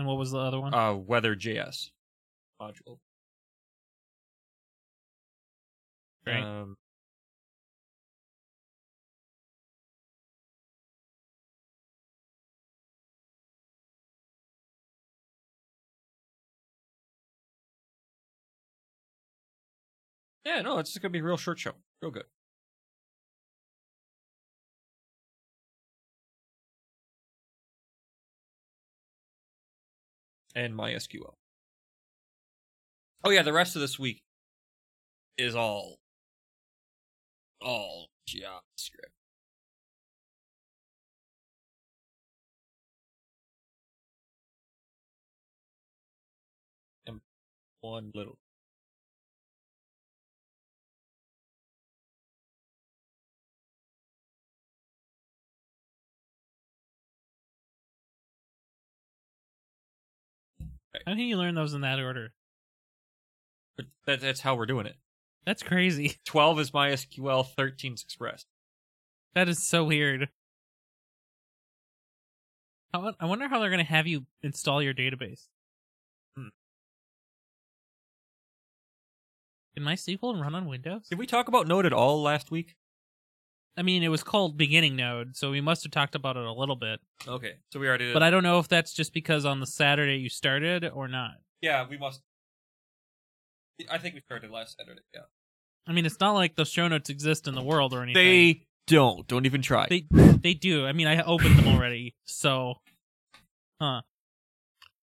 And 0.00 0.06
what 0.08 0.16
was 0.16 0.30
the 0.30 0.38
other 0.38 0.58
one? 0.58 0.72
uh 0.72 0.94
weather 0.94 1.36
JS 1.36 1.90
module. 2.58 3.00
Great. 6.24 6.42
Um 6.42 6.78
Yeah, 20.46 20.62
no, 20.62 20.78
it's 20.78 20.96
gonna 20.96 21.10
be 21.10 21.18
a 21.18 21.22
real 21.22 21.36
short 21.36 21.58
show. 21.58 21.72
Real 22.00 22.10
good. 22.10 22.24
And 30.54 30.74
MySQL. 30.74 31.34
Oh 33.24 33.30
yeah, 33.30 33.42
the 33.42 33.52
rest 33.52 33.76
of 33.76 33.82
this 33.82 33.98
week 33.98 34.22
is 35.38 35.54
all 35.54 35.98
all 37.62 38.08
JavaScript. 38.28 39.12
And 47.06 47.20
one 47.80 48.10
little 48.14 48.38
How 61.06 61.14
think 61.14 61.28
you 61.28 61.36
learn 61.36 61.54
those 61.54 61.74
in 61.74 61.80
that 61.80 61.98
order? 61.98 62.32
but 63.76 63.86
that, 64.06 64.20
that's 64.20 64.40
how 64.40 64.54
we're 64.54 64.66
doing 64.66 64.86
it. 64.86 64.96
That's 65.46 65.62
crazy. 65.62 66.18
12 66.26 66.60
is 66.60 66.70
MySQL, 66.70 67.46
13's 67.56 68.02
Express. 68.02 68.44
That 69.34 69.48
is 69.48 69.66
so 69.66 69.84
weird. 69.84 70.28
I 72.92 73.12
I 73.20 73.26
wonder 73.26 73.48
how 73.48 73.60
they're 73.60 73.70
going 73.70 73.84
to 73.84 73.92
have 73.92 74.06
you 74.06 74.26
install 74.42 74.82
your 74.82 74.92
database. 74.92 75.46
Hmm. 76.36 76.48
Can 79.76 79.84
MySQL 79.84 80.40
run 80.40 80.54
on 80.54 80.66
Windows? 80.66 81.06
Did 81.08 81.18
we 81.18 81.26
talk 81.26 81.46
about 81.48 81.68
Node 81.68 81.86
at 81.86 81.92
all 81.92 82.20
last 82.20 82.50
week? 82.50 82.74
I 83.76 83.82
mean, 83.82 84.02
it 84.02 84.08
was 84.08 84.22
called 84.22 84.56
Beginning 84.58 84.96
Node, 84.96 85.36
so 85.36 85.50
we 85.50 85.60
must 85.60 85.84
have 85.84 85.92
talked 85.92 86.14
about 86.14 86.36
it 86.36 86.44
a 86.44 86.52
little 86.52 86.76
bit. 86.76 87.00
Okay, 87.26 87.54
so 87.72 87.80
we 87.80 87.88
already 87.88 88.06
did. 88.06 88.14
But 88.14 88.22
I 88.22 88.30
don't 88.30 88.42
know 88.42 88.58
if 88.58 88.68
that's 88.68 88.92
just 88.92 89.14
because 89.14 89.44
on 89.44 89.60
the 89.60 89.66
Saturday 89.66 90.16
you 90.18 90.28
started 90.28 90.84
or 90.84 91.08
not. 91.08 91.32
yeah, 91.62 91.86
we 91.88 91.96
must. 91.96 92.20
I 93.90 93.96
think 93.98 94.14
we 94.14 94.20
started 94.20 94.50
last 94.50 94.76
Saturday. 94.78 95.00
Yeah, 95.14 95.20
I 95.86 95.92
mean, 95.92 96.04
it's 96.04 96.20
not 96.20 96.32
like 96.32 96.56
those 96.56 96.68
show 96.68 96.86
notes 96.88 97.08
exist 97.08 97.48
in 97.48 97.54
the 97.54 97.62
world 97.62 97.94
or 97.94 98.02
anything. 98.02 98.22
they 98.24 98.66
don't. 98.86 99.26
Don't 99.26 99.46
even 99.46 99.62
try. 99.62 99.86
They 99.88 100.04
they 100.10 100.52
do. 100.54 100.84
I 100.84 100.92
mean, 100.92 101.06
I 101.06 101.22
opened 101.22 101.56
them 101.58 101.68
already. 101.68 102.14
So, 102.26 102.74
huh? 103.80 104.02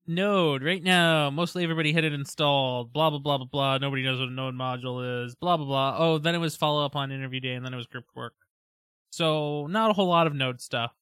Node 0.06 0.64
right 0.64 0.84
now. 0.84 1.30
Mostly 1.30 1.64
everybody 1.64 1.92
had 1.94 2.04
it 2.04 2.14
installed. 2.14 2.94
Blah 2.94 3.10
blah 3.10 3.20
blah 3.20 3.38
blah 3.38 3.48
blah. 3.48 3.78
Nobody 3.80 4.04
knows 4.04 4.20
what 4.20 4.30
a 4.30 4.32
Node 4.32 4.54
module 4.56 5.26
is. 5.26 5.36
Blah 5.36 5.58
blah 5.58 5.66
blah. 5.66 5.96
Oh, 5.98 6.18
then 6.20 6.36
it 6.36 6.40
was 6.40 6.56
follow 6.56 6.86
up 6.86 6.96
on 6.96 7.12
interview 7.12 7.40
day, 7.40 7.54
and 7.54 7.66
then 7.66 7.74
it 7.74 7.78
was 7.78 7.88
group 7.88 8.06
work. 8.16 8.34
So 9.12 9.68
not 9.68 9.90
a 9.90 9.94
whole 9.94 10.08
lot 10.08 10.28
of 10.28 10.36
Node 10.36 10.62
stuff. 10.62 10.94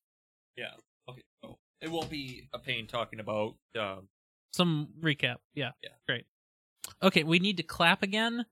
yeah. 0.56 0.72
Okay. 1.10 1.22
So 1.44 1.58
it 1.82 1.90
won't 1.92 2.10
be 2.10 2.48
a 2.54 2.60
pain 2.60 2.88
talking 2.88 3.20
about. 3.20 3.56
Um, 3.80 4.08
Some 4.54 4.90
recap. 5.02 5.38
Yeah. 5.54 5.72
Yeah. 5.84 5.90
Great. 6.08 6.26
Okay, 7.04 7.24
we 7.24 7.40
need 7.40 7.58
to 7.58 7.64
clap 7.64 8.04
again. 8.04 8.46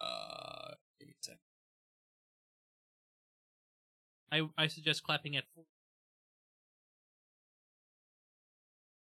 uh, 0.00 0.72
give 0.98 1.08
me 1.08 1.14
a 1.20 1.24
sec. 1.24 1.36
I 4.32 4.48
I 4.58 4.66
suggest 4.66 5.02
clapping 5.04 5.36
at. 5.36 5.44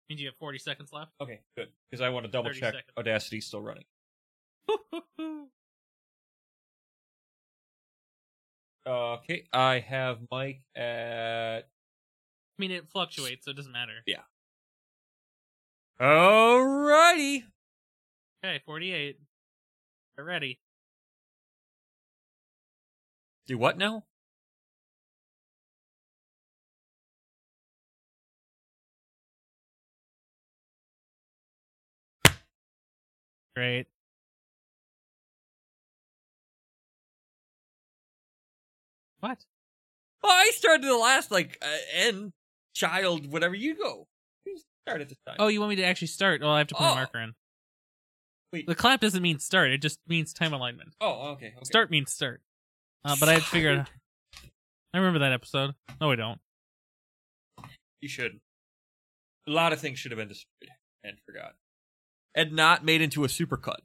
Means 0.10 0.22
you 0.22 0.28
have 0.28 0.36
forty 0.38 0.58
seconds 0.58 0.92
left. 0.94 1.12
Okay, 1.22 1.42
good. 1.58 1.68
Because 1.90 2.02
I 2.02 2.10
want 2.10 2.26
to 2.26 2.32
double 2.32 2.50
check 2.52 2.74
seconds. 2.74 2.92
Audacity's 2.98 3.46
still 3.46 3.62
running. 3.62 3.84
Okay, 8.88 9.44
I 9.52 9.80
have 9.80 10.20
Mike 10.32 10.62
at. 10.74 11.60
I 11.60 11.64
mean, 12.58 12.72
it 12.72 12.88
fluctuates, 12.90 13.44
so 13.44 13.52
it 13.52 13.58
doesn't 13.58 13.74
matter. 13.74 14.02
Yeah. 14.06 14.22
Alrighty. 16.00 17.44
Okay, 18.44 18.62
48. 18.66 19.20
We're 20.18 20.24
ready. 20.24 20.60
Do 23.48 23.58
what 23.58 23.78
now? 23.78 24.06
Great. 33.56 33.88
What? 39.20 39.46
Oh, 40.24 40.30
I 40.30 40.52
started 40.56 40.84
the 40.88 40.98
last 40.98 41.32
like 41.32 41.58
uh, 41.62 41.68
end 41.96 42.34
child 42.76 43.32
whatever 43.32 43.56
you 43.56 43.76
go. 43.76 44.08
You 44.46 44.58
start 44.86 45.02
at 45.02 45.10
the 45.10 45.16
time. 45.28 45.38
Oh, 45.40 45.48
you 45.48 45.60
want 45.60 45.72
me 45.72 45.76
to 45.78 45.84
actually 45.84 46.08
start? 46.08 46.42
Well, 46.42 46.52
I 46.52 46.60
have 46.60 46.68
to 46.68 46.76
put 46.76 46.84
a 46.84 46.90
Oh. 46.92 46.96
marker 46.96 47.20
in. 47.20 47.34
Wait. 48.54 48.66
The 48.68 48.76
clap 48.76 49.02
doesn't 49.02 49.22
mean 49.22 49.40
start. 49.40 49.72
It 49.72 49.82
just 49.82 50.00
means 50.08 50.34
time 50.34 50.54
alignment. 50.54 50.94
Oh, 51.02 51.32
okay. 51.32 51.48
okay. 51.48 51.64
Start 51.64 51.92
means 51.92 52.12
start. 52.14 52.42
Uh, 53.04 53.16
but 53.20 53.28
I 53.30 53.34
had 53.34 53.42
to 53.42 53.48
figure 53.48 53.72
out. 53.72 53.90
I 54.94 54.98
remember 54.98 55.20
that 55.20 55.34
episode. 55.34 55.76
No, 56.00 56.12
I 56.12 56.16
don't. 56.16 56.40
You 58.02 58.08
should. 58.08 58.40
A 59.48 59.52
lot 59.52 59.74
of 59.74 59.80
things 59.80 60.00
should 60.00 60.12
have 60.12 60.18
been 60.18 60.28
destroyed 60.28 60.70
and 61.04 61.18
forgot, 61.26 61.54
and 62.36 62.54
not 62.54 62.84
made 62.86 63.02
into 63.02 63.24
a 63.24 63.28
supercut. 63.28 63.80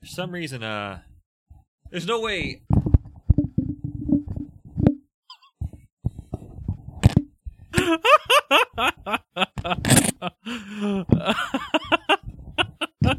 For 0.00 0.06
some 0.06 0.30
reason, 0.32 0.62
uh, 0.62 1.00
there's 1.90 2.06
no 2.06 2.20
way. 2.20 2.62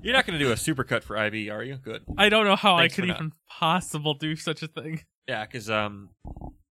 You're 0.01 0.13
not 0.13 0.25
going 0.25 0.39
to 0.39 0.45
do 0.45 0.51
a 0.51 0.55
supercut 0.55 1.03
for 1.03 1.17
IB, 1.17 1.49
are 1.49 1.63
you? 1.63 1.77
Good. 1.77 2.03
I 2.17 2.29
don't 2.29 2.45
know 2.45 2.55
how 2.55 2.77
Thanks 2.77 2.93
I 2.93 2.95
could 2.95 3.09
for 3.09 3.15
even 3.15 3.33
possible 3.49 4.13
do 4.13 4.35
such 4.35 4.63
a 4.63 4.67
thing. 4.67 5.01
Yeah, 5.27 5.45
because 5.45 5.69
um, 5.69 6.09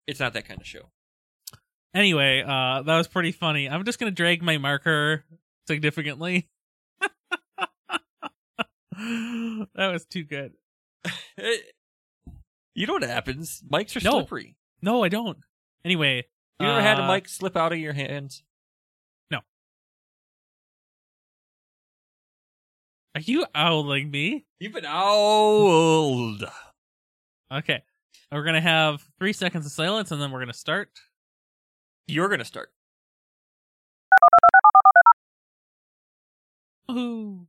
it's 0.08 0.20
not 0.20 0.34
that 0.34 0.48
kind 0.48 0.62
of 0.62 0.68
show. 0.68 0.90
Anyway, 1.94 2.44
uh, 2.46 2.82
that 2.84 2.98
was 2.98 3.08
pretty 3.08 3.32
funny. 3.32 3.70
I'm 3.70 3.84
just 3.84 4.00
gonna 4.00 4.12
drag 4.12 4.42
my 4.42 4.58
marker 4.58 5.26
significantly. 5.68 6.50
that 8.92 9.68
was 9.76 10.06
too 10.06 10.24
good. 10.24 10.54
you 12.78 12.86
know 12.86 12.93
what 12.93 13.01
happens? 13.03 13.63
Mics 13.69 13.95
are 13.99 14.03
No. 14.03 14.11
slippery. 14.19 14.55
No, 14.84 15.03
I 15.03 15.09
don't. 15.09 15.39
Anyway, 15.84 16.25
You 16.59 16.67
ever 16.67 16.82
had 16.82 16.99
a 16.99 17.03
uh, 17.03 17.07
mic 17.11 17.28
slip 17.28 17.57
out 17.57 17.73
of 17.73 17.80
your 17.80 17.93
hands? 17.93 18.43
No. 19.32 19.39
Are 23.15 23.21
you 23.21 23.45
owling 23.55 24.11
me? 24.11 24.45
You've 24.59 24.73
been 24.73 24.86
old. 24.86 26.43
Okay, 27.51 27.82
we're 28.32 28.43
gonna 28.43 28.61
have 28.61 29.03
three 29.17 29.34
seconds 29.34 29.65
of 29.65 29.71
silence, 29.71 30.11
and 30.11 30.21
then 30.21 30.32
we're 30.32 30.39
gonna 30.41 30.53
start. 30.53 30.89
You're 32.07 32.30
gonna 32.30 32.45
start. 32.45 32.71
Ooh. 36.91 37.47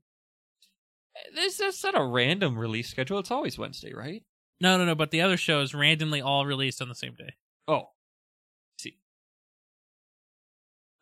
This 1.34 1.60
is 1.60 1.82
not 1.84 1.98
a 1.98 2.04
random 2.04 2.56
release 2.58 2.88
schedule. 2.88 3.18
It's 3.18 3.30
always 3.30 3.58
Wednesday, 3.58 3.92
right? 3.92 4.22
No, 4.61 4.76
no, 4.76 4.84
no. 4.84 4.94
But 4.94 5.11
the 5.11 5.20
other 5.20 5.36
shows 5.36 5.74
randomly 5.74 6.20
all 6.20 6.46
released 6.46 6.82
on 6.82 6.88
the 6.88 6.94
same 6.94 7.14
day. 7.14 7.34
Oh, 7.66 7.90
see. 8.78 8.98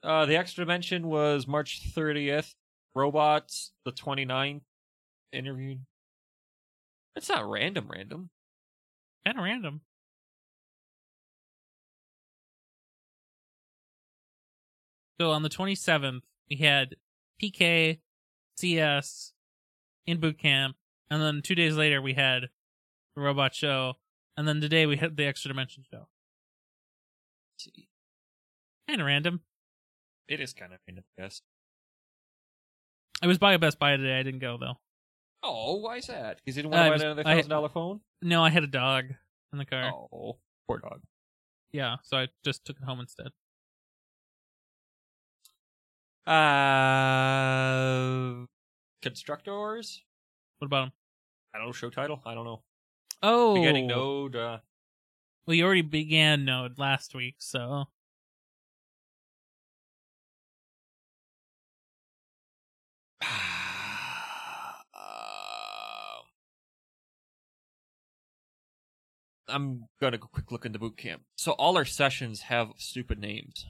Uh, 0.03 0.27
the 0.27 0.37
extra 0.37 0.65
dimension 0.65 1.09
was 1.09 1.47
March 1.47 1.93
30th. 1.95 2.55
Robots 2.95 3.73
the 3.85 3.93
29th. 3.93 4.63
Interviewed. 5.33 5.81
It's 7.15 7.29
not 7.29 7.49
random, 7.49 7.89
random. 7.91 8.31
Kind 9.25 9.39
of 9.39 9.45
random. 9.45 9.81
So 15.21 15.31
on 15.31 15.43
the 15.43 15.49
27th, 15.49 16.21
we 16.51 16.57
had 16.57 16.97
PK, 17.43 18.01
CS, 18.57 19.33
in 20.07 20.21
boot 20.21 20.39
camp, 20.39 20.77
and 21.11 21.23
then 21.23 21.41
two 21.43 21.55
days 21.55 21.75
later 21.75 22.01
we 22.03 22.15
had 22.15 22.49
the 23.17 23.23
robot 23.23 23.55
show, 23.55 23.95
and 24.37 24.47
then 24.47 24.61
today 24.61 24.87
we 24.87 24.97
had 24.99 25.17
the 25.17 25.25
extra 25.27 25.49
dimension 25.49 25.83
show. 25.91 26.07
Kind 28.89 29.01
of 29.01 29.07
random. 29.07 29.41
it 30.29 30.41
is 30.41 30.53
kind 30.53 30.73
of 30.73 30.79
random, 30.87 31.05
yes. 31.19 31.41
I 33.23 33.27
was 33.27 33.39
by 33.39 33.55
a 33.55 33.59
Best 33.59 33.79
Buy 33.79 33.97
today. 33.97 34.19
I 34.19 34.23
didn't 34.23 34.41
go 34.41 34.59
though. 34.59 34.75
Oh, 35.43 35.77
why 35.77 35.97
is 35.97 36.07
that? 36.09 36.37
Because 36.45 36.57
you 36.57 36.63
didn't 36.65 36.75
Uh, 36.75 36.77
want 36.79 36.87
to 36.87 36.93
was- 36.93 37.03
buy 37.03 37.07
another 37.07 37.23
thousand 37.25 37.51
dollar 37.51 37.69
phone. 37.71 38.01
No, 38.23 38.45
I 38.45 38.51
had 38.51 38.63
a 38.65 38.69
dog 38.69 39.07
in 39.53 39.59
the 39.59 39.65
car. 39.65 39.91
Oh, 39.93 40.39
poor 40.69 40.79
dog. 40.79 41.03
Yeah, 41.73 41.97
so 42.03 42.19
I 42.19 42.29
just 42.45 42.65
took 42.65 42.77
it 42.77 42.85
home 42.85 43.01
instead. 43.01 43.29
Uh, 47.17 48.47
constructors. 49.03 50.03
What 50.59 50.67
about 50.67 50.85
them? 50.87 50.93
I 51.55 51.59
don't 51.59 51.69
know. 51.69 51.73
Show 51.73 51.91
title. 51.91 52.21
I 52.27 52.35
don't 52.35 52.45
know. 52.45 52.63
Oh, 53.23 53.55
Beginning 53.55 53.87
node. 53.87 54.37
Uh, 54.37 54.59
Well, 55.47 55.55
you 55.55 55.65
already 55.65 55.83
began 55.83 56.45
Node 56.45 56.79
last 56.79 57.15
week, 57.15 57.37
so 57.39 57.87
I'm 69.49 69.89
gonna 70.01 70.19
quick 70.19 70.51
look 70.51 70.67
into 70.67 70.79
boot 70.79 70.97
camp. 70.97 71.23
So 71.37 71.53
all 71.53 71.77
our 71.77 71.85
sessions 71.85 72.43
have 72.43 72.71
stupid 72.79 73.19
names. 73.19 73.67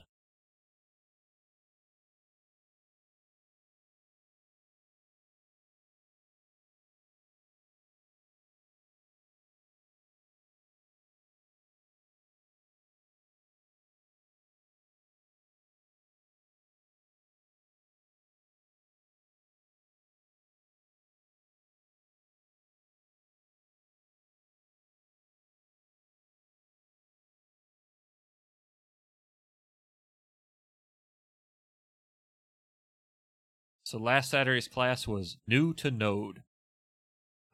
So 33.87 33.97
last 33.97 34.31
Saturday's 34.31 34.67
class 34.67 35.07
was 35.07 35.37
new 35.47 35.73
to 35.75 35.89
Node. 35.89 36.43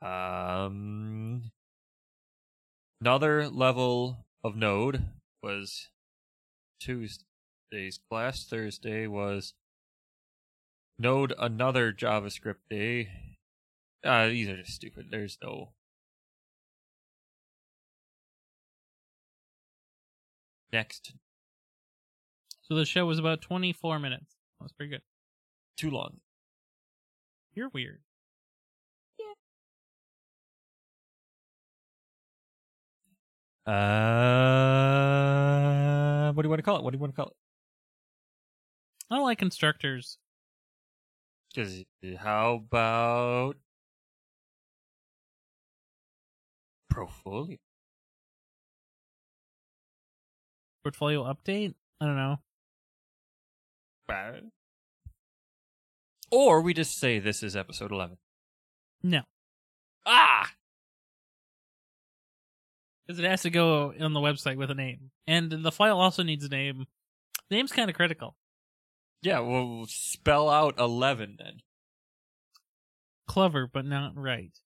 Um, 0.01 1.51
another 2.99 3.47
level 3.47 4.25
of 4.43 4.55
Node 4.55 5.05
was 5.43 5.89
Tuesday's 6.79 7.99
class. 8.09 8.47
Thursday 8.47 9.05
was 9.05 9.53
Node 10.97 11.36
another 11.38 11.93
JavaScript 11.93 12.65
day. 12.67 13.09
Uh, 14.03 14.29
these 14.29 14.49
are 14.49 14.57
just 14.57 14.73
stupid. 14.73 15.09
There's 15.11 15.38
no. 15.39 15.73
Next, 20.71 21.13
so 22.63 22.73
the 22.73 22.86
show 22.86 23.05
was 23.05 23.19
about 23.19 23.41
24 23.41 23.99
minutes. 23.99 24.36
That 24.57 24.63
was 24.63 24.71
pretty 24.71 24.89
good. 24.89 25.01
Too 25.78 25.89
long. 25.89 26.19
You're 27.53 27.69
weird. 27.69 28.01
Uh, 33.65 33.71
what 36.34 36.41
do 36.41 36.47
you 36.47 36.49
want 36.49 36.59
to 36.59 36.63
call 36.63 36.78
it? 36.78 36.84
What 36.84 36.91
do 36.91 36.97
you 36.97 36.99
want 36.99 37.13
to 37.13 37.15
call 37.15 37.28
it? 37.30 37.36
I 39.09 39.15
don't 39.15 39.24
like 39.24 39.41
instructors. 39.41 40.17
Because 41.53 41.86
how 42.17 42.55
about 42.55 43.55
portfolio? 46.91 47.57
Portfolio 50.84 51.24
update? 51.24 51.76
I 52.01 52.05
don't 52.05 52.17
know. 52.17 52.39
Bad. 54.07 54.51
Or 56.36 56.61
we 56.61 56.73
just 56.73 56.97
say 56.97 57.19
this 57.19 57.43
is 57.43 57.55
episode 57.55 57.91
eleven. 57.91 58.17
No, 59.03 59.21
Ah, 60.03 60.49
because 63.05 63.19
it 63.19 63.25
has 63.25 63.43
to 63.43 63.49
go 63.51 63.93
on 63.99 64.13
the 64.13 64.19
website 64.19 64.57
with 64.57 64.71
a 64.71 64.73
name, 64.75 65.11
and 65.27 65.51
the 65.51 65.71
file 65.71 65.99
also 65.99 66.23
needs 66.23 66.43
a 66.43 66.49
name. 66.49 66.86
The 67.49 67.55
name's 67.57 67.71
kind 67.71 67.88
of 67.89 67.95
critical. 67.95 68.36
yeah. 69.21 69.39
We'll 69.39 69.86
spell 69.88 70.49
out 70.49 70.79
eleven 70.79 71.36
then. 71.38 71.59
Clever, 73.27 73.69
but 73.71 73.86
not 73.86 74.13
right. 74.17 74.57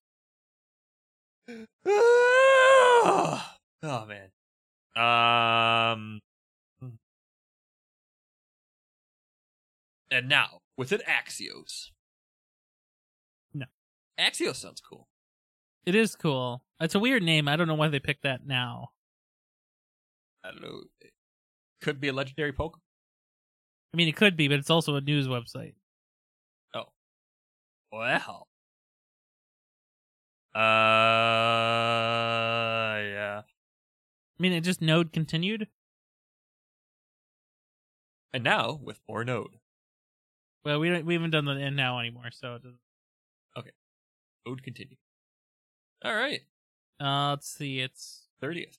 oh 1.85 3.41
man. 3.83 4.29
Um. 4.95 6.21
And 10.09 10.29
now 10.29 10.61
with 10.77 10.91
an 10.91 11.01
Axios. 11.07 11.87
No. 13.53 13.65
Axios 14.19 14.55
sounds 14.57 14.81
cool. 14.81 15.07
It 15.85 15.95
is 15.95 16.15
cool. 16.15 16.63
It's 16.79 16.95
a 16.95 16.99
weird 16.99 17.23
name. 17.23 17.47
I 17.47 17.55
don't 17.55 17.67
know 17.67 17.75
why 17.75 17.87
they 17.87 17.99
picked 17.99 18.23
that 18.23 18.45
now. 18.45 18.89
I 20.43 20.51
don't 20.51 20.61
know. 20.61 20.83
It 21.01 21.11
could 21.81 21.99
be 21.99 22.09
a 22.09 22.13
legendary 22.13 22.53
Pokemon. 22.53 22.81
I 23.93 23.97
mean, 23.97 24.07
it 24.07 24.15
could 24.15 24.37
be, 24.37 24.47
but 24.47 24.59
it's 24.59 24.69
also 24.69 24.95
a 24.95 25.01
news 25.01 25.27
website. 25.27 25.73
Oh. 26.75 26.91
Well. 27.91 28.47
Uh, 30.53 30.59
yeah. 32.99 33.41
I 33.41 34.41
mean, 34.41 34.53
it 34.53 34.61
just 34.61 34.81
node 34.81 35.11
continued. 35.13 35.67
And 38.33 38.43
now 38.43 38.79
with 38.83 38.99
more 39.07 39.23
Node. 39.23 39.57
Well, 40.67 40.81
we 40.81 40.89
don't, 40.89 41.05
we 41.05 41.13
haven't 41.13 41.31
done 41.31 41.45
the 41.45 41.53
end 41.53 41.77
now 41.77 41.97
anymore, 41.97 42.29
so 42.29 42.55
it 42.55 42.63
doesn't. 42.63 42.81
Node 44.45 44.61
continue. 44.63 44.97
All 46.03 46.13
right. 46.13 46.41
Uh, 46.99 47.29
let's 47.29 47.47
see. 47.47 47.79
It's 47.79 48.27
30th. 48.43 48.77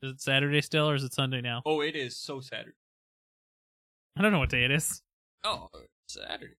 is 0.00 0.12
it 0.12 0.20
Saturday 0.20 0.60
still, 0.60 0.88
or 0.88 0.94
is 0.94 1.02
it 1.02 1.12
Sunday 1.12 1.40
now? 1.40 1.60
Oh, 1.66 1.80
it 1.80 1.96
is 1.96 2.16
so 2.16 2.38
Saturday. 2.38 2.76
I 4.16 4.22
don't 4.22 4.30
know 4.30 4.38
what 4.38 4.50
day 4.50 4.64
it 4.64 4.70
is. 4.70 5.02
Oh, 5.42 5.68
Saturday. 6.06 6.54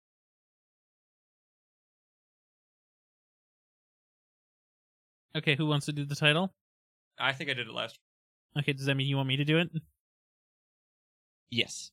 Okay, 5.37 5.55
who 5.55 5.67
wants 5.67 5.85
to 5.85 5.93
do 5.93 6.03
the 6.03 6.15
title? 6.15 6.53
I 7.17 7.31
think 7.31 7.49
I 7.49 7.53
did 7.53 7.67
it 7.67 7.73
last. 7.73 7.97
Okay, 8.59 8.73
does 8.73 8.87
that 8.87 8.95
mean 8.95 9.07
you 9.07 9.15
want 9.15 9.29
me 9.29 9.37
to 9.37 9.45
do 9.45 9.59
it? 9.59 9.69
Yes. 11.49 11.91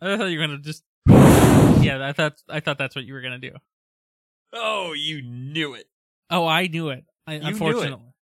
I 0.00 0.16
thought 0.16 0.26
you 0.26 0.38
were 0.38 0.46
gonna 0.46 0.58
just. 0.58 0.84
Yeah, 1.80 2.06
I 2.06 2.12
thought 2.12 2.34
I 2.46 2.60
thought 2.60 2.76
that's 2.76 2.94
what 2.94 3.06
you 3.06 3.14
were 3.14 3.22
gonna 3.22 3.38
do. 3.38 3.52
Oh, 4.52 4.92
you 4.92 5.22
knew 5.22 5.72
it. 5.72 5.86
Oh, 6.28 6.46
I 6.46 6.66
knew 6.66 6.90
it. 6.90 7.04
I, 7.26 7.38
knew 7.38 7.46
it. 7.46 7.48
unfortunately. 7.48 8.12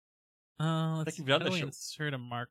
Uh, 0.61 0.99
let's 0.99 1.19
you've 1.19 1.27
done 1.27 1.41
how 1.41 1.45
the 1.47 1.51
do 1.51 1.55
we 1.55 1.61
show. 1.61 1.67
insert 1.67 2.15
a 2.15 2.19
mark. 2.19 2.51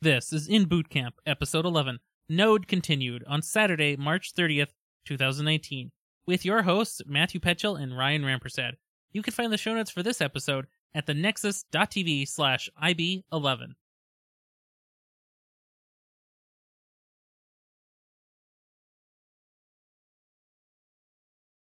This 0.00 0.32
is 0.32 0.48
In 0.48 0.66
Boot 0.66 0.90
Camp, 0.90 1.14
Episode 1.24 1.64
11, 1.64 1.98
Node 2.28 2.68
Continued, 2.68 3.24
on 3.26 3.40
Saturday, 3.40 3.96
March 3.96 4.34
30th, 4.34 4.74
2019, 5.06 5.92
with 6.26 6.44
your 6.44 6.62
hosts, 6.62 7.00
Matthew 7.06 7.40
Petschl 7.40 7.80
and 7.80 7.96
Ryan 7.96 8.22
Rampersad. 8.22 8.72
You 9.12 9.22
can 9.22 9.32
find 9.32 9.52
the 9.52 9.56
show 9.56 9.74
notes 9.74 9.90
for 9.90 10.02
this 10.02 10.20
episode 10.20 10.66
at 10.94 11.06
the 11.06 11.14
nexus.tv 11.14 12.28
slash 12.28 12.70
IB11. 12.82 13.74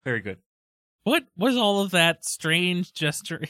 Very 0.04 0.20
good. 0.20 0.38
What 1.04 1.24
was 1.36 1.56
all 1.56 1.80
of 1.80 1.92
that 1.92 2.24
strange 2.24 2.92
gesturing? 2.92 3.48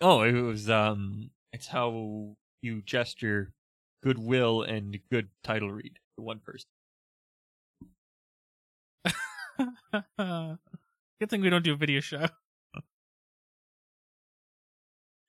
Oh, 0.00 0.22
it 0.22 0.32
was 0.32 0.70
um 0.70 1.30
it's 1.52 1.66
how 1.66 2.36
you 2.62 2.82
gesture 2.82 3.52
goodwill 4.02 4.62
and 4.62 4.98
good 5.10 5.28
title 5.44 5.70
read 5.70 5.98
to 6.16 6.22
one 6.22 6.40
person. 6.40 6.68
Good 11.20 11.28
thing 11.28 11.42
we 11.42 11.50
don't 11.50 11.62
do 11.64 11.74
a 11.74 11.76
video 11.76 12.00
show. 12.00 12.26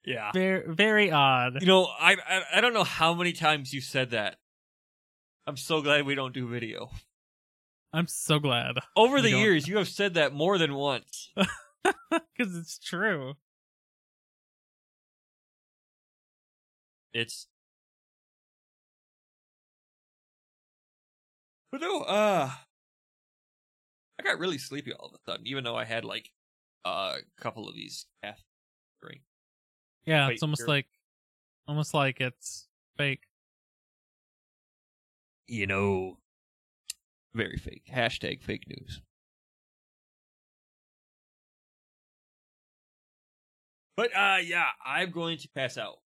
Yeah. 0.06 0.32
Very, 0.34 0.64
very 0.68 1.12
odd. 1.12 1.62
You 1.62 1.68
know, 1.68 1.86
I, 1.86 2.14
I 2.28 2.44
I 2.56 2.62
don't 2.62 2.74
know 2.74 2.84
how 2.84 3.14
many 3.14 3.34
times 3.34 3.74
you 3.74 3.82
said 3.82 4.12
that. 4.12 4.38
I'm 5.46 5.58
so 5.58 5.82
glad 5.82 6.06
we 6.06 6.16
don't 6.16 6.34
do 6.34 6.48
video. 6.48 6.90
I'm 7.94 8.08
so 8.08 8.40
glad 8.40 8.76
Over 8.96 9.16
We 9.16 9.22
the 9.24 9.32
don't- 9.32 9.40
years, 9.42 9.68
you 9.68 9.78
have 9.78 9.88
said 9.90 10.14
that 10.14 10.34
more 10.34 10.58
than 10.58 10.74
once. 10.76 11.30
because 11.86 12.56
it's 12.56 12.80
true. 12.80 13.34
It's 17.14 17.48
But 21.72 21.82
no, 21.82 22.02
uh 22.02 22.50
I 24.20 24.24
got 24.24 24.40
really 24.40 24.58
sleepy 24.58 24.94
all 24.94 25.08
of 25.08 25.14
a 25.14 25.32
sudden, 25.32 25.48
even 25.48 25.64
though 25.64 25.76
I 25.76 25.86
had 25.86 26.06
like 26.06 26.30
a 26.86 27.18
couple 27.40 27.68
of 27.68 27.76
these 27.76 28.06
caffeine 28.24 28.44
drink. 29.02 29.22
Yeah, 30.06 30.30
it's 30.30 30.42
almost 30.42 30.68
like, 30.68 30.88
almost 31.68 31.94
like 31.94 32.22
it's 32.22 32.68
fake. 32.98 33.24
You 35.48 35.68
know 35.68 36.18
very 37.34 37.58
fake. 37.58 37.84
Hashtag 37.92 38.42
fake 38.42 38.66
news. 38.68 39.02
But 43.96 44.16
uh 44.16 44.38
yeah, 44.44 44.68
I'm 44.86 45.12
going 45.12 45.38
to 45.40 45.50
pass 45.50 45.78
out. 45.78 45.98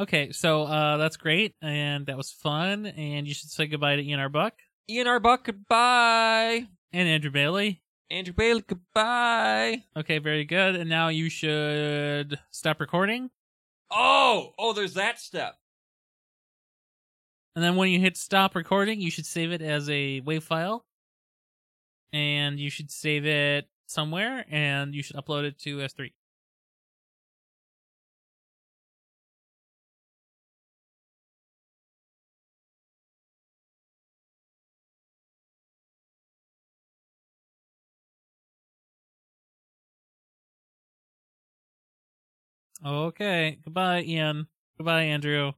Okay, 0.00 0.30
so 0.30 0.62
uh, 0.62 0.96
that's 0.96 1.16
great, 1.16 1.56
and 1.60 2.06
that 2.06 2.16
was 2.16 2.30
fun, 2.30 2.86
and 2.86 3.26
you 3.26 3.34
should 3.34 3.50
say 3.50 3.66
goodbye 3.66 3.96
to 3.96 4.02
Ian 4.02 4.20
Arbuck 4.20 4.52
Ian 4.88 5.06
Arbuck, 5.06 5.44
goodbye. 5.44 6.66
and 6.92 7.08
Andrew 7.08 7.30
Bailey. 7.30 7.82
Andrew 8.10 8.32
Bailey, 8.32 8.64
goodbye. 8.66 9.82
Okay, 9.96 10.18
very 10.18 10.44
good. 10.44 10.76
And 10.76 10.88
now 10.88 11.08
you 11.08 11.28
should 11.28 12.38
stop 12.50 12.80
recording, 12.80 13.28
Oh, 13.90 14.54
oh, 14.58 14.72
there's 14.72 14.94
that 14.94 15.18
step. 15.18 15.56
and 17.58 17.64
then 17.64 17.74
when 17.74 17.90
you 17.90 17.98
hit 17.98 18.16
stop 18.16 18.54
recording, 18.54 19.00
you 19.00 19.10
should 19.10 19.26
save 19.26 19.50
it 19.50 19.60
as 19.60 19.90
a 19.90 20.20
WAV 20.20 20.42
file, 20.42 20.86
and 22.12 22.58
you 22.60 22.70
should 22.70 22.88
save 22.88 23.26
it 23.26 23.68
somewhere, 23.86 24.44
and 24.48 24.94
you 24.94 25.02
should 25.02 25.16
upload 25.16 25.42
it 25.42 25.58
to 25.58 25.78
S3. 25.78 26.12
Okay, 42.84 43.58
goodbye, 43.64 44.02
Ian. 44.02 44.48
Goodbye, 44.76 45.02
Andrew. 45.04 45.52